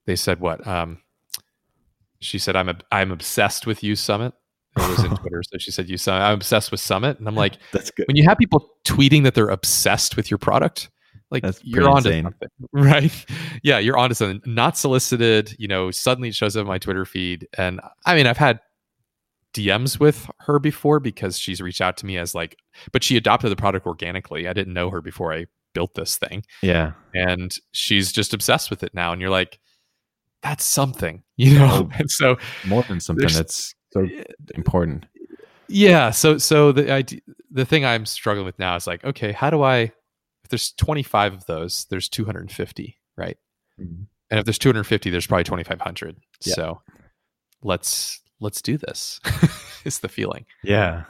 they 0.05 0.15
said 0.15 0.39
what? 0.39 0.65
Um, 0.67 0.99
she 2.19 2.37
said, 2.39 2.55
"I'm 2.55 2.69
ob- 2.69 2.83
I'm 2.91 3.11
obsessed 3.11 3.65
with 3.67 3.83
you 3.83 3.95
Summit." 3.95 4.33
It 4.77 4.87
was 4.89 5.03
in 5.03 5.15
Twitter, 5.17 5.41
so 5.43 5.57
she 5.57 5.71
said, 5.71 5.89
"You 5.89 5.97
Summit." 5.97 6.23
I'm 6.23 6.35
obsessed 6.35 6.71
with 6.71 6.79
Summit, 6.79 7.19
and 7.19 7.27
I'm 7.27 7.35
like, 7.35 7.57
That's 7.73 7.91
good. 7.91 8.07
when 8.07 8.15
you 8.15 8.23
have 8.25 8.37
people 8.37 8.69
tweeting 8.85 9.23
that 9.23 9.33
they're 9.35 9.49
obsessed 9.49 10.15
with 10.15 10.29
your 10.31 10.37
product, 10.37 10.89
like 11.31 11.43
That's 11.43 11.63
you're 11.63 11.89
onto 11.89 12.09
insane. 12.09 12.23
something, 12.23 12.49
right? 12.73 13.25
Yeah, 13.63 13.79
you're 13.79 13.97
onto 13.97 14.13
something. 14.15 14.41
Not 14.51 14.77
solicited, 14.77 15.55
you 15.59 15.67
know. 15.67 15.89
Suddenly 15.91 16.29
it 16.29 16.35
shows 16.35 16.55
up 16.55 16.61
on 16.61 16.67
my 16.67 16.77
Twitter 16.77 17.05
feed, 17.05 17.47
and 17.57 17.81
I 18.05 18.15
mean, 18.15 18.27
I've 18.27 18.37
had 18.37 18.59
DMs 19.53 19.99
with 19.99 20.29
her 20.41 20.59
before 20.59 20.99
because 20.99 21.37
she's 21.37 21.61
reached 21.61 21.81
out 21.81 21.97
to 21.97 22.05
me 22.05 22.17
as 22.17 22.33
like, 22.35 22.57
but 22.91 23.03
she 23.03 23.17
adopted 23.17 23.51
the 23.51 23.55
product 23.55 23.85
organically. 23.85 24.47
I 24.47 24.53
didn't 24.53 24.73
know 24.73 24.89
her 24.89 25.01
before 25.01 25.33
I 25.33 25.45
built 25.73 25.93
this 25.95 26.17
thing, 26.17 26.43
Yeah. 26.61 26.93
and 27.13 27.55
she's 27.71 28.11
just 28.11 28.33
obsessed 28.33 28.69
with 28.69 28.83
it 28.83 28.93
now. 28.93 29.11
And 29.11 29.21
you're 29.21 29.29
like, 29.31 29.59
that's 30.41 30.65
something, 30.65 31.23
you 31.37 31.57
know. 31.57 31.89
Oh. 31.91 31.97
And 31.97 32.09
so 32.11 32.37
More 32.67 32.83
than 32.83 32.99
something 32.99 33.27
that's 33.29 33.73
so 33.91 34.07
important. 34.55 35.05
yeah 35.69 36.09
so 36.11 36.37
so 36.37 36.71
the 36.71 36.91
idea 36.91 37.21
the 37.51 37.63
thing 37.63 37.85
i'm 37.85 38.05
struggling 38.07 38.45
with 38.45 38.57
now 38.59 38.75
is 38.75 38.85
like 38.87 39.03
okay 39.05 39.31
how 39.31 39.49
do 39.51 39.61
i 39.63 39.77
if 39.81 40.49
there's 40.49 40.71
25 40.73 41.33
of 41.33 41.45
those 41.45 41.85
there's 41.91 42.09
250 42.09 42.97
right 43.17 43.37
Mhm. 43.79 44.07
and 44.31 44.39
if 44.39 44.45
there's 44.45 44.57
250 44.57 45.09
there's 45.11 45.27
probably 45.27 45.43
2500 45.45 46.17
Yeah. 46.43 46.53
so 46.55 46.81
let's 47.61 48.19
let's 48.43 48.61
do 48.61 48.77
this 48.77 49.19
is 49.85 49.99
the 49.99 50.09
feeling 50.09 50.45
Yeah. 50.63 51.03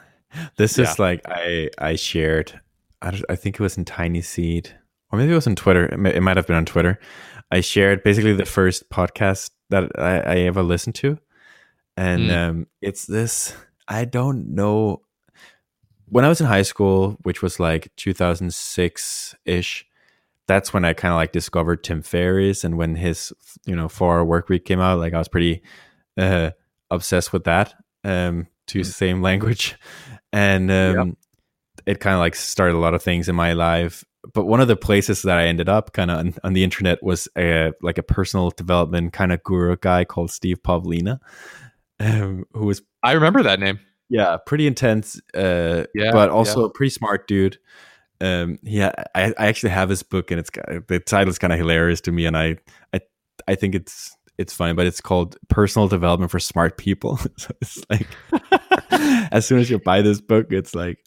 This 0.56 0.78
Yeah. 0.78 0.90
is 0.90 0.98
like 0.98 1.20
I 1.26 1.68
I 1.78 1.96
shared 1.96 2.58
I, 3.02 3.20
I 3.28 3.36
think 3.36 3.56
it 3.56 3.60
was 3.62 3.76
in 3.76 3.84
TinySeed 3.84 4.70
or 5.12 5.18
maybe 5.18 5.32
it 5.32 5.34
was 5.36 5.46
on 5.46 5.54
Twitter. 5.54 5.84
It, 5.86 5.98
may, 5.98 6.14
it 6.14 6.22
might 6.22 6.36
have 6.36 6.46
been 6.46 6.56
on 6.56 6.64
Twitter. 6.64 6.98
I 7.52 7.60
shared 7.60 8.02
basically 8.02 8.32
the 8.32 8.46
first 8.46 8.88
podcast 8.90 9.50
that 9.70 9.90
I, 9.98 10.18
I 10.20 10.36
ever 10.50 10.62
listened 10.62 10.94
to. 10.96 11.18
And 11.96 12.30
Mm. 12.30 12.36
um, 12.48 12.66
it's 12.80 13.06
this 13.06 13.54
I 13.86 14.04
don't 14.06 14.54
know 14.54 15.02
when 16.08 16.24
I 16.24 16.28
was 16.28 16.40
in 16.40 16.46
high 16.46 16.62
school, 16.62 17.16
which 17.22 17.42
was 17.42 17.58
like 17.60 17.90
2006 17.96 19.34
ish, 19.44 19.86
that's 20.46 20.72
when 20.74 20.84
I 20.84 20.92
kind 20.92 21.12
of 21.12 21.16
like 21.16 21.32
discovered 21.32 21.82
Tim 21.84 22.02
Ferriss. 22.02 22.64
And 22.64 22.76
when 22.76 22.94
his, 22.96 23.32
you 23.66 23.74
know, 23.76 23.88
four 23.88 24.14
hour 24.14 24.24
work 24.24 24.48
week 24.48 24.64
came 24.64 24.80
out, 24.80 24.98
like 24.98 25.14
I 25.14 25.18
was 25.18 25.28
pretty 25.28 25.62
uh, 26.18 26.50
obsessed 26.94 27.32
with 27.32 27.44
that 27.44 27.74
um, 28.04 28.46
to 28.68 28.78
use 28.78 28.88
the 28.88 28.94
same 28.94 29.22
language, 29.22 29.76
and 30.32 30.70
um, 30.70 31.16
it 31.86 32.00
kind 32.00 32.14
of 32.14 32.20
like 32.20 32.34
started 32.34 32.74
a 32.74 32.78
lot 32.78 32.94
of 32.94 33.02
things 33.02 33.28
in 33.28 33.34
my 33.34 33.52
life. 33.52 34.04
But 34.32 34.46
one 34.46 34.60
of 34.60 34.68
the 34.68 34.76
places 34.76 35.22
that 35.22 35.36
I 35.38 35.46
ended 35.46 35.68
up 35.68 35.92
kind 35.92 36.10
of 36.10 36.18
on, 36.18 36.34
on, 36.44 36.52
the 36.54 36.64
internet 36.64 37.02
was 37.02 37.28
a, 37.36 37.72
like 37.82 37.98
a 37.98 38.02
personal 38.02 38.48
development 38.50 39.12
kind 39.12 39.32
of 39.32 39.42
guru 39.42 39.76
guy 39.76 40.06
called 40.06 40.30
Steve 40.30 40.62
Pavlina, 40.62 41.18
um, 42.00 42.44
who 42.54 42.66
was 42.66 42.80
I 43.02 43.12
remember 43.12 43.42
that 43.42 43.60
name. 43.60 43.80
Yeah, 44.08 44.36
pretty 44.46 44.66
intense. 44.66 45.20
Uh, 45.34 45.84
yeah, 45.94 46.12
but 46.12 46.30
also 46.30 46.60
yeah. 46.60 46.66
a 46.66 46.70
pretty 46.70 46.90
smart 46.90 47.28
dude. 47.28 47.58
Um, 48.20 48.58
yeah, 48.62 48.92
I, 49.14 49.34
I 49.38 49.46
actually 49.46 49.70
have 49.70 49.88
his 49.90 50.02
book, 50.02 50.30
and 50.30 50.40
it's 50.40 50.50
the 50.88 51.02
title 51.04 51.30
is 51.30 51.38
kind 51.38 51.52
of 51.52 51.58
hilarious 51.58 52.00
to 52.02 52.12
me, 52.12 52.24
and 52.26 52.36
I, 52.36 52.56
I, 52.92 53.00
I 53.46 53.54
think 53.54 53.74
it's 53.74 54.16
it's 54.38 54.52
funny, 54.52 54.72
but 54.72 54.86
it's 54.86 55.00
called 55.00 55.36
Personal 55.48 55.88
Development 55.88 56.30
for 56.30 56.38
Smart 56.38 56.76
People. 56.78 57.16
so 57.36 57.54
it's 57.60 57.84
like, 57.90 58.06
as 59.32 59.46
soon 59.46 59.58
as 59.58 59.70
you 59.70 59.78
buy 59.78 60.02
this 60.02 60.20
book, 60.20 60.52
it's 60.52 60.74
like, 60.74 60.98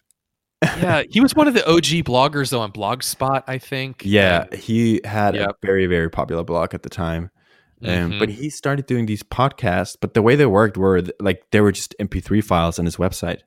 yeah, 0.62 1.04
he 1.10 1.22
was 1.22 1.36
one 1.36 1.48
of 1.48 1.54
the 1.54 1.68
OG 1.70 2.06
bloggers 2.06 2.50
though 2.50 2.62
on 2.62 2.72
Blogspot, 2.72 3.44
I 3.48 3.60
think. 3.60 4.02
Yeah, 4.04 4.46
and, 4.52 4.60
he 4.60 5.02
had 5.06 5.36
yep. 5.36 5.50
a 5.50 5.54
very 5.66 5.86
very 5.86 6.10
popular 6.10 6.44
blog 6.44 6.74
at 6.74 6.82
the 6.82 6.90
time. 6.90 7.30
Um, 7.84 7.90
mm-hmm. 7.90 8.20
But 8.20 8.30
he 8.30 8.50
started 8.50 8.88
doing 8.88 9.06
these 9.06 9.22
podcasts. 9.22 9.96
But 10.00 10.16
the 10.16 10.24
way 10.24 10.36
they 10.36 10.48
worked 10.48 10.78
were 10.78 11.04
like 11.20 11.44
they 11.52 11.62
were 11.62 11.72
just 11.72 11.96
MP3 12.00 12.44
files 12.44 12.80
on 12.80 12.86
his 12.86 12.98
website. 12.98 13.42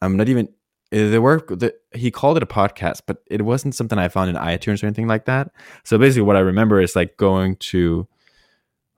I'm 0.00 0.16
not 0.16 0.28
even 0.28 0.46
uh, 0.92 1.10
they 1.10 1.18
were 1.18 1.40
the, 1.48 1.74
he 1.92 2.10
called 2.10 2.36
it 2.36 2.42
a 2.42 2.46
podcast, 2.46 3.02
but 3.06 3.18
it 3.26 3.42
wasn't 3.42 3.74
something 3.74 3.98
I 3.98 4.08
found 4.08 4.30
in 4.30 4.36
iTunes 4.36 4.82
or 4.82 4.86
anything 4.86 5.08
like 5.08 5.24
that. 5.24 5.50
So 5.84 5.98
basically, 5.98 6.22
what 6.22 6.36
I 6.36 6.40
remember 6.40 6.80
is 6.80 6.94
like 6.94 7.16
going 7.16 7.56
to 7.56 8.06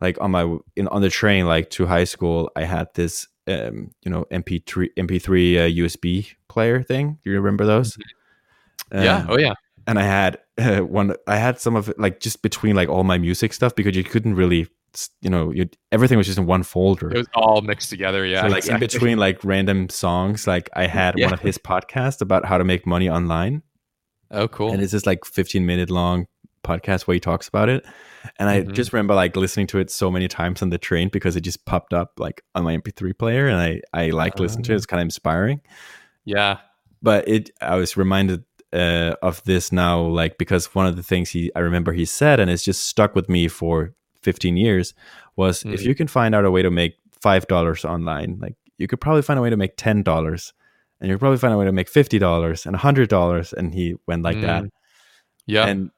like 0.01 0.21
on 0.21 0.31
my 0.31 0.59
in 0.77 0.89
on 0.89 1.03
the 1.03 1.11
train 1.11 1.47
like 1.47 1.71
to 1.71 1.87
high 1.87 2.05
school. 2.05 2.51
I 2.57 2.65
had 2.65 2.89
this 2.95 3.29
um, 3.47 3.91
you 4.03 4.11
know 4.11 4.25
MP3 4.31 4.89
MP3 4.99 5.57
uh, 5.57 5.87
USB 5.87 6.35
player 6.49 6.83
thing. 6.83 7.19
Do 7.23 7.31
you 7.31 7.37
remember 7.37 7.67
those? 7.67 7.97
Um, 8.93 9.03
yeah. 9.05 9.27
Oh 9.29 9.39
yeah. 9.39 9.55
And 9.87 9.99
I 9.99 10.03
had 10.03 10.39
uh, 10.59 10.79
one. 10.85 11.15
I 11.27 11.37
had 11.37 11.61
some 11.61 11.77
of 11.77 11.89
it 11.89 11.99
like 11.99 12.21
just 12.21 12.43
between 12.43 12.77
like 12.77 12.89
all 12.89 13.05
my 13.05 13.19
music 13.19 13.53
stuff 13.53 13.75
because 13.75 13.97
you 13.97 14.05
couldn't 14.05 14.35
really 14.35 14.69
you 15.23 15.31
know 15.31 15.53
you 15.53 15.69
everything 15.93 16.19
was 16.19 16.27
just 16.27 16.39
in 16.39 16.47
one 16.47 16.63
folder. 16.63 17.11
It 17.11 17.19
was 17.19 17.29
all 17.35 17.61
mixed 17.61 17.91
together. 17.91 18.25
Yeah. 18.27 18.43
So, 18.43 18.49
like 18.49 18.59
exactly. 18.59 18.75
in 18.75 18.81
between 18.81 19.19
like 19.19 19.45
random 19.45 19.89
songs, 19.89 20.47
like 20.47 20.69
I 20.75 20.87
had 20.87 21.19
yeah. 21.19 21.27
one 21.27 21.35
of 21.35 21.41
his 21.41 21.59
podcasts 21.59 22.21
about 22.21 22.45
how 22.45 22.59
to 22.59 22.65
make 22.65 22.87
money 22.87 23.09
online. 23.09 23.63
Oh, 24.31 24.49
cool. 24.49 24.73
And 24.73 24.81
it's 24.81 24.93
just 24.93 25.07
like 25.07 25.25
15 25.25 25.67
minute 25.67 25.91
long 25.91 26.27
podcast 26.65 27.07
where 27.07 27.15
he 27.15 27.21
talks 27.21 27.49
about 27.49 27.69
it. 27.69 27.85
And 28.39 28.49
I 28.49 28.61
mm-hmm. 28.61 28.73
just 28.73 28.93
remember 28.93 29.15
like 29.15 29.37
listening 29.37 29.67
to 29.69 29.79
it 29.79 29.91
so 29.91 30.11
many 30.11 30.29
times 30.29 30.63
on 30.63 30.71
the 30.71 30.79
train 30.79 31.09
because 31.09 31.37
it 31.37 31.41
just 31.41 31.65
popped 31.65 31.93
up 31.93 32.13
like 32.19 32.43
on 32.55 32.65
my 32.65 32.77
MP3 32.77 33.17
player 33.19 33.49
and 33.49 33.59
I, 33.59 33.81
I 33.93 34.11
like 34.11 34.39
uh, 34.39 34.43
listening 34.43 34.65
to 34.65 34.73
it. 34.73 34.77
It's 34.77 34.87
kind 34.87 35.01
of 35.01 35.07
inspiring. 35.07 35.61
Yeah. 36.25 36.59
But 37.03 37.27
it, 37.29 37.51
I 37.61 37.77
was 37.77 37.97
reminded 37.97 38.45
uh, 38.73 39.15
of 39.23 39.43
this 39.45 39.73
now, 39.73 40.01
like, 40.01 40.39
because 40.39 40.75
one 40.75 40.87
of 40.87 40.97
the 40.97 41.03
things 41.03 41.31
he, 41.31 41.51
I 41.57 41.61
remember 41.61 41.93
he 41.93 42.05
said, 42.05 42.41
and 42.41 42.51
it's 42.51 42.63
just 42.63 42.87
stuck 42.87 43.15
with 43.15 43.29
me 43.29 43.49
for 43.49 43.95
15 44.23 44.57
years 44.57 44.95
was 45.37 45.61
mm-hmm. 45.61 45.75
if 45.75 45.83
you 45.83 45.95
can 45.95 46.07
find 46.07 46.35
out 46.35 46.45
a 46.45 46.51
way 46.51 46.63
to 46.63 46.71
make 46.71 46.97
$5 47.23 47.85
online, 47.89 48.39
like 48.41 48.55
you 48.79 48.87
could 48.87 49.01
probably 49.01 49.23
find 49.23 49.39
a 49.39 49.43
way 49.43 49.51
to 49.51 49.57
make 49.57 49.77
$10 49.77 50.53
and 51.01 51.09
you 51.09 51.15
could 51.15 51.21
probably 51.21 51.39
find 51.39 51.55
a 51.55 51.57
way 51.57 51.65
to 51.65 51.73
make 51.73 51.91
$50 51.91 52.67
and 52.67 52.77
$100. 52.77 53.53
And 53.55 53.75
he 53.75 53.95
went 54.07 54.23
like 54.23 54.37
mm. 54.37 54.43
that. 54.43 54.65
Yeah. 55.47 55.67
And 55.67 55.91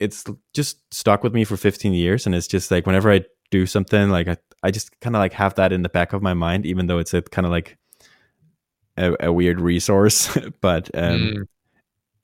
it's 0.00 0.24
just 0.54 0.78
stuck 0.94 1.22
with 1.22 1.34
me 1.34 1.44
for 1.44 1.56
15 1.56 1.92
years 1.92 2.26
and 2.26 2.34
it's 2.34 2.46
just 2.46 2.70
like 2.70 2.86
whenever 2.86 3.10
i 3.10 3.22
do 3.50 3.66
something 3.66 4.10
like 4.10 4.28
i, 4.28 4.36
I 4.62 4.70
just 4.70 4.98
kind 5.00 5.16
of 5.16 5.20
like 5.20 5.32
have 5.34 5.54
that 5.54 5.72
in 5.72 5.82
the 5.82 5.88
back 5.88 6.12
of 6.12 6.22
my 6.22 6.34
mind 6.34 6.66
even 6.66 6.86
though 6.86 6.98
it's 6.98 7.14
a 7.14 7.22
kind 7.22 7.46
of 7.46 7.52
like 7.52 7.76
a, 8.98 9.28
a, 9.28 9.32
weird 9.32 9.60
resource. 9.60 10.36
But 10.60 10.90
um 10.94 11.20
mm. 11.20 11.48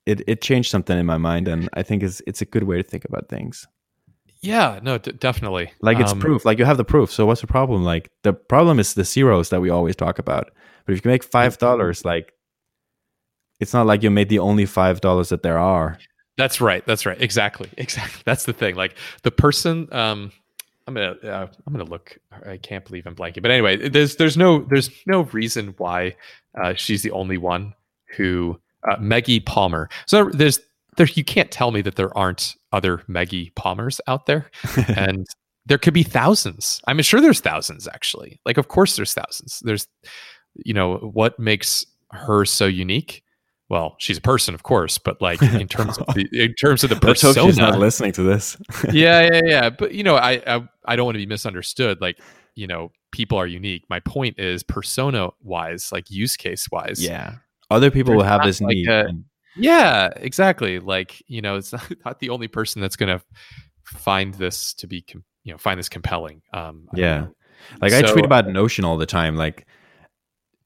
it, 0.06 0.22
it 0.26 0.42
changed 0.42 0.70
something 0.70 0.98
in 0.98 1.06
my 1.06 1.18
mind 1.18 1.48
and 1.48 1.68
i 1.72 1.82
think 1.82 2.02
it's 2.02 2.20
it's 2.26 2.42
a 2.42 2.44
good 2.44 2.64
way 2.64 2.76
to 2.76 2.82
think 2.82 3.04
about 3.04 3.28
things. 3.28 3.66
Yeah 4.42 4.80
no 4.82 4.98
d- 4.98 5.12
definitely. 5.12 5.72
Like 5.80 5.98
it's 5.98 6.12
um, 6.12 6.20
proof 6.20 6.44
like 6.44 6.58
you 6.58 6.64
have 6.64 6.76
the 6.76 6.84
proof 6.84 7.10
so 7.10 7.26
what's 7.26 7.40
the 7.40 7.46
problem? 7.46 7.84
Like 7.84 8.10
the 8.22 8.32
problem 8.32 8.78
is 8.78 8.94
the 8.94 9.04
zeros 9.04 9.50
that 9.50 9.60
we 9.60 9.70
always 9.70 9.96
talk 9.96 10.18
about. 10.18 10.50
But 10.84 10.92
if 10.92 10.98
you 10.98 11.02
can 11.02 11.12
make 11.12 11.24
five 11.24 11.56
dollars 11.58 12.04
like 12.04 12.32
it's 13.60 13.72
not 13.72 13.86
like 13.86 14.02
you 14.02 14.10
made 14.10 14.28
the 14.28 14.40
only 14.40 14.66
five 14.66 15.00
dollars 15.00 15.28
that 15.28 15.42
there 15.42 15.58
are 15.58 15.98
that's 16.36 16.60
right. 16.60 16.84
That's 16.86 17.06
right. 17.06 17.20
Exactly. 17.20 17.70
Exactly. 17.76 18.22
That's 18.24 18.44
the 18.44 18.52
thing. 18.52 18.74
Like 18.74 18.96
the 19.22 19.30
person. 19.30 19.88
Um, 19.92 20.32
I'm 20.86 20.94
gonna. 20.94 21.16
Uh, 21.22 21.46
I'm 21.66 21.72
gonna 21.72 21.88
look. 21.88 22.18
I 22.46 22.56
can't 22.58 22.84
believe 22.84 23.06
I'm 23.06 23.14
blanking. 23.16 23.42
But 23.42 23.50
anyway, 23.50 23.88
there's 23.88 24.16
there's 24.16 24.36
no 24.36 24.60
there's 24.70 24.90
no 25.06 25.22
reason 25.24 25.74
why 25.78 26.14
uh, 26.62 26.74
she's 26.74 27.02
the 27.02 27.10
only 27.12 27.38
one 27.38 27.72
who 28.16 28.60
uh, 28.88 28.96
Maggie 28.98 29.40
Palmer. 29.40 29.88
So 30.06 30.28
there's 30.30 30.60
there 30.96 31.06
you 31.14 31.24
can't 31.24 31.50
tell 31.50 31.70
me 31.70 31.80
that 31.82 31.96
there 31.96 32.16
aren't 32.16 32.54
other 32.72 33.02
Maggie 33.08 33.50
Palmers 33.56 34.00
out 34.06 34.26
there, 34.26 34.50
and 34.96 35.26
there 35.66 35.78
could 35.78 35.94
be 35.94 36.02
thousands. 36.02 36.80
I'm 36.86 37.00
sure 37.02 37.20
there's 37.20 37.40
thousands 37.40 37.88
actually. 37.88 38.40
Like 38.44 38.58
of 38.58 38.68
course 38.68 38.96
there's 38.96 39.14
thousands. 39.14 39.60
There's 39.64 39.86
you 40.64 40.74
know 40.74 40.96
what 40.98 41.38
makes 41.38 41.86
her 42.10 42.44
so 42.44 42.66
unique 42.66 43.24
well, 43.70 43.96
she's 43.98 44.18
a 44.18 44.20
person, 44.20 44.54
of 44.54 44.62
course, 44.62 44.98
but 44.98 45.20
like 45.22 45.42
in 45.42 45.68
terms 45.68 45.98
of 45.98 46.14
the 46.14 46.28
in 46.32 46.54
terms 46.54 46.84
of 46.84 46.90
the 46.90 46.96
persona, 46.96 47.40
hope 47.40 47.48
she's 47.48 47.58
not 47.58 47.78
listening 47.78 48.12
to 48.12 48.22
this. 48.22 48.56
yeah, 48.92 49.28
yeah, 49.32 49.40
yeah. 49.44 49.70
But 49.70 49.94
you 49.94 50.02
know, 50.02 50.16
I, 50.16 50.42
I 50.46 50.68
I 50.84 50.96
don't 50.96 51.06
want 51.06 51.14
to 51.14 51.20
be 51.20 51.26
misunderstood. 51.26 52.00
Like, 52.00 52.18
you 52.54 52.66
know, 52.66 52.92
people 53.10 53.38
are 53.38 53.46
unique. 53.46 53.84
My 53.88 54.00
point 54.00 54.38
is 54.38 54.62
persona 54.62 55.30
wise, 55.40 55.90
like 55.92 56.10
use 56.10 56.36
case 56.36 56.68
wise. 56.70 57.02
Yeah, 57.02 57.36
other 57.70 57.90
people 57.90 58.14
will 58.14 58.22
have 58.22 58.42
this 58.42 58.60
like 58.60 58.74
need. 58.74 58.88
A, 58.88 59.06
and- 59.06 59.24
yeah, 59.56 60.10
exactly. 60.16 60.78
Like 60.78 61.22
you 61.26 61.40
know, 61.40 61.56
it's 61.56 61.72
not, 61.72 61.90
not 62.04 62.20
the 62.20 62.30
only 62.30 62.48
person 62.48 62.82
that's 62.82 62.96
going 62.96 63.18
to 63.18 63.24
find 63.84 64.34
this 64.34 64.74
to 64.74 64.86
be, 64.86 65.00
com- 65.00 65.24
you 65.42 65.52
know, 65.52 65.58
find 65.58 65.78
this 65.78 65.88
compelling. 65.88 66.42
Um, 66.52 66.88
yeah, 66.94 67.28
like 67.80 67.92
so, 67.92 67.98
I 67.98 68.02
tweet 68.02 68.24
about 68.24 68.46
Notion 68.48 68.84
all 68.84 68.98
the 68.98 69.06
time. 69.06 69.36
Like, 69.36 69.66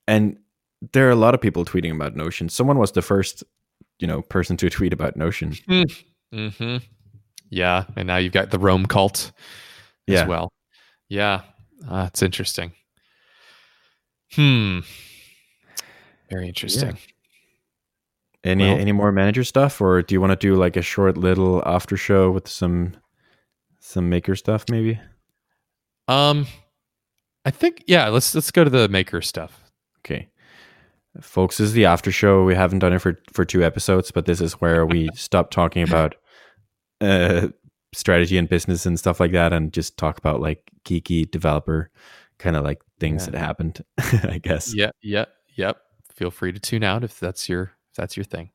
and 0.07 0.39
there 0.93 1.07
are 1.09 1.13
a 1.13 1.17
lot 1.17 1.35
of 1.35 1.41
people 1.41 1.65
tweeting 1.65 1.95
about 1.95 2.17
Notion. 2.17 2.49
Someone 2.49 2.79
was 2.79 2.93
the 2.93 3.03
first, 3.03 3.43
you 3.99 4.07
know, 4.07 4.23
person 4.23 4.57
to 4.59 4.71
tweet 4.71 4.93
about 4.93 5.17
Notion. 5.17 5.53
Mm-hmm. 6.33 6.77
Yeah, 7.51 7.85
and 7.97 8.07
now 8.07 8.17
you've 8.19 8.33
got 8.33 8.51
the 8.51 8.59
Roam 8.59 8.87
cult 8.87 9.33
yeah. 10.07 10.23
as 10.23 10.29
well. 10.29 10.53
Yeah, 11.09 11.43
uh, 11.89 12.07
it's 12.09 12.23
interesting. 12.23 12.73
Hmm. 14.33 14.81
Very 16.29 16.49
interesting. 16.49 16.91
Yeah. 16.91 16.95
Any 18.45 18.65
well, 18.65 18.79
any 18.79 18.93
more 18.93 19.11
manager 19.11 19.43
stuff, 19.43 19.81
or 19.81 20.03
do 20.03 20.15
you 20.15 20.21
want 20.21 20.31
to 20.31 20.37
do 20.37 20.55
like 20.55 20.77
a 20.77 20.83
short 20.83 21.17
little 21.17 21.63
after 21.67 21.97
show 21.97 22.31
with 22.31 22.47
some 22.47 22.95
some 23.81 24.09
maker 24.09 24.37
stuff, 24.37 24.67
maybe? 24.71 25.01
Um, 26.07 26.47
I 27.45 27.51
think 27.51 27.83
yeah. 27.87 28.09
Let's 28.09 28.35
let's 28.35 28.51
go 28.51 28.63
to 28.63 28.71
the 28.71 28.89
maker 28.89 29.23
stuff. 29.23 29.59
Okay 30.01 30.29
folks 31.21 31.59
this 31.59 31.67
is 31.67 31.73
the 31.73 31.87
after 31.87 32.13
show. 32.13 32.45
We 32.45 32.55
haven't 32.55 32.81
done 32.81 32.93
it 32.93 33.01
for 33.01 33.19
for 33.33 33.45
two 33.45 33.65
episodes 33.65 34.11
but 34.11 34.27
this 34.27 34.41
is 34.41 34.55
where 34.55 34.87
we 34.87 35.09
stop 35.15 35.51
talking 35.51 35.83
about 35.83 36.15
uh 37.01 37.49
strategy 37.95 38.37
and 38.37 38.49
business 38.49 38.85
and 38.87 38.99
stuff 38.99 39.19
like 39.19 39.33
that 39.33 39.53
and 39.53 39.73
just 39.73 39.97
talk 39.97 40.19
about 40.19 40.41
like 40.41 40.63
geeky 40.85 41.29
developer 41.31 41.91
kind 42.39 42.55
of 42.55 42.63
like 42.65 42.81
things 43.01 43.25
yeah. 43.27 43.33
that 43.33 43.39
happened 43.39 43.85
i 43.99 44.39
guess. 44.43 44.75
Yeah 44.75 44.91
yeah 45.03 45.27
yep. 45.57 45.79
Feel 46.15 46.31
free 46.31 46.53
to 46.53 46.61
tune 46.61 46.83
out 46.83 47.05
if 47.05 47.19
that's 47.21 47.49
your 47.49 47.63
if 47.63 47.97
that's 47.97 48.17
your 48.17 48.25
thing. 48.25 48.51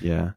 Yeah. 0.00 0.32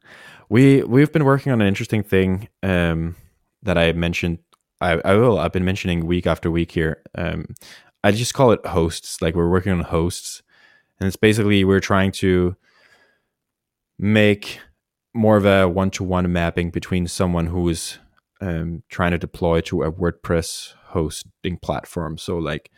We 0.49 0.83
we've 0.83 1.11
been 1.11 1.25
working 1.25 1.51
on 1.51 1.61
an 1.61 1.67
interesting 1.67 2.03
thing 2.03 2.49
um 2.63 3.15
that 3.63 3.77
i 3.77 3.91
mentioned 3.93 4.39
i 4.81 4.93
i 5.05 5.13
will 5.13 5.39
i've 5.39 5.51
been 5.53 5.65
mentioning 5.65 6.05
week 6.05 6.27
after 6.27 6.51
week 6.51 6.71
here. 6.71 7.01
Um 7.15 7.47
i 8.03 8.11
just 8.11 8.33
call 8.33 8.51
it 8.51 8.65
hosts. 8.65 9.21
Like 9.21 9.35
we're 9.35 9.49
working 9.49 9.71
on 9.71 9.81
hosts 9.81 10.43
and 10.99 11.07
it's 11.07 11.15
basically 11.15 11.63
we're 11.63 11.79
trying 11.79 12.11
to 12.13 12.55
make 13.97 14.59
more 15.13 15.37
of 15.37 15.45
a 15.45 15.67
one-to-one 15.67 16.31
mapping 16.31 16.69
between 16.69 17.07
someone 17.07 17.47
who 17.47 17.67
is 17.69 17.97
um, 18.41 18.83
trying 18.89 19.11
to 19.11 19.17
deploy 19.17 19.61
to 19.61 19.83
a 19.83 19.91
WordPress 19.91 20.73
hosting 20.87 21.57
platform. 21.57 22.17
So 22.17 22.37
like 22.37 22.69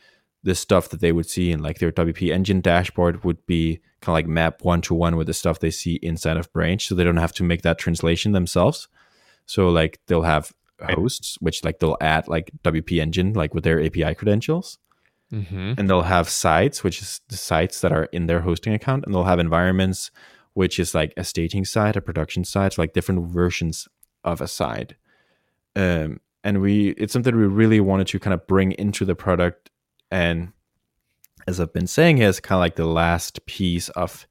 the 0.43 0.55
stuff 0.55 0.89
that 0.89 1.01
they 1.01 1.11
would 1.11 1.29
see 1.29 1.51
in 1.51 1.61
like 1.61 1.79
their 1.79 1.91
WP 1.91 2.31
engine 2.31 2.61
dashboard 2.61 3.23
would 3.23 3.45
be 3.47 3.79
kind 4.01 4.13
of 4.13 4.13
like 4.13 4.27
map 4.27 4.63
one 4.63 4.81
to 4.81 4.93
one 4.93 5.15
with 5.15 5.27
the 5.27 5.33
stuff 5.33 5.59
they 5.59 5.71
see 5.71 5.95
inside 5.95 6.37
of 6.37 6.51
Branch, 6.53 6.85
so 6.85 6.95
they 6.95 7.03
don't 7.03 7.17
have 7.17 7.33
to 7.33 7.43
make 7.43 7.63
that 7.63 7.79
translation 7.79 8.31
themselves. 8.31 8.87
So 9.45 9.69
like 9.69 9.99
they'll 10.07 10.21
have 10.21 10.53
hosts, 10.81 11.37
which 11.41 11.63
like 11.63 11.79
they'll 11.79 11.97
add 11.99 12.27
like 12.27 12.51
WP 12.63 13.01
engine 13.01 13.33
like 13.33 13.53
with 13.53 13.63
their 13.63 13.83
API 13.83 14.13
credentials, 14.13 14.77
Mm-hmm. 15.31 15.73
And 15.77 15.89
they'll 15.89 16.03
have 16.03 16.29
sites, 16.29 16.83
which 16.83 17.01
is 17.01 17.21
the 17.27 17.37
sites 17.37 17.81
that 17.81 17.91
are 17.91 18.05
in 18.05 18.27
their 18.27 18.41
hosting 18.41 18.73
account, 18.73 19.05
and 19.05 19.13
they'll 19.13 19.25
have 19.25 19.39
environments, 19.39 20.09
which 20.53 20.79
is 20.79 20.95
like 20.95 21.13
a 21.17 21.23
staging 21.23 21.65
site, 21.65 21.95
a 21.95 22.01
production 22.01 22.43
site, 22.43 22.77
like 22.77 22.93
different 22.93 23.29
versions 23.29 23.87
of 24.23 24.39
a 24.39 24.47
site. 24.47 24.95
Um, 25.75 26.21
and 26.43 26.61
we, 26.61 26.89
it's 26.91 27.11
something 27.11 27.35
we 27.35 27.45
really 27.45 27.79
wanted 27.81 28.07
to 28.07 28.19
kind 28.19 28.33
of 28.33 28.47
bring 28.47 28.71
into 28.73 29.03
the 29.03 29.15
product 29.15 29.69
and 30.09 30.53
as 31.47 31.59
I've 31.59 31.73
been 31.73 31.87
saying 31.87 32.17
here, 32.17 32.27
is 32.27 32.39
kind 32.39 32.57
of 32.57 32.61
like 32.61 32.75
the 32.75 32.85
last 32.85 33.45
piece 33.45 33.89
of 33.89 34.27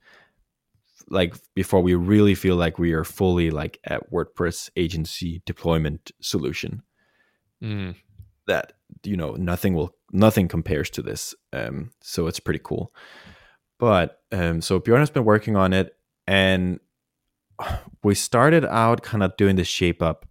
like 1.09 1.35
before 1.55 1.81
we 1.81 1.95
really 1.95 2.35
feel 2.35 2.57
like 2.57 2.79
we 2.79 2.93
are 2.93 3.05
fully 3.05 3.51
like 3.51 3.79
at 3.85 4.11
WordPress 4.11 4.71
agency 4.77 5.43
deployment 5.47 6.13
solution. 6.21 6.83
Mm. 7.63 7.97
That 8.47 8.75
you 9.03 9.17
know 9.17 9.33
nothing 9.33 9.75
will 9.75 9.95
nothing 10.17 10.49
compares 10.49 10.91
to 10.91 11.03
this. 11.03 11.35
Um, 11.53 11.91
so 12.01 12.27
it's 12.27 12.41
pretty 12.41 12.61
cool. 12.63 12.93
But 13.79 14.21
um, 14.33 14.61
so 14.61 14.79
Bjorn 14.79 15.01
has 15.01 15.11
been 15.11 15.25
working 15.25 15.57
on 15.57 15.73
it, 15.73 15.95
and 16.27 16.81
we 18.03 18.15
started 18.15 18.65
out 18.65 19.03
kind 19.03 19.23
of 19.23 19.37
doing 19.37 19.57
the 19.57 19.65
shape 19.65 20.03
up, 20.03 20.27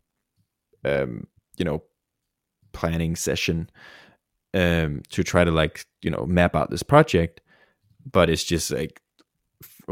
um, 0.83 1.27
you 1.57 1.65
know, 1.65 1.83
planning 2.73 3.15
session 3.15 3.69
um, 4.53 5.03
to 5.09 5.23
try 5.23 5.43
to 5.43 5.51
like 5.51 5.85
you 6.01 6.09
know 6.09 6.25
map 6.25 6.55
out 6.55 6.71
this 6.71 6.83
project. 6.83 7.41
But 8.11 8.29
it's 8.29 8.43
just 8.43 8.71
like, 8.71 9.01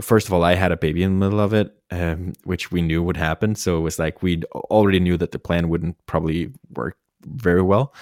first 0.02 0.28
of 0.28 0.34
all, 0.34 0.44
I 0.44 0.56
had 0.56 0.72
a 0.72 0.78
baby 0.78 1.04
in 1.04 1.20
the 1.20 1.26
middle 1.26 1.40
of 1.40 1.54
it, 1.54 1.76
um, 1.92 2.34
which 2.44 2.72
we 2.72 2.82
knew 2.82 3.02
would 3.04 3.18
happen. 3.18 3.56
So 3.56 3.78
it 3.78 3.82
was 3.82 3.98
like 4.00 4.22
we 4.22 4.42
already 4.54 5.00
knew 5.00 5.18
that 5.18 5.32
the 5.32 5.40
plan 5.40 5.70
wouldn't 5.70 5.98
probably 6.06 6.52
work 6.76 6.98
very 7.22 7.62
well. 7.62 7.94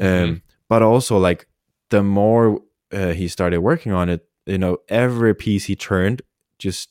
Um, 0.00 0.06
mm-hmm. 0.06 0.34
But 0.68 0.82
also 0.82 1.18
like 1.18 1.46
the 1.90 2.02
more 2.02 2.60
uh, 2.92 3.12
he 3.12 3.28
started 3.28 3.60
working 3.60 3.92
on 3.92 4.08
it, 4.08 4.26
you 4.46 4.58
know, 4.58 4.78
every 4.88 5.34
piece 5.34 5.64
he 5.64 5.76
turned 5.76 6.22
just 6.58 6.90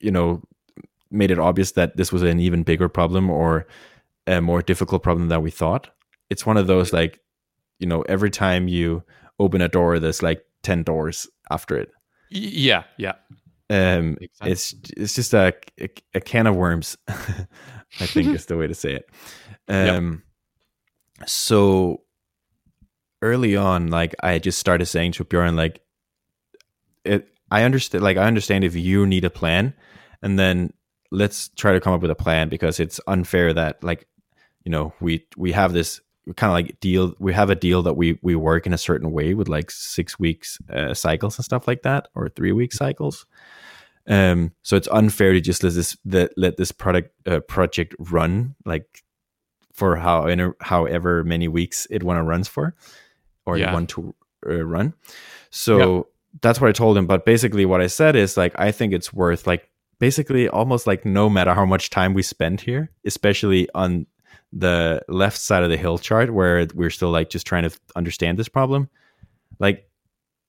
you 0.00 0.10
know 0.10 0.42
made 1.10 1.30
it 1.30 1.38
obvious 1.38 1.72
that 1.72 1.96
this 1.96 2.12
was 2.12 2.22
an 2.22 2.40
even 2.40 2.62
bigger 2.62 2.88
problem 2.88 3.30
or 3.30 3.66
a 4.26 4.40
more 4.40 4.62
difficult 4.62 5.02
problem 5.02 5.28
than 5.28 5.42
we 5.42 5.50
thought. 5.50 5.90
It's 6.30 6.46
one 6.46 6.56
of 6.56 6.66
those 6.66 6.92
like, 6.92 7.20
you 7.78 7.86
know, 7.86 8.02
every 8.02 8.30
time 8.30 8.68
you 8.68 9.02
open 9.38 9.60
a 9.60 9.68
door, 9.68 9.98
there's 9.98 10.22
like 10.22 10.44
ten 10.62 10.82
doors 10.82 11.26
after 11.50 11.76
it. 11.76 11.90
Yeah, 12.30 12.84
yeah. 12.96 13.14
Um, 13.68 14.18
it's 14.44 14.74
it's 14.96 15.14
just 15.14 15.34
a, 15.34 15.54
a, 15.80 15.88
a 16.14 16.20
can 16.20 16.46
of 16.46 16.56
worms. 16.56 16.96
I 17.08 18.06
think 18.06 18.28
is 18.34 18.46
the 18.46 18.56
way 18.56 18.66
to 18.66 18.74
say 18.74 18.94
it. 18.94 19.10
Um, 19.68 20.22
yep. 21.18 21.28
so 21.28 22.02
early 23.22 23.56
on, 23.56 23.88
like 23.88 24.14
I 24.22 24.38
just 24.38 24.58
started 24.58 24.86
saying 24.86 25.12
to 25.12 25.24
Bjorn, 25.24 25.56
like, 25.56 25.80
it. 27.04 27.28
I 27.50 27.64
understand. 27.64 28.04
Like 28.04 28.16
I 28.16 28.26
understand 28.26 28.62
if 28.62 28.76
you 28.76 29.06
need 29.06 29.24
a 29.24 29.30
plan, 29.30 29.74
and 30.22 30.38
then 30.38 30.72
let's 31.10 31.48
try 31.48 31.72
to 31.72 31.80
come 31.80 31.92
up 31.92 32.02
with 32.02 32.10
a 32.10 32.16
plan 32.16 32.48
because 32.48 32.78
it's 32.78 33.00
unfair 33.06 33.52
that 33.52 33.82
like 33.82 34.06
you 34.64 34.70
know 34.70 34.92
we 35.00 35.26
we 35.36 35.52
have 35.52 35.72
this 35.72 36.00
kind 36.36 36.50
of 36.50 36.54
like 36.54 36.78
deal 36.80 37.14
we 37.18 37.32
have 37.32 37.50
a 37.50 37.54
deal 37.54 37.82
that 37.82 37.94
we 37.94 38.18
we 38.22 38.36
work 38.36 38.66
in 38.66 38.72
a 38.72 38.78
certain 38.78 39.10
way 39.10 39.34
with 39.34 39.48
like 39.48 39.70
six 39.70 40.18
weeks 40.18 40.58
uh, 40.72 40.94
cycles 40.94 41.36
and 41.38 41.44
stuff 41.44 41.66
like 41.66 41.82
that 41.82 42.08
or 42.14 42.28
three 42.28 42.52
week 42.52 42.72
cycles 42.72 43.26
um 44.06 44.52
so 44.62 44.76
it's 44.76 44.88
unfair 44.92 45.32
to 45.32 45.40
just 45.40 45.64
let 45.64 45.72
this 45.72 45.96
that 46.04 46.30
let 46.36 46.56
this 46.56 46.72
product 46.72 47.10
uh, 47.26 47.40
project 47.40 47.94
run 47.98 48.54
like 48.64 49.02
for 49.72 49.96
how 49.96 50.28
however 50.60 51.24
many 51.24 51.48
weeks 51.48 51.86
it 51.90 52.02
want 52.02 52.18
to 52.18 52.22
runs 52.22 52.46
for 52.46 52.76
or 53.46 53.56
yeah. 53.58 53.72
want 53.72 53.88
to 53.88 54.14
uh, 54.46 54.62
run 54.64 54.94
so 55.50 55.96
yep. 55.96 56.06
that's 56.42 56.60
what 56.60 56.68
i 56.68 56.72
told 56.72 56.96
him 56.96 57.06
but 57.06 57.24
basically 57.24 57.66
what 57.66 57.80
i 57.80 57.86
said 57.86 58.16
is 58.16 58.36
like 58.36 58.52
i 58.58 58.70
think 58.70 58.92
it's 58.92 59.12
worth 59.12 59.46
like 59.46 59.70
basically 60.00 60.48
almost 60.48 60.88
like 60.88 61.04
no 61.04 61.30
matter 61.30 61.54
how 61.54 61.64
much 61.64 61.90
time 61.90 62.14
we 62.14 62.22
spend 62.22 62.60
here, 62.60 62.90
especially 63.04 63.68
on 63.74 64.06
the 64.52 65.00
left 65.06 65.38
side 65.38 65.62
of 65.62 65.70
the 65.70 65.76
hill 65.76 65.98
chart 65.98 66.34
where 66.34 66.66
we're 66.74 66.90
still 66.90 67.10
like 67.10 67.30
just 67.30 67.46
trying 67.46 67.62
to 67.68 67.78
understand 67.94 68.36
this 68.36 68.48
problem, 68.48 68.88
like 69.60 69.88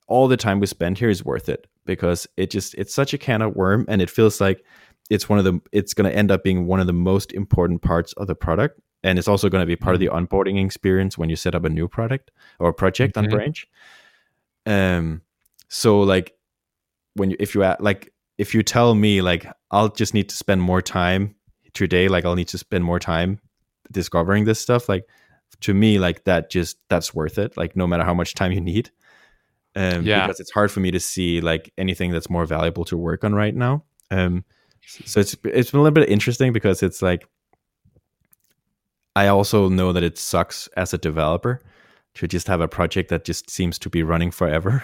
all 0.07 0.27
the 0.27 0.37
time 0.37 0.59
we 0.59 0.65
spend 0.65 0.97
here 0.97 1.09
is 1.09 1.23
worth 1.23 1.49
it 1.49 1.67
because 1.85 2.25
it 2.37 2.49
just 2.49 2.73
it's 2.75 2.95
such 2.95 3.13
a 3.13 3.17
can 3.17 3.41
of 3.43 3.55
worm 3.55 3.85
and 3.87 4.01
it 4.01 4.09
feels 4.09 4.41
like 4.41 4.65
it's 5.09 5.29
one 5.29 5.37
of 5.37 5.45
the 5.45 5.59
it's 5.71 5.93
going 5.93 6.09
to 6.09 6.17
end 6.17 6.31
up 6.31 6.43
being 6.43 6.65
one 6.65 6.79
of 6.79 6.87
the 6.87 6.93
most 6.93 7.31
important 7.33 7.81
parts 7.81 8.13
of 8.13 8.27
the 8.27 8.35
product 8.35 8.79
and 9.03 9.17
it's 9.17 9.27
also 9.27 9.49
going 9.49 9.61
to 9.61 9.65
be 9.65 9.75
part 9.75 9.95
mm-hmm. 9.95 10.15
of 10.15 10.27
the 10.29 10.35
onboarding 10.35 10.63
experience 10.63 11.17
when 11.17 11.29
you 11.29 11.35
set 11.35 11.55
up 11.55 11.65
a 11.65 11.69
new 11.69 11.87
product 11.87 12.31
or 12.59 12.73
project 12.73 13.15
mm-hmm. 13.15 13.25
on 13.25 13.31
branch 13.31 13.67
um 14.65 15.21
so 15.67 15.99
like 15.99 16.35
when 17.15 17.31
you 17.31 17.37
if 17.39 17.55
you 17.55 17.63
add 17.63 17.79
like 17.79 18.13
if 18.37 18.55
you 18.55 18.63
tell 18.63 18.95
me 18.95 19.21
like 19.21 19.45
I'll 19.69 19.89
just 19.89 20.15
need 20.15 20.29
to 20.29 20.35
spend 20.35 20.61
more 20.61 20.81
time 20.81 21.35
today, 21.73 22.07
like 22.07 22.25
I'll 22.25 22.35
need 22.35 22.47
to 22.49 22.57
spend 22.57 22.83
more 22.83 22.99
time 22.99 23.39
discovering 23.91 24.45
this 24.45 24.59
stuff, 24.59 24.89
like 24.89 25.05
to 25.61 25.73
me, 25.73 25.99
like 25.99 26.23
that 26.23 26.49
just 26.49 26.77
that's 26.89 27.13
worth 27.13 27.37
it. 27.37 27.55
Like 27.55 27.75
no 27.75 27.87
matter 27.87 28.03
how 28.03 28.13
much 28.13 28.33
time 28.33 28.51
you 28.51 28.61
need. 28.61 28.89
Um, 29.73 30.05
yeah. 30.05 30.25
because 30.25 30.41
it's 30.41 30.51
hard 30.51 30.69
for 30.69 30.81
me 30.81 30.91
to 30.91 30.99
see 30.99 31.39
like 31.39 31.71
anything 31.77 32.11
that's 32.11 32.29
more 32.29 32.45
valuable 32.45 32.83
to 32.85 32.97
work 32.97 33.23
on 33.23 33.33
right 33.33 33.55
now. 33.55 33.83
Um, 34.09 34.43
so 34.85 35.19
it's 35.19 35.35
it's 35.45 35.71
been 35.71 35.79
a 35.79 35.83
little 35.83 35.91
bit 35.93 36.09
interesting 36.09 36.51
because 36.51 36.81
it's 36.81 37.01
like 37.01 37.25
I 39.15 39.27
also 39.27 39.69
know 39.69 39.93
that 39.93 40.03
it 40.03 40.17
sucks 40.17 40.67
as 40.77 40.93
a 40.93 40.97
developer 40.97 41.61
to 42.15 42.27
just 42.27 42.47
have 42.47 42.61
a 42.61 42.67
project 42.67 43.09
that 43.09 43.25
just 43.25 43.49
seems 43.49 43.79
to 43.79 43.89
be 43.89 44.03
running 44.03 44.31
forever. 44.31 44.83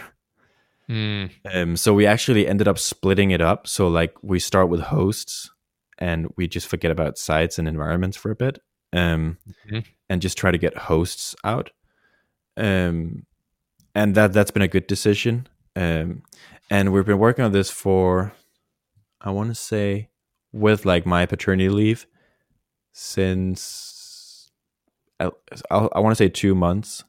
Mm. 0.90 1.32
Um, 1.54 1.78
so 1.78 1.94
we 1.94 2.06
actually 2.06 2.48
ended 2.48 2.68
up 2.68 2.80
splitting 2.80 3.32
it 3.32 3.42
up. 3.42 3.68
So 3.68 3.88
like 3.88 4.16
we 4.22 4.40
start 4.40 4.70
with 4.70 4.82
hosts 4.82 5.50
and 5.98 6.28
we 6.38 6.48
just 6.48 6.68
forget 6.68 6.92
about 6.92 7.18
sites 7.18 7.60
and 7.60 7.68
environments 7.68 8.18
for 8.18 8.32
a 8.32 8.36
bit. 8.36 8.60
Um, 8.94 9.38
mm-hmm. 9.66 9.80
and 10.10 10.22
just 10.22 10.38
try 10.38 10.50
to 10.50 10.58
get 10.58 10.78
hosts 10.78 11.36
out. 11.44 11.72
Um, 12.56 13.26
and 13.94 14.16
that 14.16 14.32
that's 14.32 14.52
been 14.52 14.62
a 14.62 14.68
good 14.68 14.88
decision. 14.88 15.48
Um, 15.76 16.24
and 16.70 16.94
we've 16.94 17.06
been 17.06 17.20
working 17.20 17.44
on 17.44 17.52
this 17.52 17.70
for, 17.70 18.32
I 19.20 19.32
want 19.32 19.50
to 19.50 19.56
say, 19.56 20.10
with 20.54 20.86
like 20.86 21.06
my 21.06 21.26
paternity 21.26 21.70
leave, 21.70 22.08
since 22.94 23.97
I, 25.20 25.32
I 25.72 26.00
want 26.00 26.12
to 26.12 26.16
say 26.16 26.30
two 26.30 26.56
months. 26.56 27.04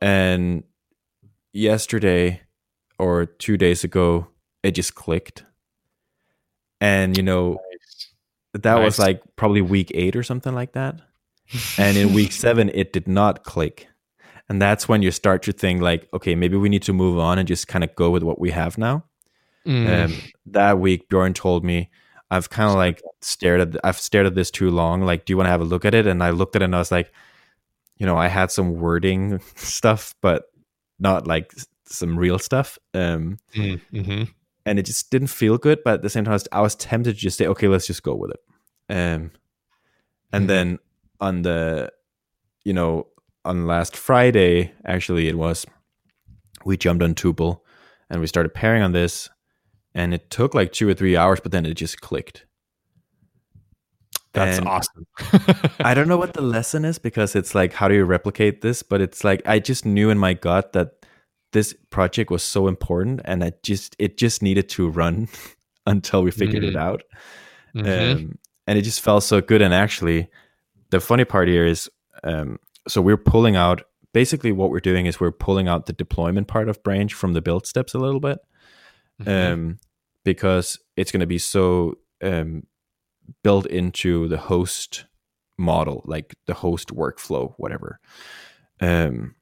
And 0.00 0.64
yesterday, 1.52 2.42
or 2.98 3.26
two 3.26 3.56
days 3.56 3.84
ago, 3.84 4.28
it 4.62 4.72
just 4.72 4.94
clicked. 4.94 5.44
And 6.80 7.16
you 7.16 7.22
know, 7.22 7.52
nice. 7.52 8.12
that 8.54 8.74
nice. 8.74 8.84
was 8.84 8.98
like 8.98 9.22
probably 9.36 9.60
week 9.62 9.90
eight 9.94 10.16
or 10.16 10.22
something 10.22 10.54
like 10.54 10.72
that. 10.72 11.00
and 11.78 11.96
in 11.96 12.14
week 12.14 12.32
seven, 12.44 12.70
it 12.74 12.92
did 12.92 13.08
not 13.08 13.44
click. 13.44 13.88
And 14.48 14.60
that's 14.60 14.88
when 14.88 15.02
you 15.02 15.10
start 15.10 15.42
to 15.44 15.52
think 15.52 15.80
like, 15.80 16.08
okay, 16.12 16.34
maybe 16.34 16.56
we 16.56 16.68
need 16.68 16.82
to 16.82 16.92
move 16.92 17.18
on 17.18 17.38
and 17.38 17.46
just 17.46 17.68
kind 17.68 17.84
of 17.84 17.94
go 17.94 18.10
with 18.10 18.22
what 18.22 18.40
we 18.40 18.50
have 18.50 18.78
now. 18.78 19.04
Mm. 19.66 20.04
Um, 20.04 20.16
that 20.46 20.78
week, 20.78 21.08
Bjorn 21.08 21.34
told 21.34 21.64
me, 21.64 21.90
I've 22.30 22.48
kind 22.48 22.68
of 22.68 22.76
like 22.76 23.02
stared 23.20 23.60
at, 23.60 23.84
I've 23.84 23.98
stared 23.98 24.26
at 24.26 24.34
this 24.34 24.50
too 24.50 24.70
long. 24.70 25.02
Like, 25.02 25.24
do 25.24 25.32
you 25.32 25.36
want 25.36 25.46
to 25.46 25.50
have 25.50 25.60
a 25.60 25.64
look 25.64 25.84
at 25.84 25.94
it? 25.94 26.06
And 26.06 26.22
I 26.22 26.30
looked 26.30 26.54
at 26.56 26.62
it 26.62 26.66
and 26.66 26.76
I 26.76 26.78
was 26.78 26.92
like, 26.92 27.12
you 27.96 28.06
know, 28.06 28.16
I 28.16 28.28
had 28.28 28.50
some 28.50 28.74
wording 28.74 29.40
stuff, 29.56 30.14
but 30.20 30.44
not 30.98 31.26
like 31.26 31.52
some 31.86 32.18
real 32.18 32.38
stuff. 32.38 32.78
Um, 32.94 33.38
mm, 33.54 33.80
mm-hmm. 33.92 34.22
And 34.64 34.78
it 34.78 34.86
just 34.86 35.10
didn't 35.10 35.28
feel 35.28 35.58
good. 35.58 35.80
But 35.84 35.94
at 35.94 36.02
the 36.02 36.10
same 36.10 36.24
time, 36.24 36.32
I 36.32 36.34
was, 36.34 36.48
I 36.52 36.60
was 36.60 36.74
tempted 36.76 37.14
to 37.14 37.20
just 37.20 37.36
say, 37.36 37.46
okay, 37.46 37.68
let's 37.68 37.86
just 37.86 38.02
go 38.02 38.14
with 38.14 38.30
it. 38.30 38.40
Um, 38.88 39.32
and 40.32 40.42
mm-hmm. 40.42 40.46
then 40.46 40.78
on 41.20 41.42
the, 41.42 41.92
you 42.64 42.72
know, 42.72 43.08
on 43.44 43.66
last 43.66 43.96
Friday, 43.96 44.72
actually, 44.84 45.28
it 45.28 45.36
was, 45.36 45.66
we 46.64 46.76
jumped 46.76 47.02
on 47.02 47.14
Tuple 47.14 47.60
and 48.08 48.20
we 48.20 48.26
started 48.26 48.54
pairing 48.54 48.82
on 48.82 48.92
this. 48.92 49.30
And 49.94 50.14
it 50.14 50.30
took 50.30 50.54
like 50.54 50.72
two 50.72 50.88
or 50.88 50.94
three 50.94 51.16
hours, 51.16 51.40
but 51.40 51.52
then 51.52 51.66
it 51.66 51.74
just 51.74 52.00
clicked. 52.00 52.46
That's 54.32 54.58
and 54.58 54.68
awesome. 54.68 55.06
I 55.80 55.94
don't 55.94 56.06
know 56.06 56.16
what 56.16 56.34
the 56.34 56.42
lesson 56.42 56.84
is 56.84 56.98
because 56.98 57.34
it's 57.34 57.54
like, 57.54 57.72
how 57.72 57.88
do 57.88 57.94
you 57.94 58.04
replicate 58.04 58.60
this? 58.60 58.82
But 58.82 59.00
it's 59.00 59.24
like, 59.24 59.42
I 59.46 59.58
just 59.58 59.84
knew 59.84 60.10
in 60.10 60.18
my 60.18 60.34
gut 60.34 60.72
that 60.72 61.04
this 61.52 61.74
project 61.90 62.30
was 62.30 62.44
so 62.44 62.68
important 62.68 63.20
and 63.24 63.42
I 63.42 63.52
just 63.64 63.96
it 63.98 64.16
just 64.16 64.40
needed 64.40 64.68
to 64.70 64.88
run 64.88 65.28
until 65.86 66.22
we 66.22 66.30
figured 66.30 66.62
mm-hmm. 66.62 66.76
it 66.76 66.80
out. 66.80 67.02
Mm-hmm. 67.74 68.18
Um, 68.18 68.38
and 68.68 68.78
it 68.78 68.82
just 68.82 69.00
felt 69.00 69.24
so 69.24 69.40
good. 69.40 69.62
And 69.62 69.74
actually, 69.74 70.28
the 70.90 71.00
funny 71.00 71.24
part 71.24 71.48
here 71.48 71.66
is 71.66 71.90
um, 72.22 72.58
so 72.86 73.02
we're 73.02 73.16
pulling 73.16 73.56
out 73.56 73.82
basically 74.12 74.52
what 74.52 74.70
we're 74.70 74.80
doing 74.80 75.06
is 75.06 75.18
we're 75.18 75.32
pulling 75.32 75.66
out 75.66 75.86
the 75.86 75.92
deployment 75.92 76.46
part 76.46 76.68
of 76.68 76.82
Branch 76.84 77.12
from 77.12 77.32
the 77.32 77.40
build 77.40 77.66
steps 77.66 77.94
a 77.94 77.98
little 77.98 78.20
bit 78.20 78.38
mm-hmm. 79.20 79.52
um, 79.52 79.78
because 80.24 80.78
it's 80.96 81.12
going 81.12 81.20
to 81.20 81.26
be 81.26 81.38
so 81.38 81.98
um, 82.22 82.64
built 83.42 83.66
into 83.66 84.28
the 84.28 84.38
host 84.38 85.04
model, 85.58 86.02
like 86.06 86.34
the 86.46 86.54
host 86.54 86.88
workflow, 86.88 87.54
whatever. 87.56 88.00
Um, 88.80 89.34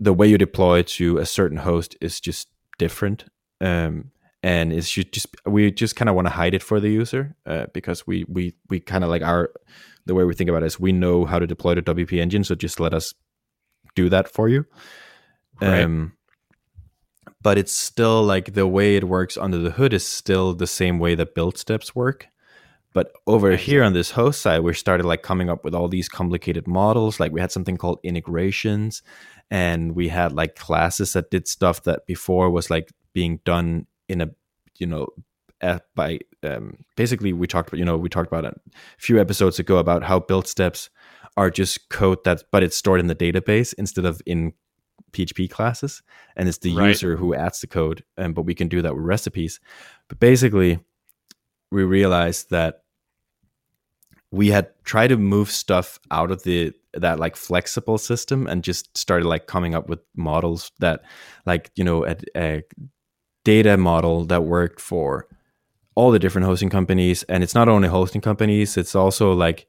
the 0.00 0.12
way 0.12 0.28
you 0.28 0.38
deploy 0.38 0.82
to 0.82 1.18
a 1.18 1.26
certain 1.26 1.58
host 1.58 1.96
is 2.00 2.20
just 2.20 2.48
different. 2.78 3.24
Um, 3.60 4.12
and 4.42 4.72
it's 4.72 4.90
just 4.90 5.26
we 5.46 5.70
just 5.72 5.96
kind 5.96 6.08
of 6.08 6.14
want 6.14 6.26
to 6.26 6.32
hide 6.32 6.54
it 6.54 6.62
for 6.62 6.78
the 6.78 6.88
user 6.88 7.34
uh, 7.44 7.66
because 7.74 8.06
we 8.06 8.24
we 8.28 8.54
we 8.70 8.78
kind 8.78 9.02
of 9.02 9.10
like 9.10 9.22
our 9.22 9.50
the 10.06 10.14
way 10.14 10.24
we 10.24 10.34
think 10.34 10.48
about 10.48 10.62
it 10.62 10.66
is 10.66 10.78
we 10.78 10.92
know 10.92 11.24
how 11.24 11.38
to 11.38 11.46
deploy 11.46 11.74
the 11.74 11.82
WP 11.82 12.18
engine, 12.20 12.44
so 12.44 12.54
just 12.54 12.78
let 12.78 12.94
us 12.94 13.14
do 13.94 14.08
that 14.08 14.28
for 14.28 14.48
you. 14.48 14.64
Right. 15.60 15.82
Um, 15.82 16.12
but 17.40 17.58
it's 17.58 17.72
still 17.72 18.22
like 18.22 18.54
the 18.54 18.66
way 18.66 18.96
it 18.96 19.04
works 19.04 19.36
under 19.36 19.58
the 19.58 19.70
hood 19.70 19.92
is 19.92 20.06
still 20.06 20.54
the 20.54 20.66
same 20.66 20.98
way 20.98 21.14
that 21.14 21.34
build 21.34 21.58
steps 21.58 21.94
work. 21.94 22.26
But 22.94 23.12
over 23.26 23.54
here 23.56 23.84
on 23.84 23.92
this 23.92 24.12
host 24.12 24.40
side, 24.40 24.60
we 24.60 24.72
started 24.74 25.06
like 25.06 25.22
coming 25.22 25.50
up 25.50 25.62
with 25.62 25.74
all 25.74 25.88
these 25.88 26.08
complicated 26.08 26.66
models. 26.66 27.20
Like 27.20 27.32
we 27.32 27.40
had 27.40 27.52
something 27.52 27.76
called 27.76 28.00
integrations, 28.02 29.02
and 29.50 29.94
we 29.94 30.08
had 30.08 30.32
like 30.32 30.56
classes 30.56 31.12
that 31.12 31.30
did 31.30 31.46
stuff 31.46 31.82
that 31.84 32.06
before 32.06 32.50
was 32.50 32.70
like 32.70 32.90
being 33.12 33.40
done 33.44 33.86
in 34.08 34.20
a 34.20 34.30
you 34.78 34.86
know 34.86 35.08
by 35.94 36.18
um, 36.44 36.84
basically 36.96 37.32
we 37.32 37.46
talked 37.46 37.68
about 37.68 37.78
you 37.78 37.84
know 37.84 37.96
we 37.96 38.08
talked 38.08 38.28
about 38.28 38.44
a 38.44 38.54
few 38.98 39.20
episodes 39.20 39.58
ago 39.58 39.78
about 39.78 40.02
how 40.02 40.20
build 40.20 40.46
steps 40.46 40.88
are 41.36 41.50
just 41.50 41.88
code 41.88 42.22
that 42.24 42.44
but 42.52 42.62
it's 42.62 42.76
stored 42.76 43.00
in 43.00 43.08
the 43.08 43.14
database 43.14 43.74
instead 43.76 44.04
of 44.04 44.20
in 44.24 44.52
php 45.12 45.48
classes 45.50 46.02
and 46.36 46.48
it's 46.48 46.58
the 46.58 46.74
Right. 46.74 46.88
user 46.88 47.16
who 47.16 47.34
adds 47.34 47.60
the 47.60 47.66
code 47.66 48.04
um, 48.16 48.32
but 48.34 48.42
we 48.42 48.54
can 48.54 48.68
do 48.68 48.82
that 48.82 48.94
with 48.94 49.04
recipes 49.04 49.60
but 50.08 50.20
basically 50.20 50.80
we 51.70 51.82
realized 51.84 52.50
that 52.50 52.82
we 54.30 54.48
had 54.48 54.68
tried 54.84 55.08
to 55.08 55.16
move 55.16 55.50
stuff 55.50 55.98
out 56.10 56.30
of 56.30 56.42
the 56.42 56.72
that 56.94 57.18
like 57.18 57.36
flexible 57.36 57.98
system 57.98 58.46
and 58.46 58.64
just 58.64 58.96
started 58.96 59.26
like 59.26 59.46
coming 59.46 59.74
up 59.74 59.88
with 59.88 60.00
models 60.16 60.72
that 60.80 61.02
like 61.46 61.70
you 61.76 61.84
know 61.84 62.04
a, 62.06 62.16
a 62.36 62.62
data 63.44 63.76
model 63.76 64.24
that 64.24 64.44
worked 64.44 64.80
for 64.80 65.26
all 65.94 66.10
the 66.10 66.18
different 66.18 66.46
hosting 66.46 66.68
companies 66.70 67.22
and 67.24 67.42
it's 67.42 67.54
not 67.54 67.68
only 67.68 67.88
hosting 67.88 68.20
companies 68.20 68.76
it's 68.76 68.94
also 68.94 69.32
like 69.32 69.66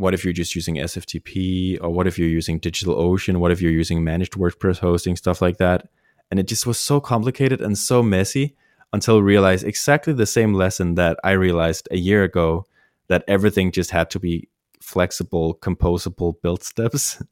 what 0.00 0.14
if 0.14 0.24
you're 0.24 0.32
just 0.32 0.54
using 0.54 0.76
sftp 0.76 1.78
or 1.82 1.90
what 1.90 2.06
if 2.06 2.18
you're 2.18 2.28
using 2.28 2.58
digitalocean? 2.58 3.36
What 3.36 3.52
if 3.52 3.60
you're 3.60 3.70
using 3.70 4.02
managed 4.02 4.32
wordpress 4.32 4.78
hosting 4.78 5.14
stuff 5.14 5.42
like 5.42 5.58
that? 5.58 5.88
And 6.30 6.40
it 6.40 6.48
just 6.48 6.66
was 6.66 6.78
so 6.78 7.00
complicated 7.00 7.60
and 7.60 7.76
so 7.76 8.02
messy 8.02 8.56
until 8.94 9.16
I 9.16 9.20
realized 9.20 9.64
exactly 9.64 10.14
the 10.14 10.26
same 10.26 10.54
lesson 10.54 10.94
that 10.96 11.16
i 11.22 11.30
realized 11.30 11.86
a 11.90 11.96
year 11.96 12.24
ago 12.24 12.64
that 13.08 13.24
everything 13.28 13.70
just 13.70 13.90
had 13.90 14.10
to 14.10 14.18
be 14.18 14.48
flexible 14.80 15.54
composable 15.60 16.34
build 16.42 16.62
steps. 16.62 17.22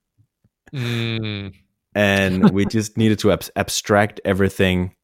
Mm, 0.74 1.54
and 1.94 2.50
we 2.50 2.66
just 2.66 2.96
needed 2.98 3.18
to 3.20 3.32
abs- 3.32 3.50
abstract 3.56 4.20
everything 4.24 4.94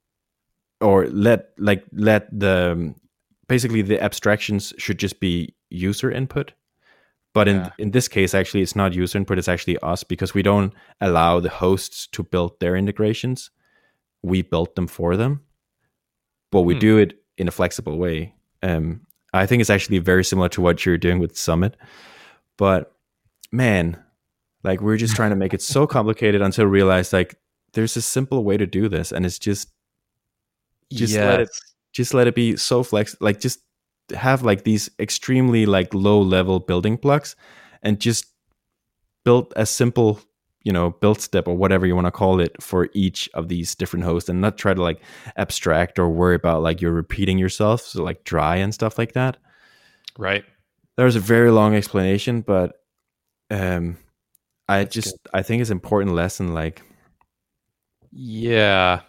or 0.81 1.07
let 1.07 1.51
like 1.57 1.83
let 1.93 2.29
the 2.39 2.95
basically 3.49 3.81
the 3.81 4.03
abstractions 4.03 4.75
should 4.77 4.99
just 4.99 5.19
be 5.19 5.55
user 5.71 6.11
input 6.11 6.53
but 7.35 7.49
in 7.49 7.57
Yeah. 7.57 7.70
in 7.78 7.91
this 7.91 8.09
case 8.09 8.35
actually 8.35 8.62
it's 8.62 8.76
not 8.76 8.95
user 8.95 9.18
input 9.18 9.39
it's 9.39 9.49
actually 9.49 9.76
us 9.82 10.05
because 10.05 10.35
we 10.35 10.43
don't 10.43 10.72
allow 11.01 11.41
the 11.41 11.51
hosts 11.51 12.07
to 12.12 12.22
build 12.22 12.59
their 12.61 12.76
integrations 12.76 13.51
we 14.22 14.43
built 14.43 14.74
them 14.76 14.87
for 14.87 15.16
them 15.16 15.41
but 16.51 16.62
we 16.62 16.74
Hmm. 16.74 16.80
do 16.80 16.99
it 16.99 17.14
in 17.37 17.49
a 17.49 17.51
flexible 17.51 17.97
way 17.99 18.35
um 18.62 19.01
i 19.32 19.47
think 19.47 19.61
it's 19.61 19.70
actually 19.70 19.99
very 19.99 20.24
similar 20.24 20.49
to 20.51 20.61
what 20.62 20.87
you're 20.87 20.99
doing 21.07 21.18
with 21.18 21.37
summit 21.37 21.76
but 22.57 22.93
man 23.53 23.97
like 24.62 24.80
we're 24.80 24.97
just 24.97 25.14
trying 25.16 25.30
to 25.30 25.37
make 25.37 25.53
it 25.55 25.62
so 25.62 25.87
complicated 25.97 26.41
until 26.43 26.64
we 26.66 26.70
realize 26.70 27.12
like 27.12 27.35
there's 27.72 27.97
a 27.97 28.03
simple 28.03 28.45
way 28.45 28.57
to 28.57 28.66
do 28.66 28.89
this 28.89 29.12
and 29.12 29.26
it's 29.26 29.39
just 29.39 29.68
Just 30.93 31.14
let 31.16 31.41
it- 31.41 31.49
just 31.93 32.12
let 32.14 32.26
it 32.26 32.35
be 32.35 32.57
so 32.57 32.82
flex 32.82 33.16
like 33.20 33.41
just 33.41 33.61
have 34.13 34.43
like 34.43 34.65
these 34.65 34.91
extremely 34.99 35.67
like 35.67 35.93
low 35.95 36.21
level 36.21 36.61
building 36.61 36.97
blocks 36.97 37.37
and 37.83 38.01
just 38.01 38.27
build 39.25 39.53
a 39.57 39.65
simple 39.67 40.21
you 40.63 40.73
know 40.73 40.91
build 40.91 41.21
step 41.21 41.47
or 41.49 41.55
whatever 41.57 41.87
you 41.87 41.95
want 41.95 42.07
to 42.07 42.11
call 42.11 42.41
it 42.41 42.61
for 42.63 42.89
each 42.93 43.29
of 43.35 43.49
these 43.49 43.75
different 43.75 44.05
hosts 44.05 44.29
and 44.29 44.41
not 44.41 44.59
try 44.59 44.75
to 44.75 44.83
like 44.83 45.01
abstract 45.37 45.99
or 45.99 46.09
worry 46.09 46.35
about 46.35 46.63
like 46.63 46.81
you're 46.81 46.93
repeating 46.93 47.39
yourself 47.39 47.83
so 47.83 48.03
like 48.03 48.25
dry 48.25 48.57
and 48.57 48.75
stuff 48.75 48.99
like 48.99 49.13
that. 49.13 49.37
Right. 50.19 50.45
That 50.97 51.05
was 51.05 51.17
a 51.17 51.21
very 51.21 51.51
long 51.51 51.75
explanation 51.75 52.41
but 52.43 52.81
um 53.51 53.97
i 54.69 54.79
That's 54.79 54.95
just 54.95 55.19
i 55.35 55.43
think 55.43 55.61
it's 55.61 55.71
an 55.71 55.77
important 55.77 56.15
lesson 56.15 56.55
like 56.55 56.83
Yeah. 58.13 59.01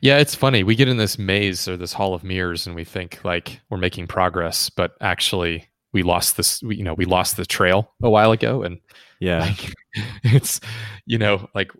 Yeah, 0.00 0.18
it's 0.18 0.34
funny. 0.34 0.62
We 0.62 0.74
get 0.74 0.88
in 0.88 0.96
this 0.96 1.18
maze 1.18 1.68
or 1.68 1.76
this 1.76 1.92
hall 1.92 2.14
of 2.14 2.24
mirrors 2.24 2.66
and 2.66 2.74
we 2.74 2.84
think 2.84 3.20
like 3.24 3.60
we're 3.70 3.78
making 3.78 4.06
progress, 4.06 4.70
but 4.70 4.92
actually 5.00 5.68
we 5.92 6.02
lost 6.02 6.36
this 6.36 6.62
we, 6.62 6.76
you 6.76 6.84
know, 6.84 6.94
we 6.94 7.04
lost 7.04 7.36
the 7.36 7.46
trail 7.46 7.92
a 8.02 8.10
while 8.10 8.32
ago 8.32 8.62
and 8.62 8.78
yeah 9.18 9.40
like 9.46 9.74
it's 10.22 10.60
you 11.06 11.18
know, 11.18 11.48
like 11.54 11.72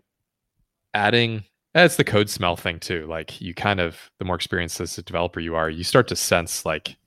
adding 0.93 1.43
that's 1.73 1.95
the 1.95 2.03
code 2.03 2.29
smell 2.29 2.55
thing 2.55 2.79
too. 2.79 3.05
Like 3.07 3.39
you 3.39 3.53
kind 3.53 3.79
of 3.79 4.11
the 4.19 4.25
more 4.25 4.35
experienced 4.35 4.81
as 4.81 4.97
a 4.97 5.03
developer 5.03 5.39
you 5.39 5.55
are, 5.55 5.69
you 5.69 5.83
start 5.83 6.07
to 6.09 6.15
sense 6.15 6.65
like 6.65 6.97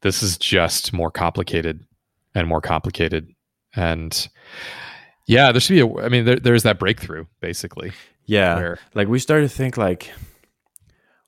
this 0.00 0.22
is 0.22 0.38
just 0.38 0.92
more 0.92 1.10
complicated 1.10 1.84
and 2.34 2.48
more 2.48 2.60
complicated 2.62 3.28
and 3.76 4.28
yeah, 5.26 5.52
there 5.52 5.60
should 5.60 5.74
be 5.74 5.80
a 5.80 6.04
I 6.04 6.08
mean 6.08 6.24
there, 6.24 6.36
there's 6.36 6.62
that 6.64 6.78
breakthrough 6.78 7.26
basically 7.40 7.92
yeah. 8.30 8.54
where 8.56 8.78
like 8.94 9.08
we 9.08 9.18
started 9.18 9.50
to 9.50 9.54
think 9.56 9.76
like 9.76 10.10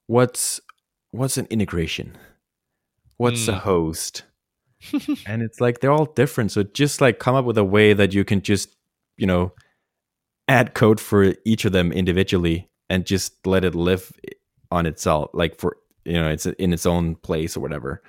what's 0.07 0.61
what's 1.11 1.37
an 1.39 1.47
integration? 1.51 2.17
What's 3.17 3.49
a 3.49 3.53
Mm. 3.53 3.59
host? 3.61 4.25
And 5.27 5.43
it's 5.43 5.61
like 5.61 5.81
they're 5.81 5.93
all 5.93 6.07
different. 6.07 6.51
So 6.53 6.63
just 6.65 7.01
like 7.01 7.19
come 7.19 7.35
up 7.37 7.45
with 7.45 7.59
a 7.59 7.65
way 7.65 7.93
that 7.93 8.13
you 8.15 8.25
can 8.25 8.41
just 8.43 8.75
you 9.17 9.27
know 9.27 9.53
add 10.49 10.75
code 10.75 10.99
for 11.01 11.35
each 11.45 11.65
of 11.65 11.73
them 11.73 11.93
individually 11.93 12.69
and 12.91 13.07
just 13.07 13.47
let 13.47 13.65
it 13.65 13.75
live 13.75 14.13
on 14.71 14.87
itself 14.87 15.31
like 15.35 15.59
for 15.61 15.77
you 16.05 16.15
know 16.15 16.29
it's 16.29 16.47
in 16.47 16.73
its 16.73 16.87
own 16.87 17.15
place 17.17 17.57
or 17.57 17.61
whatever. 17.61 18.03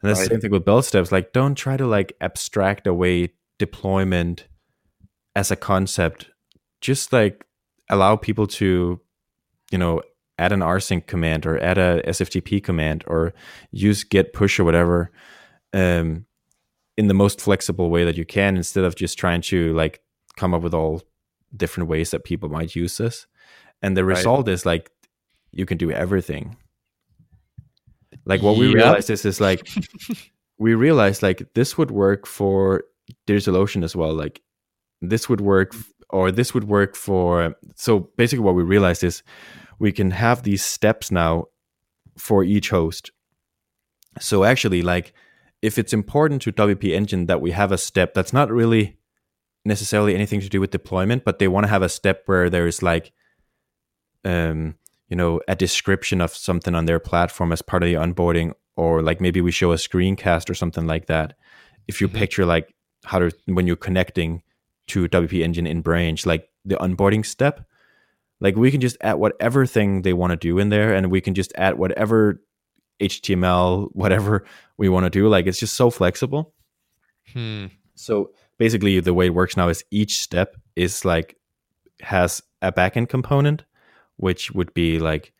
And 0.00 0.08
that's 0.08 0.20
Right. 0.20 0.28
the 0.28 0.34
same 0.36 0.40
thing 0.40 0.50
with 0.52 0.64
build 0.64 0.84
steps. 0.84 1.12
Like 1.12 1.32
don't 1.32 1.56
try 1.56 1.76
to 1.76 1.86
like 1.86 2.14
abstract 2.20 2.86
away 2.86 3.30
deployment 3.58 4.46
as 5.36 5.50
a 5.50 5.56
concept. 5.56 6.30
Just 6.80 7.12
like 7.12 7.44
allow 7.90 8.16
people 8.16 8.46
to 8.46 9.00
you 9.70 9.78
know 9.78 10.02
add 10.38 10.52
an 10.52 10.60
rsync 10.60 11.06
command 11.06 11.46
or 11.46 11.58
add 11.60 11.78
a 11.78 12.00
sftp 12.06 12.62
command 12.62 13.02
or 13.06 13.32
use 13.70 14.04
git 14.04 14.32
push 14.32 14.58
or 14.60 14.64
whatever 14.64 15.10
um, 15.72 16.24
in 16.96 17.08
the 17.08 17.14
most 17.14 17.40
flexible 17.40 17.90
way 17.90 18.04
that 18.04 18.16
you 18.16 18.24
can 18.24 18.56
instead 18.56 18.84
of 18.84 18.94
just 18.96 19.18
trying 19.18 19.40
to 19.40 19.72
like 19.74 20.00
come 20.36 20.54
up 20.54 20.62
with 20.62 20.74
all 20.74 21.02
different 21.56 21.88
ways 21.88 22.10
that 22.10 22.24
people 22.24 22.48
might 22.48 22.74
use 22.76 22.96
this. 22.96 23.26
And 23.82 23.96
the 23.96 24.04
Right. 24.04 24.16
result 24.16 24.48
is 24.48 24.66
like 24.66 24.90
you 25.52 25.66
can 25.66 25.78
do 25.78 25.90
everything. 25.90 26.56
Like 28.24 28.42
what 28.42 28.56
we 28.56 28.66
realized 28.74 29.10
is 29.10 29.24
is 29.24 29.40
like 29.40 29.68
we 30.58 30.74
realized 30.74 31.22
like 31.22 31.46
this 31.54 31.78
would 31.78 31.90
work 31.90 32.26
for 32.26 32.84
DigitalOcean 33.26 33.84
as 33.84 33.94
well. 33.94 34.12
Like 34.14 34.42
this 35.00 35.28
would 35.28 35.40
work 35.40 35.74
f- 35.74 35.92
or 36.10 36.32
this 36.32 36.54
would 36.54 36.64
work 36.64 36.96
for 36.96 37.54
so 37.76 38.10
basically 38.16 38.44
what 38.44 38.54
we 38.54 38.62
realized 38.62 39.04
is 39.04 39.22
we 39.78 39.92
can 39.92 40.10
have 40.10 40.42
these 40.42 40.64
steps 40.64 41.10
now 41.10 41.44
for 42.16 42.42
each 42.42 42.70
host 42.70 43.10
so 44.18 44.44
actually 44.44 44.82
like 44.82 45.12
if 45.62 45.78
it's 45.78 45.92
important 45.92 46.42
to 46.42 46.52
WP 46.52 46.92
Engine 46.94 47.26
that 47.26 47.40
we 47.40 47.50
have 47.50 47.72
a 47.72 47.78
step 47.78 48.14
that's 48.14 48.32
not 48.32 48.50
really 48.50 48.96
necessarily 49.64 50.14
anything 50.14 50.40
to 50.40 50.48
do 50.48 50.60
with 50.60 50.70
deployment, 50.70 51.24
but 51.24 51.38
they 51.38 51.48
want 51.48 51.64
to 51.64 51.68
have 51.68 51.82
a 51.82 51.88
step 51.88 52.22
where 52.26 52.48
there's 52.48 52.80
like, 52.82 53.12
um, 54.24 54.76
you 55.08 55.16
know, 55.16 55.40
a 55.48 55.56
description 55.56 56.20
of 56.20 56.34
something 56.34 56.74
on 56.74 56.84
their 56.86 57.00
platform 57.00 57.52
as 57.52 57.62
part 57.62 57.82
of 57.82 57.88
the 57.88 57.94
onboarding, 57.94 58.52
or 58.76 59.02
like 59.02 59.20
maybe 59.20 59.40
we 59.40 59.50
show 59.50 59.72
a 59.72 59.76
screencast 59.76 60.48
or 60.48 60.54
something 60.54 60.86
like 60.86 61.06
that. 61.06 61.36
If 61.86 62.00
you 62.00 62.08
Mhm. 62.08 62.14
picture 62.14 62.46
like 62.46 62.74
how 63.04 63.18
to 63.18 63.30
when 63.46 63.66
you're 63.66 63.76
connecting 63.76 64.42
to 64.88 65.08
WP 65.08 65.42
Engine 65.42 65.66
in 65.66 65.80
Branch, 65.80 66.24
like 66.26 66.48
the 66.64 66.76
onboarding 66.76 67.24
step, 67.24 67.66
like 68.40 68.56
we 68.56 68.70
can 68.70 68.80
just 68.80 68.96
add 69.00 69.14
whatever 69.14 69.66
thing 69.66 70.02
they 70.02 70.12
want 70.12 70.30
to 70.30 70.36
do 70.36 70.58
in 70.58 70.68
there, 70.68 70.94
and 70.94 71.10
we 71.10 71.20
can 71.20 71.34
just 71.34 71.52
add 71.56 71.78
whatever 71.78 72.40
HTML, 73.00 73.88
whatever 73.92 74.44
we 74.76 74.88
want 74.88 75.04
to 75.04 75.10
do. 75.10 75.28
Like 75.28 75.46
it's 75.46 75.58
just 75.58 75.74
so 75.74 75.90
flexible. 75.90 76.54
Hmm. 77.32 77.66
So 77.94 78.30
basically, 78.58 79.00
the 79.00 79.14
way 79.14 79.26
it 79.26 79.34
works 79.34 79.56
now 79.56 79.68
is 79.68 79.84
each 79.90 80.20
step 80.20 80.56
is 80.76 81.04
like 81.04 81.36
has 82.00 82.42
a 82.62 82.72
backend 82.72 83.08
component, 83.08 83.64
which 84.16 84.52
would 84.52 84.72
be 84.72 84.98
like, 84.98 85.32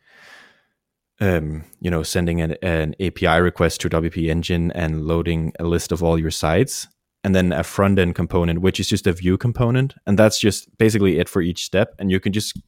um, 1.21 1.63
you 1.79 1.89
know, 1.89 2.03
sending 2.03 2.41
an, 2.41 2.55
an 2.61 2.95
API 2.99 3.39
request 3.41 3.81
to 3.81 3.89
WP 3.89 4.29
Engine 4.29 4.71
and 4.71 5.05
loading 5.05 5.53
a 5.59 5.63
list 5.63 5.91
of 5.91 6.03
all 6.03 6.19
your 6.19 6.31
sites, 6.31 6.87
and 7.23 7.35
then 7.35 7.51
a 7.51 7.63
front 7.63 7.99
end 7.99 8.15
component, 8.15 8.61
which 8.61 8.79
is 8.79 8.87
just 8.87 9.07
a 9.07 9.13
view 9.13 9.37
component, 9.37 9.93
and 10.05 10.17
that's 10.17 10.39
just 10.39 10.75
basically 10.77 11.19
it 11.19 11.27
for 11.29 11.41
each 11.41 11.63
step. 11.65 11.93
And 11.99 12.11
you 12.11 12.19
can 12.19 12.33
just 12.33 12.59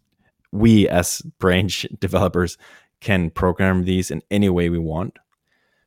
we 0.52 0.88
as 0.90 1.22
branch 1.40 1.86
developers 2.00 2.58
can 3.00 3.30
program 3.30 3.86
these 3.86 4.12
in 4.12 4.22
any 4.30 4.50
way 4.50 4.70
we 4.70 4.78
want. 4.78 5.18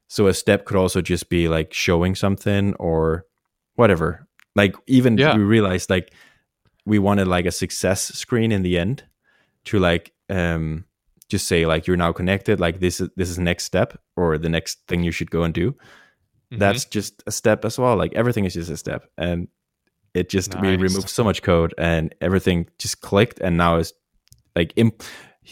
So 0.09 0.27
a 0.27 0.35
step 0.35 0.65
could 0.65 0.77
also 0.77 1.01
just 1.01 1.29
be 1.29 1.49
like 1.49 1.73
showing 1.73 2.15
something 2.15 2.75
or 2.75 3.27
whatever. 3.75 4.27
Like 4.57 4.75
even 4.87 5.17
Yeah. 5.19 5.37
we 5.37 5.43
realized 5.43 5.91
like 5.91 6.13
we 6.87 6.99
wanted 6.99 7.27
like 7.29 7.47
a 7.47 7.51
success 7.53 8.01
screen 8.15 8.53
in 8.53 8.63
the 8.63 8.79
end 8.79 9.05
to 9.65 9.79
like 9.79 10.13
um 10.31 10.85
just 11.29 11.47
say 11.49 11.67
like 11.67 11.87
you're 11.87 11.97
now 11.97 12.13
connected 12.13 12.61
like 12.61 12.81
this 12.81 13.01
is 13.01 13.09
this 13.17 13.31
is 13.31 13.39
next 13.39 13.65
step 13.65 13.99
or 14.17 14.37
the 14.39 14.49
next 14.49 14.79
thing 14.87 15.03
you 15.03 15.11
should 15.11 15.31
go 15.31 15.43
and 15.43 15.55
do 15.55 15.75
Mhm. 16.55 16.59
that's 16.59 16.85
just 16.85 17.23
a 17.27 17.33
step 17.33 17.65
as 17.65 17.79
well. 17.79 17.97
Like 17.97 18.13
everything 18.15 18.45
is 18.45 18.55
just 18.55 18.71
a 18.71 18.77
step 18.77 19.07
and 19.19 19.49
it 20.15 20.29
just 20.29 20.55
we 20.61 20.69
removed 20.77 21.09
so 21.09 21.25
much 21.25 21.43
code 21.43 21.75
and 21.79 22.15
everything 22.21 22.69
just 22.79 23.01
clicked 23.01 23.41
and 23.41 23.57
now 23.57 23.77
is 23.77 23.93
like 24.57 24.73
imp- 24.77 25.03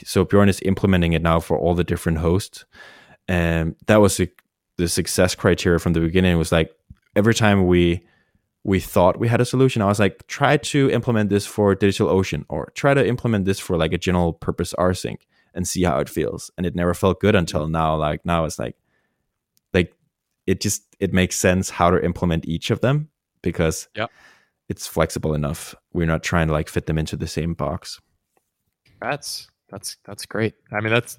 so 0.04 0.24
bjorn 0.24 0.48
is 0.48 0.60
implementing 0.62 1.12
it 1.12 1.22
now 1.22 1.40
for 1.40 1.58
all 1.58 1.74
the 1.74 1.84
different 1.84 2.18
hosts 2.18 2.64
and 3.28 3.74
that 3.86 4.00
was 4.00 4.16
the, 4.16 4.30
the 4.78 4.88
success 4.88 5.34
criteria 5.34 5.78
from 5.78 5.92
the 5.92 6.00
beginning. 6.00 6.38
Was 6.38 6.52
like 6.52 6.70
every 7.16 7.34
time 7.34 7.66
we 7.66 8.02
we 8.64 8.78
thought 8.78 9.18
we 9.18 9.26
had 9.26 9.40
a 9.40 9.44
solution 9.44 9.82
i 9.82 9.86
was 9.86 9.98
like 9.98 10.24
try 10.28 10.56
to 10.56 10.88
implement 10.90 11.30
this 11.30 11.44
for 11.44 11.74
digital 11.74 12.08
ocean 12.08 12.44
or 12.48 12.70
try 12.76 12.94
to 12.94 13.04
implement 13.06 13.44
this 13.44 13.58
for 13.58 13.76
like 13.76 13.92
a 13.92 13.98
general 13.98 14.32
purpose 14.32 14.72
rsync 14.78 15.18
and 15.52 15.66
see 15.66 15.82
how 15.82 15.98
it 15.98 16.08
feels 16.08 16.50
and 16.56 16.64
it 16.64 16.74
never 16.76 16.94
felt 16.94 17.20
good 17.20 17.34
until 17.34 17.68
now. 17.68 17.94
Like 17.96 18.24
now 18.24 18.44
it's 18.46 18.58
like 18.58 18.76
like 19.74 19.92
it 20.46 20.60
just 20.62 20.82
it 21.02 21.12
makes 21.12 21.36
sense 21.36 21.68
how 21.70 21.90
to 21.90 22.02
implement 22.04 22.46
each 22.46 22.70
of 22.70 22.80
them 22.80 23.08
because 23.42 23.88
Yep. 23.96 24.10
it's 24.68 24.86
flexible 24.86 25.34
enough 25.34 25.74
we're 25.92 26.06
not 26.06 26.22
trying 26.22 26.46
to 26.46 26.52
like 26.52 26.68
fit 26.68 26.86
them 26.86 26.98
into 26.98 27.16
the 27.16 27.26
same 27.26 27.54
box 27.54 28.00
That's 29.00 29.48
that's 29.70 29.96
that's 30.04 30.26
great. 30.26 30.54
I 30.70 30.80
mean, 30.80 30.92
that's 30.92 31.18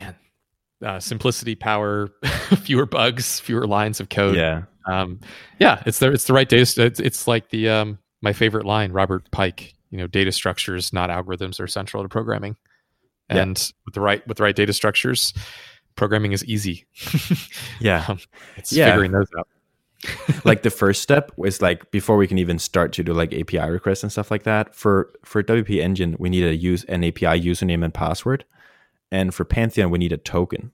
man, 0.00 0.16
uh, 0.84 0.98
simplicity, 1.00 1.54
power, 1.54 2.08
fewer 2.62 2.86
bugs, 2.86 3.40
fewer 3.40 3.66
lines 3.66 4.00
of 4.00 4.08
code. 4.08 4.36
yeah 4.36 4.62
um, 4.88 5.18
yeah, 5.58 5.82
it's 5.84 5.98
the 5.98 6.12
it's 6.12 6.24
the 6.24 6.32
right 6.32 6.48
data. 6.48 6.84
It's, 6.86 7.00
it's 7.00 7.26
like 7.26 7.50
the 7.50 7.68
um, 7.68 7.98
my 8.22 8.32
favorite 8.32 8.64
line, 8.64 8.92
Robert 8.92 9.28
Pike. 9.32 9.74
You 9.90 9.98
know, 9.98 10.06
data 10.06 10.30
structures, 10.32 10.92
not 10.92 11.10
algorithms, 11.10 11.58
are 11.60 11.66
central 11.66 12.02
to 12.04 12.08
programming. 12.08 12.56
Yeah. 13.28 13.42
And 13.42 13.72
with 13.84 13.94
the 13.94 14.00
right 14.00 14.24
with 14.28 14.36
the 14.38 14.44
right 14.44 14.54
data 14.54 14.72
structures, 14.72 15.34
programming 15.96 16.32
is 16.32 16.44
easy. 16.44 16.86
yeah 17.80 18.04
Um, 18.08 18.18
it's 18.56 18.72
Yeah. 18.72 18.86
figuring 18.86 19.12
those 19.12 19.28
out. 19.38 19.48
like 20.44 20.62
the 20.62 20.70
first 20.70 21.02
step 21.02 21.32
was 21.36 21.60
like 21.62 21.90
before 21.90 22.16
we 22.16 22.26
can 22.26 22.38
even 22.38 22.58
start 22.58 22.92
to 22.92 23.02
do 23.02 23.12
like 23.12 23.32
API 23.32 23.70
requests 23.70 24.02
and 24.02 24.12
stuff 24.12 24.30
like 24.30 24.44
that. 24.44 24.74
For 24.74 25.10
for 25.24 25.42
WP 25.42 25.80
Engine, 25.82 26.16
we 26.18 26.28
need 26.28 26.44
a 26.44 26.54
use 26.54 26.84
an 26.84 27.02
API 27.02 27.40
username 27.40 27.82
and 27.84 27.92
password, 27.92 28.44
and 29.10 29.34
for 29.34 29.44
Pantheon, 29.44 29.90
we 29.90 29.98
need 29.98 30.12
a 30.12 30.18
token. 30.18 30.70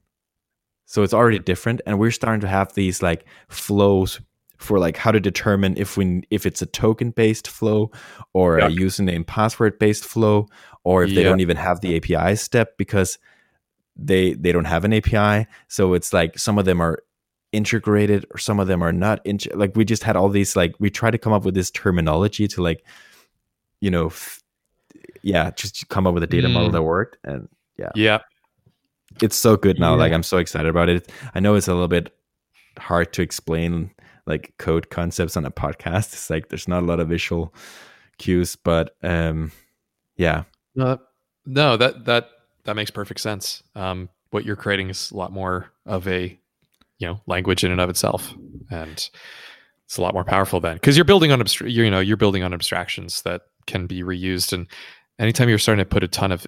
So 0.86 1.02
it's 1.02 1.14
already 1.14 1.38
different, 1.38 1.80
and 1.86 1.98
we're 1.98 2.10
starting 2.10 2.40
to 2.40 2.48
have 2.48 2.74
these 2.74 3.00
like 3.02 3.24
flows 3.48 4.20
for 4.58 4.78
like 4.78 4.96
how 4.96 5.10
to 5.12 5.20
determine 5.20 5.74
if 5.76 5.96
we 5.96 6.22
if 6.30 6.44
it's 6.44 6.60
a 6.60 6.66
token 6.66 7.10
based 7.10 7.48
flow 7.48 7.90
or 8.32 8.58
a 8.58 8.68
username 8.70 9.26
password 9.26 9.78
based 9.78 10.04
flow, 10.04 10.48
or 10.84 11.04
if 11.04 11.14
they 11.14 11.22
don't 11.22 11.40
even 11.40 11.56
have 11.56 11.80
the 11.80 11.96
API 11.96 12.36
step 12.36 12.76
because 12.76 13.18
they 13.96 14.34
they 14.34 14.52
don't 14.52 14.64
have 14.66 14.84
an 14.84 14.92
API. 14.92 15.46
So 15.68 15.94
it's 15.94 16.12
like 16.12 16.38
some 16.38 16.58
of 16.58 16.64
them 16.64 16.80
are 16.80 17.02
integrated 17.52 18.24
or 18.30 18.38
some 18.38 18.58
of 18.58 18.66
them 18.66 18.82
are 18.82 18.92
not 18.92 19.20
int- 19.26 19.54
like 19.54 19.76
we 19.76 19.84
just 19.84 20.02
had 20.02 20.16
all 20.16 20.30
these 20.30 20.56
like 20.56 20.74
we 20.78 20.88
try 20.88 21.10
to 21.10 21.18
come 21.18 21.34
up 21.34 21.44
with 21.44 21.54
this 21.54 21.70
terminology 21.70 22.48
to 22.48 22.62
like 22.62 22.82
you 23.80 23.90
know 23.90 24.06
f- 24.06 24.42
yeah 25.22 25.50
just 25.50 25.86
come 25.90 26.06
up 26.06 26.14
with 26.14 26.22
a 26.22 26.26
data 26.26 26.48
model 26.48 26.70
Mm. 26.70 26.72
that 26.72 26.82
worked 26.82 27.18
and 27.24 27.48
Yeah, 27.76 27.90
yeah, 27.94 28.18
it's 29.20 29.36
so 29.36 29.56
good 29.58 29.78
now 29.78 29.94
like 29.94 30.12
i'm 30.14 30.22
so 30.22 30.38
excited 30.38 30.68
about 30.68 30.88
it. 30.88 31.12
I 31.34 31.40
know 31.40 31.54
it's 31.54 31.68
a 31.68 31.72
little 31.74 31.88
bit 31.88 32.10
hard 32.78 33.12
to 33.12 33.22
explain 33.22 33.90
like 34.24 34.54
code 34.58 34.88
concepts 34.88 35.36
on 35.36 35.44
a 35.44 35.50
podcast. 35.50 36.14
It's 36.14 36.30
like 36.30 36.48
there's 36.48 36.68
not 36.68 36.82
a 36.82 36.86
lot 36.86 37.00
of 37.00 37.08
visual 37.08 37.52
cues 38.16 38.56
but 38.56 38.96
um 39.02 39.52
yeah. 40.16 40.44
No, 40.74 40.98
no, 41.44 41.76
that 41.76 42.06
that 42.06 42.28
that 42.64 42.76
makes 42.76 42.90
perfect 42.90 43.20
sense. 43.20 43.62
Um, 43.74 44.08
what 44.30 44.44
you're 44.44 44.56
creating 44.56 44.90
is 44.90 45.10
a 45.10 45.16
lot 45.16 45.32
more 45.32 45.70
of 45.86 46.06
a 46.08 46.38
you 46.98 47.06
know 47.06 47.20
language 47.26 47.64
in 47.64 47.72
and 47.72 47.80
of 47.80 47.90
itself, 47.90 48.32
and 48.70 49.08
it's 49.86 49.98
a 49.98 50.02
lot 50.02 50.14
more 50.14 50.24
powerful 50.24 50.60
then 50.60 50.76
because 50.76 50.96
you're 50.96 51.04
building 51.04 51.32
on 51.32 51.42
you 51.64 51.90
know 51.90 52.00
you're 52.00 52.16
building 52.16 52.42
on 52.42 52.54
abstractions 52.54 53.22
that 53.22 53.42
can 53.66 53.86
be 53.86 54.02
reused. 54.02 54.52
And 54.52 54.66
anytime 55.18 55.48
you're 55.48 55.58
starting 55.58 55.84
to 55.84 55.88
put 55.88 56.04
a 56.04 56.08
ton 56.08 56.32
of 56.32 56.46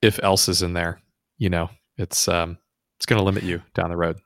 if 0.00 0.18
else's 0.22 0.62
in 0.62 0.72
there, 0.72 1.00
you 1.38 1.48
know 1.48 1.70
it's 1.96 2.28
um 2.28 2.58
it's 2.98 3.06
going 3.06 3.18
to 3.18 3.24
limit 3.24 3.42
you 3.42 3.62
down 3.74 3.90
the 3.90 3.96
road. 3.96 4.18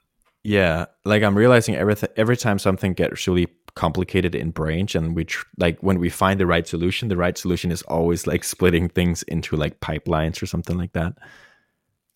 Yeah, 0.43 0.87
like 1.05 1.23
I'm 1.23 1.37
realizing 1.37 1.75
every 1.77 1.97
every 2.17 2.37
time 2.37 2.59
something 2.59 2.93
gets 2.93 3.27
really 3.27 3.49
complicated 3.77 4.35
in 4.35 4.51
Branch, 4.51 4.93
and 4.97 5.15
we 5.15 5.25
tr- 5.25 5.47
like 5.59 5.79
when 5.83 6.01
we 6.01 6.09
find 6.11 6.41
the 6.41 6.47
right 6.47 6.67
solution, 6.67 7.09
the 7.09 7.17
right 7.17 7.39
solution 7.39 7.71
is 7.71 7.83
always 7.83 8.27
like 8.27 8.43
splitting 8.43 8.89
things 8.89 9.23
into 9.25 9.55
like 9.55 9.79
pipelines 9.81 10.43
or 10.43 10.47
something 10.47 10.77
like 10.77 10.93
that. 10.95 11.15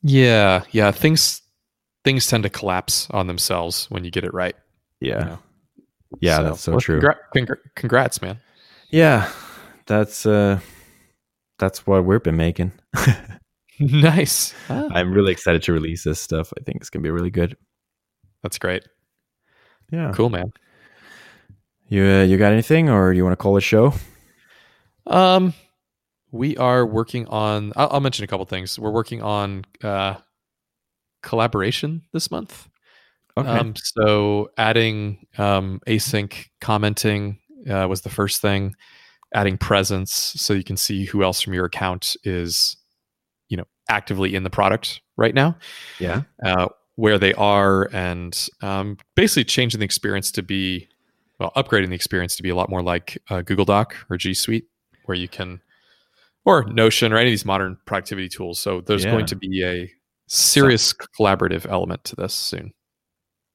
Yeah, 0.02 0.64
yeah. 0.72 0.90
Things 0.90 1.42
things 2.04 2.26
tend 2.26 2.42
to 2.42 2.48
collapse 2.50 3.06
on 3.11 3.26
themselves 3.26 3.86
when 3.90 4.04
you 4.04 4.11
get 4.11 4.24
it 4.24 4.34
right. 4.34 4.56
Yeah, 5.00 5.18
you 5.18 5.24
know? 5.26 5.38
yeah, 6.20 6.42
that's 6.42 6.61
so 6.62 6.72
well, 6.72 6.80
true. 6.80 7.00
congra- 7.36 7.58
congrats, 7.76 8.20
man. 8.20 8.38
yeah, 8.90 9.30
that's 9.86 10.26
uh, 10.26 10.58
that's 11.58 11.86
what 11.86 12.04
we've 12.04 12.22
been 12.22 12.36
making. 12.36 12.72
nice. 13.80 14.54
Ah, 14.68 14.88
I'm 14.92 15.12
really 15.12 15.32
excited 15.32 15.62
to 15.64 15.72
release 15.72 16.04
this 16.04 16.20
stuff. 16.20 16.52
I 16.58 16.62
think 16.64 16.78
it's 16.80 16.90
gonna 16.90 17.02
be 17.02 17.11
really 17.11 17.30
good. 17.30 17.56
that's 18.42 18.58
great. 18.58 18.82
Yeah, 19.92 20.12
Cool, 20.14 20.30
man. 20.30 20.52
You 21.91 22.05
uh, 22.05 22.22
you 22.22 22.38
got 22.38 22.53
anything, 22.53 22.88
or 22.88 23.12
you 23.12 23.24
want 23.24 23.32
to 23.32 23.43
call 23.43 23.57
a 23.57 23.61
show? 23.61 23.93
Um, 25.09 25.53
we 26.30 26.57
are 26.57 26.86
working 26.86 27.26
on. 27.26 27.72
I'll, 27.74 27.88
I'll 27.95 28.01
mention 28.01 28.24
a 28.24 28.28
couple 28.28 28.47
things. 28.47 28.78
We're 28.78 28.93
working 28.93 29.22
on 29.22 29.64
uh, 29.82 30.14
collaboration 31.22 32.03
this 32.12 32.30
month. 32.30 32.68
Okay. 33.36 33.49
Um, 33.49 33.74
so 33.76 34.51
adding 34.57 35.26
um, 35.36 35.80
async 35.88 36.47
commenting 36.61 37.41
uh, 37.68 37.86
was 37.88 38.03
the 38.03 38.09
first 38.09 38.41
thing. 38.41 38.76
Adding 39.34 39.59
presence 39.59 40.12
so 40.12 40.55
you 40.55 40.64
can 40.64 40.76
see 40.76 41.05
who 41.05 41.24
else 41.24 41.41
from 41.41 41.55
your 41.55 41.64
account 41.64 42.16
is, 42.22 42.76
you 43.49 43.57
know, 43.57 43.66
actively 43.88 44.36
in 44.36 44.45
the 44.45 44.51
product 44.51 45.01
right 45.16 45.34
now, 45.34 45.57
yeah. 45.99 46.22
uh, 46.45 46.68
where 46.95 47.18
they 47.18 47.34
are, 47.34 47.88
and 47.93 48.49
um, 48.62 48.97
basically 49.16 49.45
changing 49.45 49.80
the 49.80 49.84
experience 49.84 50.30
to 50.32 50.43
be, 50.43 50.88
well, 51.41 51.51
upgrading 51.57 51.88
the 51.88 51.95
experience 51.95 52.36
to 52.36 52.43
be 52.43 52.51
a 52.51 52.55
lot 52.55 52.68
more 52.70 52.82
like 52.82 53.18
uh, 53.30 53.41
Google 53.43 53.64
Doc 53.64 53.97
or 54.11 54.16
G 54.16 54.34
Suite, 54.34 54.66
where 55.07 55.16
you 55.16 55.26
can, 55.26 55.61
or 56.45 56.64
Notion 56.64 57.12
or 57.12 57.16
any 57.16 57.30
of 57.30 57.32
these 57.32 57.45
modern 57.47 57.78
productivity 57.86 58.28
tools. 58.28 58.59
So 58.61 58.82
there's 58.82 59.05
Yeah. 59.05 59.11
going 59.12 59.26
to 59.26 59.36
be 59.36 59.64
a 59.64 59.91
serious 60.28 60.93
collaborative 61.18 61.66
element 61.68 62.05
to 62.05 62.16
this 62.16 62.34
soon. 62.34 62.72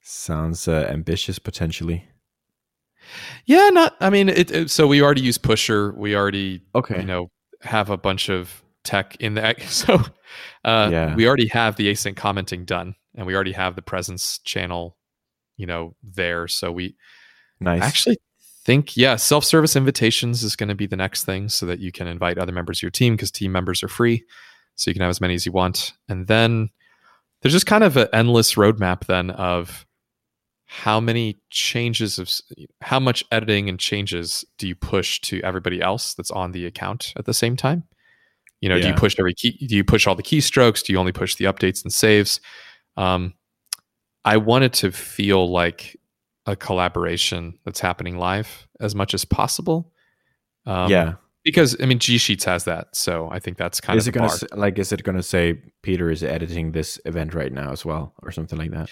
Sounds 0.01 0.67
uh, 0.67 0.87
ambitious 0.89 1.39
potentially. 1.39 2.09
Yeah, 3.45 3.69
not. 3.69 3.95
I 3.99 4.09
mean, 4.09 4.29
it, 4.29 4.51
it- 4.51 4.69
So 4.71 4.87
we 4.87 5.01
already 5.01 5.21
use 5.21 5.37
Pusher. 5.37 5.93
We 5.95 6.15
already, 6.15 6.61
Okay. 6.73 6.99
you 7.01 7.05
know, 7.05 7.29
have 7.61 7.89
a 7.89 7.97
bunch 7.97 8.29
of 8.29 8.63
tech 8.83 9.15
in 9.19 9.35
there. 9.35 9.55
So 9.67 9.95
uh, 10.63 10.89
Yeah. 10.91 11.15
we 11.15 11.27
already 11.27 11.47
have 11.49 11.75
the 11.75 11.91
async 11.91 12.15
commenting 12.15 12.65
done, 12.65 12.95
and 13.15 13.25
we 13.27 13.35
already 13.35 13.51
have 13.53 13.75
the 13.75 13.81
presence 13.83 14.39
channel, 14.43 14.97
you 15.57 15.67
know, 15.67 15.95
there. 16.03 16.47
So 16.47 16.71
we 16.71 16.95
nice. 17.59 17.81
I 17.81 17.85
actually 17.85 18.17
think, 18.63 18.97
yeah, 18.97 19.15
self-service 19.15 19.75
invitations 19.75 20.43
is 20.43 20.55
going 20.55 20.69
to 20.69 20.75
be 20.75 20.87
the 20.87 20.95
next 20.95 21.23
thing, 21.23 21.49
so 21.49 21.65
that 21.65 21.79
you 21.79 21.91
can 21.91 22.07
invite 22.07 22.37
other 22.37 22.51
members 22.51 22.79
of 22.79 22.83
your 22.83 22.91
team 22.91 23.15
because 23.15 23.31
team 23.31 23.51
members 23.51 23.83
are 23.83 23.87
free, 23.87 24.23
so 24.75 24.89
you 24.89 24.95
can 24.95 25.01
have 25.01 25.09
as 25.09 25.21
many 25.21 25.33
as 25.33 25.45
you 25.45 25.51
want. 25.51 25.93
And 26.09 26.27
then 26.27 26.69
there's 27.41 27.53
just 27.53 27.67
kind 27.67 27.83
of 27.83 27.95
an 27.97 28.07
endless 28.11 28.55
roadmap 28.55 29.05
then 29.05 29.29
of 29.31 29.85
how 30.65 30.99
many 30.99 31.37
changes 31.51 32.17
of 32.17 32.29
how 32.81 32.99
much 32.99 33.23
editing 33.31 33.69
and 33.69 33.79
changes 33.79 34.43
do 34.57 34.67
you 34.67 34.75
push 34.75 35.21
to 35.21 35.39
everybody 35.41 35.81
else 35.81 36.13
that's 36.15 36.31
on 36.31 36.51
the 36.51 36.65
account 36.65 37.13
at 37.17 37.25
the 37.25 37.33
same 37.33 37.55
time 37.55 37.83
you 38.61 38.69
know 38.69 38.79
do 38.79 38.87
you 38.87 38.93
push 38.93 39.15
every 39.19 39.33
key 39.33 39.51
do 39.67 39.75
you 39.75 39.83
push 39.83 40.07
all 40.07 40.15
the 40.15 40.23
keystrokes 40.23 40.83
do 40.83 40.91
you 40.91 40.99
only 40.99 41.11
push 41.11 41.35
the 41.35 41.45
updates 41.45 41.83
and 41.83 41.93
saves 41.93 42.39
um, 42.97 43.33
i 44.23 44.37
wanted 44.37 44.73
to 44.73 44.91
feel 44.91 45.49
like 45.51 45.95
a 46.45 46.55
collaboration 46.55 47.57
that's 47.65 47.79
happening 47.79 48.17
live 48.17 48.67
as 48.79 48.93
much 48.95 49.13
as 49.13 49.25
possible 49.25 49.91
um, 50.65 50.89
yeah. 50.91 51.13
because 51.43 51.75
i 51.81 51.85
mean 51.85 51.99
g 51.99 52.17
sheets 52.17 52.43
has 52.45 52.63
that 52.65 52.87
so 52.95 53.27
i 53.31 53.39
think 53.39 53.57
that's 53.57 53.81
kind 53.81 53.97
is 53.97 54.07
of 54.07 54.11
it 54.15 54.17
gonna 54.17 54.27
bar. 54.27 54.35
s 54.35 54.43
like 54.55 54.77
is 54.79 54.91
it 54.91 55.03
gonna 55.03 55.23
say 55.23 55.59
Peter 55.81 56.09
is 56.09 56.23
editing 56.23 56.71
this 56.71 56.99
event 57.05 57.33
right 57.33 57.51
now 57.53 57.71
as 57.71 57.85
well 57.85 58.13
or 58.23 58.31
something 58.31 58.57
like 58.57 58.71
that? 58.71 58.89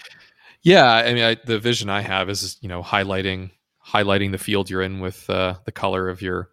Yeah, 0.62 0.86
I 0.90 1.12
mean, 1.12 1.24
I, 1.24 1.36
the 1.44 1.58
vision 1.58 1.90
I 1.90 2.00
have 2.00 2.30
is 2.30 2.56
you 2.62 2.68
know 2.68 2.82
highlighting 2.82 3.50
highlighting 3.86 4.30
the 4.32 4.38
field 4.38 4.70
you're 4.70 4.80
in 4.80 5.00
with 5.00 5.28
uh, 5.28 5.56
the 5.66 5.72
color 5.72 6.08
of 6.08 6.22
your 6.22 6.48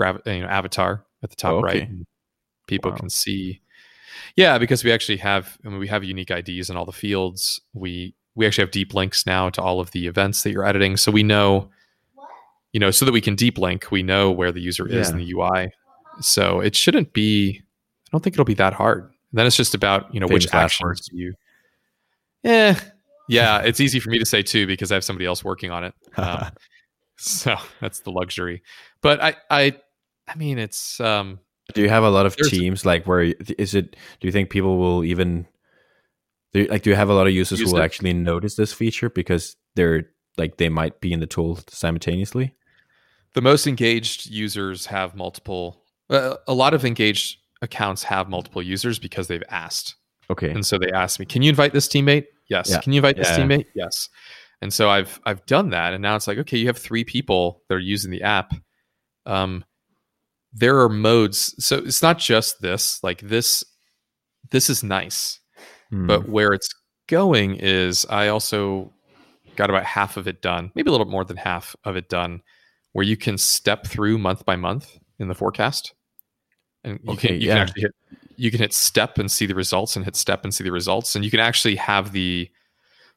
you 0.00 0.40
know, 0.40 0.46
avatar 0.46 1.04
at 1.22 1.28
the 1.30 1.36
top 1.36 1.52
Oh, 1.52 1.60
right. 1.60 1.76
okay. 1.76 1.82
and 1.84 2.06
People 2.66 2.92
Wow. 2.92 2.96
can 2.98 3.10
see. 3.10 3.60
Yeah, 4.36 4.56
because 4.58 4.82
we 4.84 4.92
actually 4.92 5.18
have 5.18 5.58
I 5.64 5.68
mean, 5.68 5.78
we 5.78 5.88
have 5.88 6.04
unique 6.04 6.30
IDs 6.30 6.70
in 6.70 6.76
all 6.76 6.86
the 6.86 6.92
fields. 6.92 7.60
We 7.74 8.14
we 8.40 8.46
actually 8.46 8.62
have 8.62 8.70
deep 8.70 8.94
links 8.94 9.26
now 9.26 9.50
to 9.50 9.60
all 9.60 9.80
of 9.80 9.90
the 9.90 10.06
events 10.06 10.42
that 10.42 10.50
you're 10.50 10.64
editing, 10.64 10.96
so 10.96 11.12
we 11.12 11.22
know, 11.22 11.68
you 12.72 12.80
know, 12.80 12.90
so 12.90 13.04
that 13.04 13.12
we 13.12 13.20
can 13.20 13.34
deep 13.34 13.58
link. 13.58 13.90
We 13.90 14.02
know 14.02 14.30
where 14.30 14.50
the 14.50 14.62
user 14.62 14.88
is 14.88 15.10
in 15.10 15.18
the 15.18 15.30
UI, 15.32 15.70
so 16.22 16.60
it 16.60 16.74
shouldn't 16.74 17.12
be. 17.12 17.60
I 17.60 18.08
don't 18.12 18.22
think 18.24 18.34
it'll 18.34 18.46
be 18.46 18.54
that 18.54 18.72
hard. 18.72 19.02
And 19.02 19.38
then 19.38 19.46
it's 19.46 19.56
just 19.56 19.74
about 19.74 20.12
you 20.14 20.20
know 20.20 20.26
Famous 20.26 20.46
which 20.46 20.54
actions 20.54 21.06
do 21.10 21.18
you. 21.18 21.34
Yeah, 22.42 22.80
yeah. 23.28 23.58
It's 23.58 23.78
easy 23.78 24.00
for 24.00 24.08
me 24.08 24.18
to 24.18 24.24
say 24.24 24.42
too 24.42 24.66
because 24.66 24.90
I 24.90 24.94
have 24.94 25.04
somebody 25.04 25.26
else 25.26 25.44
working 25.44 25.70
on 25.70 25.84
it. 25.84 25.94
Um, 26.16 26.50
so 27.16 27.54
that's 27.82 28.00
the 28.00 28.10
luxury. 28.10 28.62
But 29.02 29.22
I, 29.22 29.36
I, 29.50 29.76
I 30.26 30.34
mean, 30.36 30.58
it's 30.58 30.98
um, 31.00 31.38
do 31.74 31.82
you 31.82 31.90
have 31.90 32.02
a 32.02 32.08
lot 32.08 32.24
of 32.24 32.34
teams 32.34 32.86
like 32.86 33.06
where 33.06 33.20
is 33.58 33.74
it? 33.74 33.94
Do 34.20 34.28
you 34.28 34.32
think 34.32 34.48
people 34.48 34.78
will 34.78 35.04
even 35.04 35.46
do 36.52 36.60
you, 36.60 36.66
like? 36.66 36.82
Do 36.82 36.90
you 36.90 36.96
have 36.96 37.10
a 37.10 37.14
lot 37.14 37.26
of 37.26 37.32
users 37.32 37.60
Use 37.60 37.70
who 37.70 37.74
will 37.76 37.82
it. 37.82 37.84
actually 37.84 38.12
notice 38.12 38.56
this 38.56 38.72
feature 38.72 39.10
because 39.10 39.56
they're 39.76 40.06
like 40.36 40.56
they 40.56 40.68
might 40.68 41.00
be 41.00 41.12
in 41.12 41.20
the 41.20 41.26
tool 41.26 41.60
simultaneously? 41.68 42.54
the 43.34 43.40
most 43.40 43.66
engaged 43.66 44.26
users 44.26 44.86
have 44.86 45.14
multiple. 45.14 45.84
Uh, 46.08 46.34
a 46.48 46.54
lot 46.54 46.74
of 46.74 46.84
engaged 46.84 47.38
accounts 47.62 48.02
have 48.02 48.28
multiple 48.28 48.62
users 48.62 48.98
because 48.98 49.28
they've 49.28 49.42
asked. 49.48 49.94
Okay, 50.30 50.50
And 50.50 50.64
so 50.64 50.78
they 50.78 50.90
asked 50.92 51.18
me, 51.20 51.26
"Can 51.26 51.42
you 51.42 51.48
invite 51.50 51.72
this 51.72 51.88
teammate?" 51.88 52.26
Yes. 52.48 52.70
Yeah. 52.70 52.80
Can 52.80 52.92
you 52.92 52.98
invite 52.98 53.16
this 53.16 53.28
teammate? 53.30 53.66
Yes. 53.74 54.08
And 54.62 54.72
so 54.72 54.88
I've 54.88 55.20
I've 55.24 55.44
done 55.46 55.70
that, 55.70 55.92
and 55.92 56.02
now 56.02 56.16
it's 56.16 56.26
like, 56.26 56.38
okay, 56.38 56.58
you 56.58 56.66
have 56.66 56.78
three 56.78 57.04
people 57.04 57.62
that 57.68 57.74
are 57.74 57.78
using 57.80 58.10
the 58.10 58.22
app. 58.22 58.52
Um, 59.26 59.64
there 60.52 60.80
are 60.80 60.88
modes, 60.88 61.54
so 61.64 61.78
it's 61.78 62.02
not 62.02 62.18
just 62.18 62.60
this. 62.60 63.02
Like 63.02 63.20
this, 63.20 63.64
this 64.50 64.68
is 64.70 64.82
nice, 64.82 65.39
Hmm. 65.90 66.06
but 66.06 66.28
where 66.28 66.52
it's 66.52 66.68
going 67.08 67.56
is 67.56 68.06
I 68.08 68.28
also 68.28 68.92
got 69.56 69.70
about 69.70 69.84
half 69.84 70.16
of 70.16 70.28
it 70.28 70.40
done, 70.42 70.70
maybe 70.74 70.88
a 70.88 70.92
little 70.92 71.04
bit 71.04 71.10
more 71.10 71.24
than 71.24 71.36
half 71.36 71.74
of 71.84 71.96
it 71.96 72.08
done, 72.08 72.40
where 72.92 73.04
you 73.04 73.16
can 73.16 73.36
step 73.36 73.86
through 73.86 74.18
month 74.18 74.44
by 74.44 74.56
month 74.56 74.96
in 75.18 75.28
the 75.28 75.34
forecast, 75.34 75.92
and 76.84 76.98
you 77.02 77.12
Okay, 77.12 77.28
can 77.28 77.40
you 77.40 77.48
yeah. 77.48 77.54
can 77.54 77.62
actually 77.62 77.82
hit 77.82 77.92
you 78.36 78.50
can 78.50 78.60
hit 78.60 78.72
step 78.72 79.18
and 79.18 79.30
see 79.30 79.44
the 79.46 79.54
results, 79.54 79.96
and 79.96 80.04
hit 80.04 80.16
step 80.16 80.44
and 80.44 80.54
see 80.54 80.64
the 80.64 80.72
results, 80.72 81.14
and 81.14 81.24
you 81.24 81.30
can 81.30 81.40
actually 81.40 81.76
have 81.76 82.12
the 82.12 82.48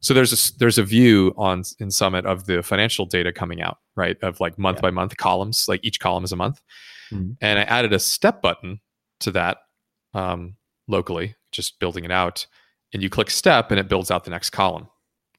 so 0.01 0.13
there's 0.13 0.33
a 0.33 0.57
there's 0.57 0.77
a 0.77 0.83
view 0.83 1.33
on 1.37 1.63
in 1.79 1.89
Summit 1.91 2.25
of 2.25 2.45
the 2.45 2.61
financial 2.63 3.05
data 3.05 3.31
coming 3.31 3.61
out 3.61 3.77
right 3.95 4.17
of 4.23 4.39
like 4.41 4.57
month 4.57 4.77
Yeah. 4.79 4.81
by 4.81 4.91
month 4.91 5.15
columns, 5.17 5.65
like 5.69 5.79
each 5.83 5.99
column 5.99 6.23
is 6.25 6.31
a 6.31 6.35
month, 6.35 6.61
Mhm. 7.11 7.37
and 7.39 7.59
I 7.59 7.63
added 7.63 7.93
a 7.93 7.99
step 7.99 8.41
button 8.41 8.81
to 9.21 9.31
that 9.31 9.59
um, 10.13 10.55
locally, 10.87 11.35
just 11.51 11.79
building 11.79 12.03
it 12.03 12.11
out, 12.11 12.45
and 12.93 13.03
you 13.03 13.09
click 13.09 13.29
step 13.29 13.71
and 13.71 13.79
it 13.79 13.89
builds 13.89 14.11
out 14.11 14.23
the 14.23 14.31
next 14.31 14.51
column. 14.51 14.87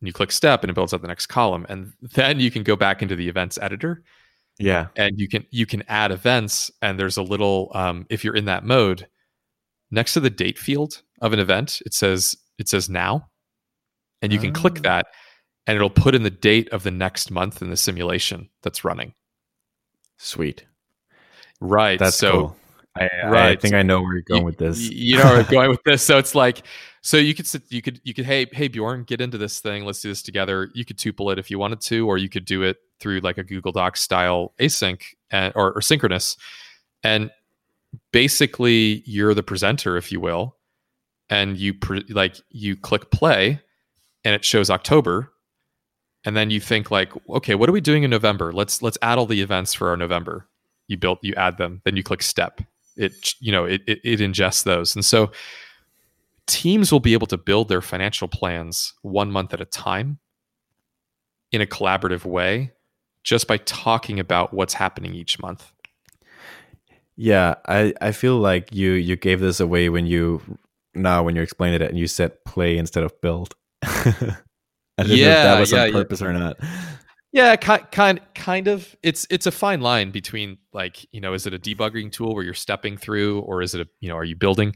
And 0.00 0.07
you 0.09 0.12
click 0.12 0.32
step 0.32 0.62
and 0.62 0.70
it 0.70 0.74
builds 0.74 0.92
out 0.92 1.00
the 1.02 1.09
next 1.09 1.26
column, 1.28 1.64
and 1.68 1.92
then 2.02 2.40
you 2.40 2.50
can 2.50 2.62
go 2.62 2.76
back 2.76 3.00
into 3.00 3.16
the 3.16 3.28
events 3.28 3.59
editor 3.62 4.02
yeah, 4.59 4.86
and 4.94 5.18
you 5.18 5.28
can 5.28 5.44
you 5.50 5.66
can 5.66 5.82
add 5.88 6.12
events 6.12 6.70
and 6.80 6.98
there's 6.98 7.16
a 7.16 7.22
little 7.22 7.72
um, 7.74 8.07
if 8.09 8.22
you're 8.22 8.36
in 8.36 8.44
that 8.44 8.64
mode 8.64 9.09
next 9.90 10.14
to 10.14 10.20
the 10.20 10.30
date 10.30 10.59
field 10.59 11.02
of 11.20 11.32
an 11.32 11.40
event 11.40 11.80
it 11.84 11.92
says 11.92 12.36
it 12.59 12.68
says 12.68 12.88
now 12.88 13.28
and 14.22 14.32
you 14.32 14.38
can 14.38 14.52
click 14.52 14.74
Ah. 14.78 14.82
that 14.82 15.07
and 15.66 15.74
it'll 15.74 15.90
put 15.90 16.14
in 16.14 16.22
the 16.22 16.30
date 16.30 16.68
of 16.70 16.84
the 16.84 16.90
next 16.90 17.30
month 17.32 17.62
in 17.62 17.70
the 17.70 17.76
simulation 17.76 18.48
that's 18.62 18.84
running 18.84 19.14
sweet. 20.18 20.64
right 21.61 21.98
That's 21.98 22.16
so 22.16 22.32
cool. 22.32 22.57
I, 22.97 23.09
I 23.24 23.57
think 23.57 23.74
I 23.74 23.82
know 23.82 24.01
where 24.03 24.12
you're 24.12 24.22
going 24.22 24.42
you, 24.42 24.47
with 24.47 24.59
this. 24.59 24.78
You 24.78 25.18
know 25.18 25.24
where 25.24 25.40
I'm 25.40 25.47
going 25.47 25.70
with 25.70 25.82
this. 25.84 26.03
So 26.05 26.18
it's 26.18 26.34
like, 26.34 26.62
so 27.01 27.16
you 27.16 27.34
could 27.34 27.47
sit, 27.47 27.62
you 27.68 27.82
could, 27.82 28.01
you 28.05 28.14
could, 28.14 28.24
hey, 28.24 28.47
hey, 28.53 28.68
Bjorn, 28.68 29.05
get 29.05 29.20
into 29.20 29.38
this 29.38 29.59
thing. 29.59 29.84
Let's 29.84 30.01
do 30.01 30.09
this 30.09 30.22
together. 30.22 30.70
You 30.74 30.84
could 30.84 30.99
tuple 30.99 31.32
it 31.32 31.38
if 31.38 31.51
you 31.51 31.59
wanted 31.59 31.80
to, 31.82 32.07
or 32.07 32.18
you 32.18 32.28
could 32.28 32.45
do 32.45 32.62
it 32.62 32.76
through 33.01 33.20
like 33.20 33.38
a 33.38 33.42
Google 33.42 33.72
Docs 33.72 34.01
style 34.01 34.53
async 34.61 35.03
and, 35.30 35.53
or, 35.57 35.72
or 35.72 35.80
synchronous. 35.80 36.36
And 37.03 37.30
basically, 38.12 39.03
you're 39.07 39.34
the 39.34 39.42
presenter, 39.42 39.97
if 39.97 40.12
you 40.12 40.20
will, 40.20 40.57
and 41.28 41.57
you 41.57 41.74
pre- 41.74 42.07
like 42.09 42.36
you 42.51 42.76
click 42.76 43.11
play, 43.11 43.61
and 44.24 44.34
it 44.34 44.45
shows 44.45 44.70
October, 44.70 45.32
and 46.24 46.36
then 46.36 46.51
you 46.51 46.61
think 46.61 46.90
like, 46.90 47.12
okay, 47.28 47.55
what 47.55 47.68
are 47.68 47.72
we 47.72 47.80
doing 47.80 48.05
in 48.05 48.11
November? 48.11 48.53
Let's 48.53 48.82
let's 48.82 48.99
add 49.03 49.18
all 49.18 49.26
the 49.26 49.40
events 49.40 49.74
for 49.74 49.88
our 49.88 49.97
November. 49.97 50.49
You 50.86 50.97
built, 50.97 51.18
you 51.22 51.34
add 51.34 51.59
them, 51.59 51.80
then 51.84 51.97
you 51.97 52.03
click 52.03 52.22
step 52.22 52.61
it 52.97 53.34
you 53.40 53.53
know 53.53 53.64
it, 53.64 53.82
it, 53.86 54.01
it 54.05 54.20
ingests 54.20 54.64
those 54.64 54.95
and 54.95 55.05
so 55.05 55.30
teams 56.47 56.92
will 56.92 57.01
be 57.01 57.14
able 57.14 57.26
to 57.26 57.38
build 57.38 57.68
their 57.68 57.80
financial 57.82 58.28
plans 58.28 58.92
one 59.03 59.30
month 59.30 59.55
at 59.55 59.61
a 59.61 59.64
time 59.64 60.18
in 61.53 61.61
a 61.61 61.66
collaborative 61.66 62.24
way 62.24 62.72
just 63.22 63.47
by 63.47 63.57
talking 63.59 64.20
about 64.20 64.53
what's 64.53 64.74
happening 64.74 65.14
each 65.14 65.38
month 65.40 65.72
Yeah, 67.16 67.55
I, 67.66 67.95
I 68.01 68.12
feel 68.12 68.38
like 68.38 68.72
you 68.72 68.92
you 68.92 69.16
gave 69.16 69.40
this 69.40 69.61
away 69.61 69.88
when 69.88 70.07
you 70.07 70.42
now 70.95 71.22
when 71.22 71.36
you 71.36 71.42
explained 71.42 71.80
it 71.80 71.88
and 71.88 71.99
you 71.99 72.07
said 72.09 72.45
play 72.45 72.76
instead 72.76 73.05
of 73.05 73.20
build. 73.20 73.55
I 73.82 74.36
don't 74.99 75.20
know 75.20 75.30
if 75.30 75.40
Yeah, 75.40 75.42
that 75.42 75.61
was 75.61 75.72
yeah, 75.72 75.84
on 75.84 75.86
yeah. 75.86 76.03
purpose 76.03 76.22
or 76.22 76.32
not. 76.32 76.57
Yeah 77.35 77.57
kind, 77.57 77.85
kind 77.91 78.20
kind 78.35 78.68
of. 78.68 78.97
It's 79.03 79.26
it's 79.28 79.47
a 79.47 79.51
fine 79.51 79.82
line 79.82 80.11
between 80.11 80.57
like 80.72 81.05
you 81.12 81.20
know 81.20 81.35
is 81.35 81.47
it 81.47 81.53
a 81.53 81.59
debugging 81.59 82.11
tool 82.11 82.35
where 82.35 82.45
you're 82.45 82.55
stepping 82.55 82.97
through 82.97 83.41
or 83.41 83.61
is 83.61 83.74
it 83.74 83.82
a 83.82 83.89
you 84.01 84.09
know 84.09 84.16
are 84.16 84.24
you 84.24 84.37
building? 84.37 84.74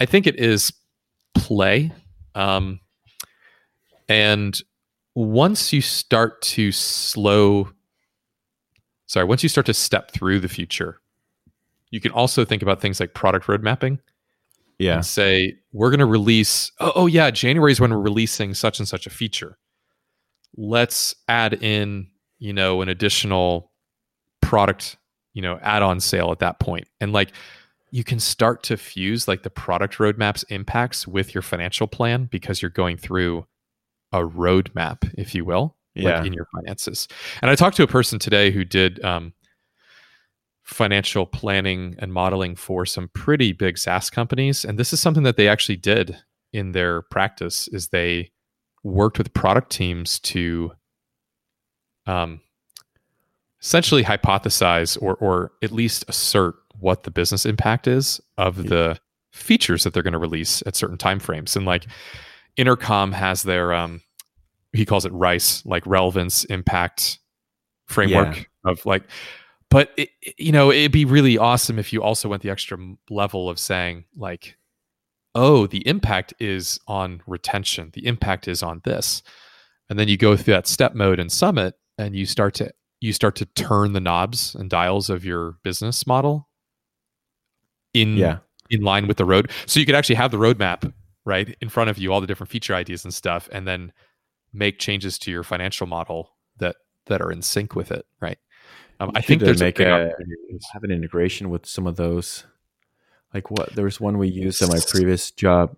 I 0.00 0.06
think 0.06 0.26
it 0.26 0.40
is 0.40 0.72
play 1.34 1.92
um 2.34 2.80
and 4.08 4.60
once 5.14 5.72
you 5.72 5.80
start 5.80 6.42
to 6.42 6.72
slow 6.72 7.70
sorry 9.06 9.24
once 9.24 9.42
you 9.42 9.48
start 9.48 9.66
to 9.66 9.74
step 9.74 10.10
through 10.10 10.40
the 10.40 10.48
future 10.48 11.00
you 11.90 12.00
can 12.00 12.10
also 12.12 12.44
think 12.44 12.62
about 12.62 12.80
things 12.80 12.98
like 12.98 13.14
product 13.14 13.48
road 13.48 13.62
mapping 13.62 14.00
Yeah, 14.78 14.96
and 14.96 15.06
say 15.06 15.54
we're 15.72 15.90
going 15.90 16.00
to 16.00 16.06
release 16.06 16.72
oh, 16.80 16.92
oh 16.96 17.06
yeah 17.06 17.30
january 17.30 17.70
is 17.72 17.80
when 17.80 17.90
we're 17.92 17.98
releasing 18.00 18.52
such 18.52 18.80
and 18.80 18.88
such 18.88 19.06
a 19.06 19.10
feature 19.10 19.58
let's 20.58 21.14
add 21.28 21.54
in 21.62 22.08
you 22.40 22.52
know 22.52 22.82
an 22.82 22.88
additional 22.88 23.70
product 24.42 24.96
you 25.32 25.40
know 25.40 25.58
add-on 25.62 26.00
sale 26.00 26.32
at 26.32 26.40
that 26.40 26.58
point 26.58 26.88
and 27.00 27.12
like 27.12 27.30
you 27.92 28.02
can 28.02 28.18
start 28.18 28.62
to 28.64 28.76
fuse 28.76 29.28
like 29.28 29.44
the 29.44 29.50
product 29.50 29.98
roadmap's 29.98 30.42
impacts 30.44 31.06
with 31.06 31.32
your 31.32 31.42
financial 31.42 31.86
plan 31.86 32.24
because 32.24 32.60
you're 32.60 32.70
going 32.72 32.96
through 32.96 33.46
a 34.12 34.18
roadmap 34.18 35.08
if 35.16 35.32
you 35.34 35.44
will 35.44 35.76
Yeah. 35.94 36.16
like 36.16 36.26
in 36.26 36.32
your 36.32 36.46
finances 36.56 37.06
and 37.40 37.50
i 37.52 37.54
talked 37.54 37.76
to 37.76 37.84
a 37.84 37.88
person 37.88 38.18
today 38.18 38.50
who 38.50 38.64
did 38.64 39.02
um, 39.04 39.32
financial 40.64 41.24
planning 41.24 41.94
and 41.98 42.12
modeling 42.12 42.54
for 42.56 42.84
some 42.84 43.08
pretty 43.14 43.52
big 43.52 43.78
SaaS 43.78 44.10
companies. 44.10 44.66
And 44.66 44.78
this 44.78 44.92
is 44.92 45.00
something 45.00 45.22
that 45.22 45.38
they 45.38 45.48
actually 45.48 45.76
did 45.76 46.18
in 46.52 46.72
their 46.72 47.00
practice 47.02 47.68
is 47.68 47.88
they 47.88 48.32
worked 48.84 49.18
with 49.18 49.32
product 49.34 49.70
teams 49.70 50.18
to 50.20 50.72
um, 52.06 52.40
essentially 53.60 54.04
hypothesize 54.04 55.00
or, 55.02 55.14
or 55.16 55.52
at 55.62 55.72
least 55.72 56.04
assert 56.08 56.54
what 56.78 57.02
the 57.02 57.10
business 57.10 57.44
impact 57.44 57.86
is 57.86 58.20
of 58.36 58.58
Yeah. 58.58 58.68
the 58.68 59.00
features 59.32 59.84
that 59.84 59.92
they're 59.92 60.02
going 60.02 60.12
to 60.12 60.18
release 60.18 60.62
at 60.66 60.76
certain 60.76 60.96
timeframes. 60.96 61.54
And 61.56 61.66
like 61.66 61.86
Intercom 62.56 63.12
has 63.12 63.42
their, 63.42 63.72
um, 63.72 64.00
he 64.72 64.84
calls 64.86 65.04
it 65.04 65.12
RICE, 65.12 65.64
like 65.66 65.86
relevance 65.86 66.44
impact 66.44 67.18
framework 67.86 68.48
of 68.64 68.84
like, 68.86 69.04
but 69.70 69.90
it- 69.96 70.10
you 70.38 70.52
know 70.52 70.70
it'd 70.70 70.92
be 70.92 71.04
really 71.04 71.36
awesome 71.38 71.78
if 71.78 71.92
you 71.92 72.02
also 72.02 72.28
went 72.28 72.42
the 72.42 72.50
extra 72.50 72.78
level 73.10 73.48
of 73.50 73.58
saying 73.58 74.04
like 74.16 74.56
oh 75.38 75.68
the 75.68 75.86
impact 75.86 76.34
is 76.40 76.80
on 76.88 77.22
retention. 77.26 77.90
The 77.94 78.06
impact 78.06 78.48
is 78.48 78.62
on 78.62 78.80
this. 78.84 79.22
And 79.88 79.98
then 79.98 80.08
you 80.08 80.16
go 80.16 80.36
through 80.36 80.54
that 80.54 80.66
step 80.66 80.94
mode 80.94 81.20
and 81.20 81.30
summit 81.32 81.74
and 81.96 82.14
you 82.14 82.26
start 82.26 82.54
to 82.54 82.72
you 83.00 83.12
start 83.12 83.36
to 83.36 83.46
turn 83.46 83.92
the 83.92 84.00
knobs 84.00 84.56
and 84.56 84.68
dials 84.68 85.08
of 85.08 85.24
your 85.24 85.54
business 85.62 86.06
model 86.06 86.48
in 87.94 88.16
yeah, 88.16 88.38
in 88.68 88.82
line 88.82 89.06
with 89.06 89.16
the 89.16 89.24
road. 89.24 89.50
So 89.66 89.78
you 89.78 89.86
could 89.86 89.94
actually 89.94 90.16
have 90.16 90.32
the 90.32 90.38
roadmap 90.38 90.92
right 91.24 91.56
in 91.60 91.68
front 91.68 91.88
of 91.88 91.98
you 91.98 92.12
all 92.12 92.20
the 92.20 92.26
different 92.26 92.50
feature 92.50 92.74
ideas 92.74 93.04
and 93.04 93.14
stuff 93.14 93.48
and 93.52 93.66
then 93.66 93.92
make 94.52 94.78
changes 94.78 95.18
to 95.20 95.30
your 95.30 95.44
financial 95.44 95.86
model 95.86 96.30
that 96.58 96.76
that 97.06 97.22
are 97.22 97.30
in 97.30 97.42
sync 97.42 97.76
with 97.76 97.92
it 97.92 98.04
right? 98.20 98.38
Um, 99.00 99.12
i 99.14 99.20
think 99.20 99.42
uh, 99.42 99.44
there's 99.44 99.60
a 99.60 99.66
make 99.66 99.76
big 99.76 99.86
a- 99.86 100.12
have 100.72 100.82
an 100.82 100.90
integration 100.90 101.48
with 101.48 101.64
some 101.66 101.86
of 101.86 101.94
those. 101.94 102.44
Like 103.34 103.50
what? 103.50 103.74
There 103.74 103.84
was 103.84 104.00
one 104.00 104.18
we 104.18 104.28
used 104.28 104.62
at 104.62 104.68
my 104.68 104.80
previous 104.88 105.30
job. 105.30 105.76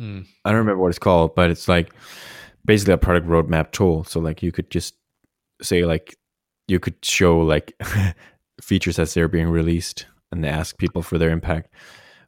Mm. 0.00 0.26
I 0.44 0.50
don't 0.50 0.58
remember 0.58 0.82
what 0.82 0.88
it's 0.90 0.98
called, 0.98 1.34
but 1.34 1.50
it's 1.50 1.68
like 1.68 1.90
basically 2.64 2.94
a 2.94 2.98
product 2.98 3.26
roadmap 3.26 3.72
tool. 3.72 4.04
So 4.04 4.20
like 4.20 4.42
you 4.42 4.52
could 4.52 4.70
just 4.70 4.94
say 5.62 5.84
like 5.84 6.16
you 6.68 6.78
could 6.80 6.96
show 7.04 7.38
like 7.40 7.72
features 8.60 8.98
as 8.98 9.14
they're 9.14 9.28
being 9.28 9.48
released 9.48 10.06
and 10.32 10.44
ask 10.44 10.76
people 10.78 11.02
for 11.02 11.16
their 11.16 11.30
impact. 11.30 11.70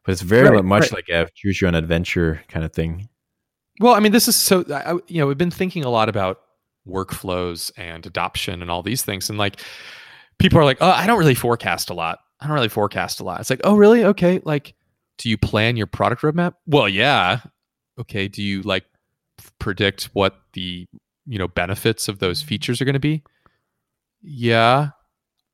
But 0.05 0.13
it's 0.13 0.21
very 0.21 0.49
Right, 0.49 0.65
much 0.65 0.81
right. 0.83 0.93
like 0.93 1.09
a 1.09 1.29
choose 1.35 1.61
your 1.61 1.67
own 1.67 1.75
adventure 1.75 2.41
kind 2.47 2.65
of 2.65 2.73
thing. 2.73 3.09
Well, 3.79 3.93
I 3.93 3.99
mean, 3.99 4.11
this 4.13 4.27
is 4.27 4.35
so. 4.35 4.65
I, 4.71 4.93
I- 4.93 4.99
you 5.07 5.19
know, 5.19 5.27
we've 5.27 5.37
been 5.37 5.51
thinking 5.51 5.83
a 5.85 5.89
lot 5.89 6.09
about 6.09 6.39
workflows 6.87 7.71
and 7.77 8.05
adoption 8.05 8.61
and 8.61 8.71
all 8.71 8.81
these 8.81 9.03
things, 9.03 9.29
and 9.29 9.37
like 9.37 9.61
people 10.39 10.57
are 10.59 10.65
like, 10.65 10.77
"Oh, 10.81 10.89
I 10.89 11.05
don't 11.05 11.19
really 11.19 11.35
forecast 11.35 11.89
a 11.89 11.93
lot. 11.93 12.19
I 12.39 12.47
don't 12.47 12.55
really 12.55 12.69
forecast 12.69 13.19
a 13.19 13.23
lot." 13.23 13.39
It's 13.39 13.49
like, 13.49 13.61
"Oh, 13.63 13.75
really? 13.75 14.03
Okay." 14.03 14.41
Like, 14.43 14.73
do 15.17 15.29
you 15.29 15.37
plan 15.37 15.77
your 15.77 15.87
product 15.87 16.21
roadmap? 16.21 16.55
Well, 16.65 16.89
yeah. 16.89 17.41
Okay. 17.99 18.27
Do 18.27 18.41
you 18.41 18.61
like 18.61 18.85
predict 19.59 20.05
what 20.13 20.39
the 20.53 20.87
you 21.25 21.37
know 21.37 21.47
benefits 21.47 22.07
of 22.07 22.19
those 22.19 22.41
features 22.41 22.81
are 22.81 22.85
going 22.85 22.93
to 22.93 22.99
be? 22.99 23.23
Yeah. 24.21 24.89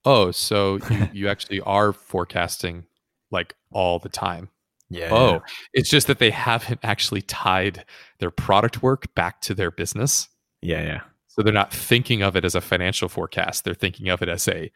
Oh, 0.06 0.32
so 0.32 0.80
you, 0.90 1.10
you 1.14 1.28
actually 1.28 1.62
are 1.62 1.94
forecasting 1.94 2.86
like 3.32 3.56
all 3.72 4.00
the 4.00 4.10
time. 4.10 4.50
Yeah. 4.90 5.10
Oh, 5.12 5.32
yeah. 5.34 5.40
it's 5.74 5.90
just 5.90 6.08
that 6.08 6.20
they 6.20 6.30
haven't 6.30 6.80
actually 6.84 7.22
tied 7.24 7.86
their 8.20 8.32
product 8.32 8.84
work 8.84 9.14
back 9.16 9.42
to 9.42 9.54
their 9.54 9.72
business. 9.72 10.30
Yeah, 10.62 10.82
yeah. 10.84 11.02
So 11.28 11.42
they're 11.42 11.54
not 11.54 11.74
thinking 11.74 12.22
of 12.22 12.36
it 12.36 12.46
as 12.46 12.56
a 12.56 12.62
financial 12.62 13.10
forecast. 13.10 13.66
They're 13.66 13.74
thinking 13.74 14.10
of 14.10 14.22
it 14.22 14.30
as 14.30 14.48
a, 14.48 14.72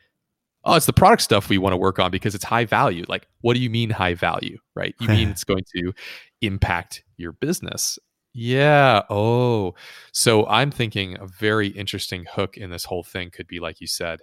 oh, 0.63 0.75
it's 0.75 0.85
the 0.85 0.93
product 0.93 1.21
stuff 1.21 1.49
we 1.49 1.57
want 1.57 1.73
to 1.73 1.77
work 1.77 1.99
on 1.99 2.11
because 2.11 2.35
it's 2.35 2.43
high 2.43 2.65
value. 2.65 3.05
Like, 3.07 3.27
what 3.41 3.53
do 3.53 3.59
you 3.59 3.69
mean 3.69 3.89
high 3.89 4.13
value? 4.13 4.57
Right? 4.75 4.95
You 4.99 5.07
mean 5.07 5.29
it's 5.31 5.43
going 5.43 5.63
to 5.75 5.93
impact 6.41 7.03
your 7.17 7.31
business. 7.31 7.99
Yeah. 8.33 9.01
Oh, 9.09 9.73
so 10.13 10.45
I'm 10.47 10.71
thinking 10.71 11.17
a 11.19 11.27
very 11.27 11.67
interesting 11.67 12.25
hook 12.31 12.57
in 12.57 12.69
this 12.69 12.85
whole 12.85 13.03
thing 13.03 13.31
could 13.31 13.47
be, 13.47 13.59
like 13.59 13.81
you 13.81 13.87
said, 13.87 14.19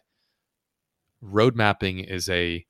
road 1.21 1.57
mapping 1.57 2.01
is 2.01 2.29
a 2.29 2.65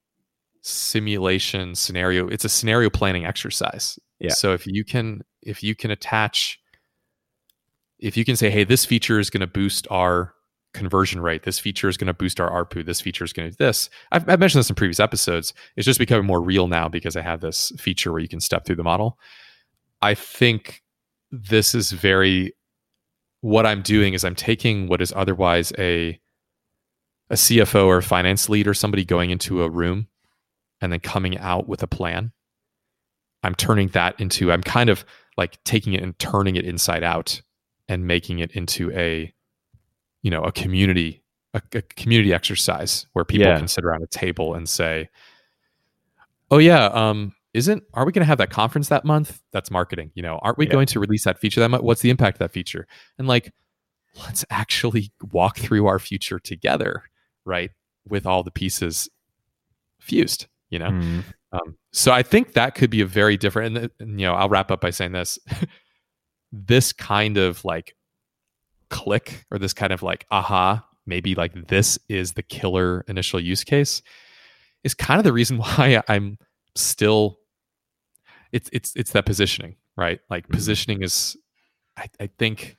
simulation 0.63 1.75
scenario. 1.75 2.29
It's 2.29 2.45
a 2.45 2.49
scenario 2.49 2.91
planning 2.91 3.25
exercise. 3.25 3.99
Yeah. 4.19 4.33
So 4.33 4.55
if 4.55 4.67
you 4.67 4.85
can, 4.85 5.23
if 5.43 5.63
you 5.63 5.75
can 5.75 5.91
attach, 5.91 6.59
if 7.99 8.17
you 8.17 8.25
can 8.25 8.37
say, 8.37 8.51
hey, 8.51 8.65
this 8.65 8.85
feature 8.85 9.19
is 9.19 9.31
going 9.31 9.43
to 9.43 9.47
boost 9.47 9.87
our 9.91 10.35
conversion 10.77 11.21
rate. 11.21 11.43
This 11.43 11.59
feature 11.59 11.89
is 11.89 11.97
going 11.97 12.07
to 12.07 12.15
boost 12.15 12.41
our 12.41 12.51
ARPU. 12.51 12.85
This 12.85 13.01
feature 13.01 13.25
is 13.25 13.33
going 13.33 13.51
to 13.51 13.57
do 13.57 13.65
this. 13.65 13.91
I've, 14.13 14.29
I've 14.29 14.41
mentioned 14.41 14.61
this 14.61 14.71
in 14.71 14.77
previous 14.77 15.01
episodes. 15.01 15.55
It's 15.77 15.87
just 15.87 15.99
becoming 15.99 16.27
more 16.27 16.41
real 16.41 16.69
now 16.69 16.89
because 16.89 17.17
I 17.17 17.23
have 17.23 17.41
this 17.41 17.73
feature 17.79 18.13
where 18.13 18.21
you 18.21 18.29
can 18.29 18.41
step 18.41 18.65
through 18.65 18.77
the 18.77 18.85
model. 18.85 19.19
I 20.03 20.15
think 20.15 20.83
this 21.31 21.75
is 21.75 21.93
very 21.93 22.53
what 23.41 23.67
I'm 23.67 23.83
doing 23.83 24.15
is 24.15 24.25
I'm 24.25 24.35
taking 24.35 24.89
what 24.89 25.01
is 25.01 25.13
otherwise 25.15 25.73
a 25.79 26.21
a 27.29 27.35
CFO 27.35 27.87
or 27.87 27.99
a 27.99 28.03
finance 28.03 28.49
lead 28.49 28.69
or 28.69 28.75
somebody 28.75 29.05
going 29.05 29.31
into 29.31 29.63
a 29.63 29.69
room 29.69 30.07
and 30.81 30.93
then 30.93 31.01
coming 31.01 31.39
out 31.39 31.69
with 31.69 31.83
a 31.83 31.89
plan. 31.89 32.33
I'm 33.43 33.55
turning 33.55 33.89
that 33.89 34.21
into 34.21 34.53
I'm 34.53 34.63
kind 34.63 34.91
of 34.91 35.05
like 35.37 35.63
taking 35.65 35.93
it 35.93 36.03
and 36.03 36.19
turning 36.19 36.57
it 36.57 36.65
inside 36.65 37.03
out 37.03 37.43
and 37.89 38.07
making 38.07 38.39
it 38.39 38.53
into 38.53 38.91
a 38.93 39.33
you 40.27 40.31
know 40.35 40.43
a 40.43 40.53
community 40.53 41.23
a, 41.55 41.63
a 41.75 41.83
community 42.03 42.33
exercise 42.35 43.07
where 43.15 43.25
people 43.25 43.47
Yeah. 43.47 43.59
can 43.59 43.69
sit 43.69 43.85
around 43.85 44.03
a 44.03 44.07
table 44.09 44.55
and 44.55 44.69
say 44.69 45.09
oh 46.51 46.59
yeah 46.59 46.87
um 46.87 47.33
isn't 47.55 47.83
are 47.95 48.05
we 48.05 48.13
going 48.13 48.25
to 48.27 48.27
have 48.33 48.39
that 48.39 48.51
conference 48.51 48.89
that 48.89 49.05
month 49.05 49.41
that's 49.53 49.71
marketing 49.71 50.11
you 50.15 50.23
know 50.23 50.39
aren't 50.43 50.59
we 50.59 50.67
Yeah. 50.67 50.73
going 50.73 50.87
to 50.89 51.01
release 51.01 51.25
that 51.25 51.39
feature 51.39 51.61
that 51.61 51.69
month 51.71 51.83
what's 51.85 52.03
the 52.03 52.11
impact 52.11 52.37
of 52.37 52.39
that 52.41 52.53
feature 52.53 52.87
and 53.19 53.29
like 53.29 53.53
let's 54.25 54.45
actually 54.51 55.13
walk 55.33 55.59
through 55.59 55.87
our 55.87 55.99
future 55.99 56.39
together 56.39 57.05
right 57.45 57.71
with 58.09 58.27
all 58.27 58.43
the 58.43 58.51
pieces 58.51 59.09
fused 60.01 60.47
you 60.71 60.79
know 60.79 60.91
Mm. 60.91 61.25
um, 61.53 61.77
so 61.93 62.13
I 62.13 62.23
think 62.23 62.53
that 62.55 62.75
could 62.75 62.91
be 62.91 63.01
a 63.01 63.07
very 63.07 63.37
different. 63.39 63.77
And, 63.79 63.91
and, 64.01 64.21
you 64.21 64.27
know, 64.27 64.35
I'll 64.35 64.51
wrap 64.51 64.71
up 64.71 64.81
by 64.83 64.91
saying 64.91 65.13
this: 65.13 65.39
this 66.53 66.93
kind 66.93 67.39
of 67.39 67.65
like 67.65 67.95
click 68.91 69.45
or 69.51 69.59
this 69.59 69.73
kind 69.73 69.93
of 69.93 70.03
like 70.03 70.27
aha, 70.31 70.87
maybe 71.07 71.35
like 71.35 71.69
this 71.69 71.99
is 72.09 72.33
the 72.33 72.43
killer 72.43 73.05
initial 73.09 73.41
use 73.41 73.65
case, 73.65 74.03
is 74.85 74.95
kind 74.95 75.19
of 75.19 75.25
the 75.25 75.33
reason 75.33 75.59
why 75.59 76.03
I'm 76.09 76.39
still. 76.75 77.39
It's 78.53 78.71
it's 78.73 78.95
it's 78.97 79.13
that 79.13 79.27
positioning, 79.27 79.77
right? 79.97 80.21
Like 80.31 80.47
Mhm. 80.49 80.53
positioning 80.53 81.03
is, 81.03 81.37
I, 81.97 82.07
I 82.21 82.27
think. 82.39 82.77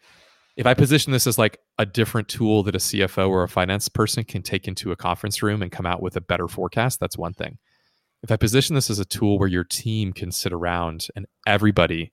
If 0.55 0.66
I 0.66 0.74
position 0.74 1.14
this 1.14 1.28
as 1.28 1.38
like 1.38 1.60
a 1.78 1.86
different 1.86 2.28
tool 2.30 2.64
that 2.64 2.74
a 2.74 2.80
CFO 2.80 3.30
or 3.30 3.43
a 3.43 3.47
finance 3.47 3.88
person 3.89 4.24
can 4.24 4.41
take 4.41 4.68
into 4.68 4.91
a 4.91 4.95
conference 4.95 5.43
room 5.43 5.62
and 5.62 5.72
come 5.72 5.86
out 5.86 6.01
with 6.01 6.16
a 6.16 6.22
better 6.22 6.47
forecast, 6.47 6.99
that's 6.99 7.16
one 7.16 7.34
thing 7.34 7.60
if 8.24 8.32
I 8.32 8.38
position 8.38 8.74
this 8.74 8.89
as 8.89 8.97
a 8.97 9.05
tool 9.05 9.38
where 9.38 9.47
your 9.47 9.64
team 9.64 10.12
can 10.14 10.32
sit 10.32 10.51
around 10.51 11.10
and 11.16 11.28
everybody, 11.45 12.12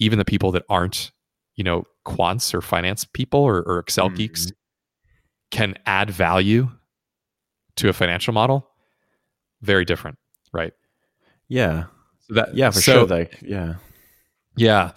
even 0.00 0.18
the 0.18 0.24
people 0.24 0.50
that 0.50 0.64
aren't, 0.68 1.12
you 1.54 1.62
know, 1.62 1.84
quants 2.08 2.54
or 2.54 2.60
finance 2.60 3.04
people 3.04 3.40
or, 3.40 3.62
or 3.62 3.78
Excel 3.78 4.08
geeks, 4.08 4.50
can 5.50 5.74
add 5.86 6.10
value 6.10 6.70
to 7.76 7.88
a 7.88 7.92
financial 7.92 8.32
model, 8.34 8.68
very 9.62 9.84
different, 9.84 10.18
right? 10.52 10.72
Yeah. 11.48 11.84
So 12.26 12.34
that 12.34 12.54
Yeah, 12.54 12.70
for 12.70 12.80
so- 12.80 12.92
sure. 12.92 13.06
Like, 13.06 13.38
yeah. 13.42 13.74
Yeah, 14.56 14.90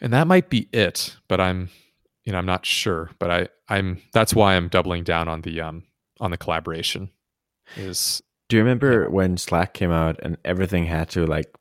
and 0.00 0.12
that 0.12 0.26
might 0.28 0.48
be 0.50 0.68
it, 0.72 1.16
but 1.28 1.40
I'm, 1.40 1.68
you 2.24 2.30
know, 2.32 2.38
I'm 2.38 2.46
not 2.46 2.64
sure. 2.64 3.10
But 3.18 3.30
I, 3.30 3.48
I'm. 3.68 4.00
That's 4.12 4.32
why 4.34 4.54
I'm 4.54 4.68
doubling 4.68 5.02
down 5.02 5.26
on 5.26 5.40
the 5.42 5.60
um 5.60 5.82
on 6.20 6.30
the 6.30 6.36
collaboration. 6.36 7.10
Is 7.76 8.22
Do 8.48 8.56
you 8.56 8.62
remember 8.62 9.10
when 9.10 9.36
Slack 9.36 9.74
came 9.74 9.90
out 9.90 10.20
and 10.22 10.36
everything 10.44 10.84
had 10.86 11.08
to 11.10 11.26
like 11.26 11.52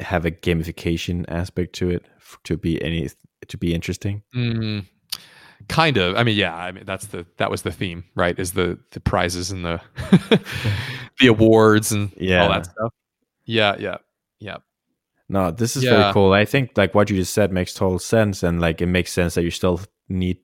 have 0.00 0.24
a 0.26 0.32
gamification 0.32 1.24
aspect 1.28 1.74
to 1.74 1.90
it 1.90 2.04
to 2.44 2.56
be 2.56 2.82
any 2.82 3.08
to 3.48 3.56
be 3.58 3.74
interesting? 3.74 4.22
Mm, 4.34 4.86
kind 5.68 5.96
of. 5.96 6.16
I 6.16 6.22
mean, 6.24 6.36
yeah. 6.36 6.54
I 6.54 6.72
mean, 6.72 6.84
that's 6.84 7.06
the 7.06 7.26
that 7.38 7.50
was 7.50 7.62
the 7.62 7.72
theme, 7.72 8.04
right? 8.14 8.38
Is 8.38 8.52
the 8.52 8.78
the 8.90 9.00
prizes 9.00 9.50
and 9.50 9.64
the 9.64 9.80
the 11.20 11.26
awards 11.28 11.92
and 11.92 12.10
all 12.12 12.22
Yeah. 12.22 12.48
that 12.48 12.66
stuff. 12.66 12.92
Yeah, 13.44 13.76
yeah, 13.78 13.96
yeah. 14.38 14.56
No, 15.28 15.50
this 15.50 15.76
is 15.76 15.84
Yeah. 15.84 15.90
very 15.90 16.12
cool. 16.12 16.32
I 16.32 16.44
think 16.44 16.70
like 16.76 16.94
what 16.94 17.10
you 17.10 17.16
just 17.16 17.32
said 17.32 17.52
makes 17.52 17.74
total 17.74 17.98
sense, 17.98 18.42
and 18.42 18.60
like 18.60 18.80
it 18.80 18.86
makes 18.86 19.12
sense 19.12 19.34
that 19.34 19.42
you 19.44 19.50
still 19.50 19.80
need 20.08 20.38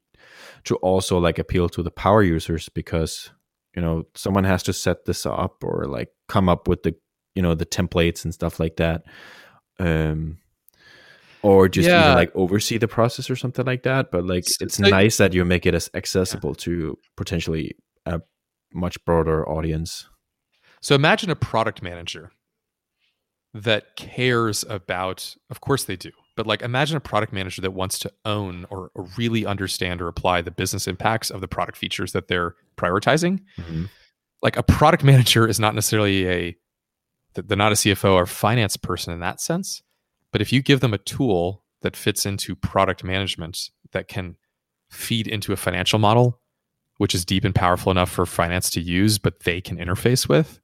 to 0.64 0.76
also 0.76 1.18
like 1.18 1.38
appeal 1.38 1.68
to 1.68 1.82
the 1.82 1.90
power 1.90 2.22
users 2.22 2.68
because 2.68 3.30
you 3.76 3.82
know 3.82 4.04
someone 4.14 4.44
has 4.44 4.62
to 4.64 4.72
set 4.72 5.04
this 5.04 5.24
up 5.26 5.62
or 5.62 5.84
like 5.86 6.08
come 6.28 6.48
up 6.48 6.66
with 6.68 6.82
the 6.82 6.94
you 7.34 7.42
know 7.42 7.54
the 7.54 7.66
templates 7.66 8.24
and 8.24 8.34
stuff 8.34 8.58
like 8.58 8.76
that, 8.76 9.04
um, 9.78 10.38
or 11.42 11.68
just 11.68 11.88
Yeah. 11.88 12.04
even 12.04 12.14
like 12.16 12.32
oversee 12.34 12.78
the 12.78 12.88
process 12.88 13.30
or 13.30 13.36
something 13.36 13.64
like 13.66 13.82
that. 13.84 14.10
But 14.10 14.26
like 14.26 14.44
it's 14.60 14.76
so- 14.76 14.82
nice 14.88 15.16
that 15.18 15.32
you 15.34 15.44
make 15.44 15.66
it 15.66 15.74
as 15.74 15.90
accessible 15.94 16.54
to 16.56 16.98
potentially 17.16 17.76
a 18.06 18.20
much 18.72 19.02
broader 19.04 19.48
audience. 19.48 20.08
So 20.80 20.94
imagine 20.94 21.30
a 21.30 21.36
product 21.36 21.82
manager 21.82 22.30
that 23.54 23.96
cares 23.96 24.64
about. 24.68 25.34
Of 25.50 25.60
course 25.60 25.84
they 25.84 25.96
do, 25.96 26.10
but 26.36 26.46
like 26.46 26.62
imagine 26.62 26.96
a 26.96 27.00
product 27.00 27.32
manager 27.32 27.62
that 27.62 27.72
wants 27.72 27.98
to 28.00 28.12
own 28.24 28.66
or, 28.70 28.90
or 28.94 29.06
really 29.16 29.46
understand 29.46 30.00
or 30.02 30.08
apply 30.08 30.42
the 30.42 30.50
business 30.50 30.86
impacts 30.86 31.30
of 31.30 31.40
the 31.40 31.48
product 31.48 31.78
features 31.78 32.12
that 32.12 32.28
they're 32.28 32.54
prioritizing. 32.76 33.40
Mm-hmm. 33.58 33.84
like 34.42 34.56
a 34.56 34.62
product 34.62 35.02
manager 35.10 35.48
is 35.48 35.58
not 35.58 35.74
necessarily 35.74 36.28
a 36.28 36.56
they're 37.34 37.56
not 37.56 37.72
a 37.72 37.76
CFO 37.76 38.14
or 38.14 38.26
finance 38.26 38.76
person 38.76 39.12
in 39.12 39.20
that 39.20 39.40
sense. 39.40 39.82
But 40.32 40.40
if 40.42 40.52
you 40.52 40.62
give 40.62 40.80
them 40.80 40.94
a 40.94 40.98
tool 40.98 41.64
that 41.82 41.96
fits 41.96 42.26
into 42.26 42.54
product 42.54 43.02
management 43.04 43.70
that 43.92 44.08
can 44.08 44.36
feed 44.90 45.26
into 45.26 45.52
a 45.52 45.56
financial 45.56 45.98
model, 45.98 46.40
which 46.98 47.14
is 47.14 47.24
deep 47.24 47.44
and 47.44 47.54
powerful 47.54 47.90
enough 47.92 48.10
for 48.10 48.26
finance 48.26 48.70
to 48.70 48.80
use, 48.80 49.18
but 49.18 49.40
they 49.44 49.60
can 49.60 49.76
interface 49.78 50.28
with, 50.28 50.60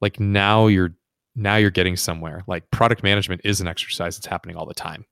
like 0.00 0.18
now 0.20 0.66
you're 0.66 0.94
now 1.36 1.56
you're 1.56 1.70
getting 1.70 1.96
somewhere. 1.96 2.42
Like 2.48 2.68
product 2.72 3.02
management 3.04 3.42
is 3.44 3.60
an 3.60 3.68
exercise 3.68 4.16
that's 4.16 4.26
happening 4.26 4.56
all 4.56 4.66
the 4.66 4.74
time. 4.74 5.04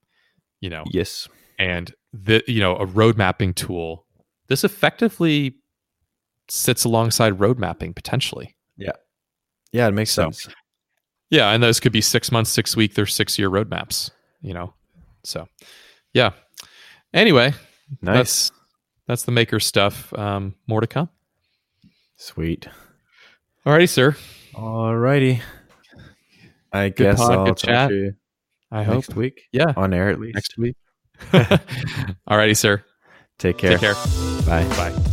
You 0.61 0.71
know, 0.71 0.85
Yes. 0.91 1.29
and 1.59 1.95
the 2.13 2.43
you 2.49 2.61
know 2.61 2.77
a 2.77 2.87
road 2.87 3.17
mapping 3.17 3.53
tool 3.55 4.07
this 4.49 4.65
effectively 4.65 5.55
sits 6.49 6.85
alongside 6.85 7.39
road 7.41 7.59
mapping 7.59 7.93
potentially 7.93 8.57
Yeah, 8.77 8.93
Yeah, 9.73 9.89
it 9.89 9.93
makes 9.93 10.11
So, 10.13 10.31
sense. 10.31 10.49
Yeah 11.31 11.51
and 11.51 11.63
those 11.63 11.81
could 11.81 11.93
be 11.93 12.01
six 12.01 12.31
months 12.33 12.51
six 12.51 12.77
week 12.77 12.99
or 12.99 13.07
six 13.07 13.39
year 13.39 13.51
roadmaps 13.51 14.11
you 14.41 14.55
know 14.55 14.73
so 15.25 15.47
yeah 16.13 16.31
anyway 17.15 17.53
Nice. 18.03 18.17
that's 18.17 18.53
that's 19.07 19.23
the 19.25 19.33
maker 19.33 19.61
stuff 19.61 20.13
um 20.15 20.55
more 20.67 20.81
to 20.81 20.87
come 20.87 21.09
Sweet. 22.17 22.67
alrighty 23.67 23.89
sir 23.89 24.17
Alrighty. 24.55 25.41
I 26.73 26.89
Good 26.89 26.97
guess 26.97 27.19
pod, 27.19 27.33
I'll 27.33 27.45
talk 27.47 27.57
chat. 27.59 27.89
to 27.91 27.95
you 27.95 28.13
i 28.73 28.83
hope 28.83 28.95
next 28.97 29.15
week 29.15 29.43
yeah 29.53 29.73
on 29.77 29.95
air 29.95 30.09
at 30.11 30.19
least. 30.19 30.35
next 30.35 30.59
week 30.59 30.77
alrighty 32.29 32.57
sir 32.57 32.83
Take 33.39 33.59
care. 33.59 33.73
take 33.79 33.81
care 33.81 33.95
Bye. 34.47 34.65
bye 34.77 35.06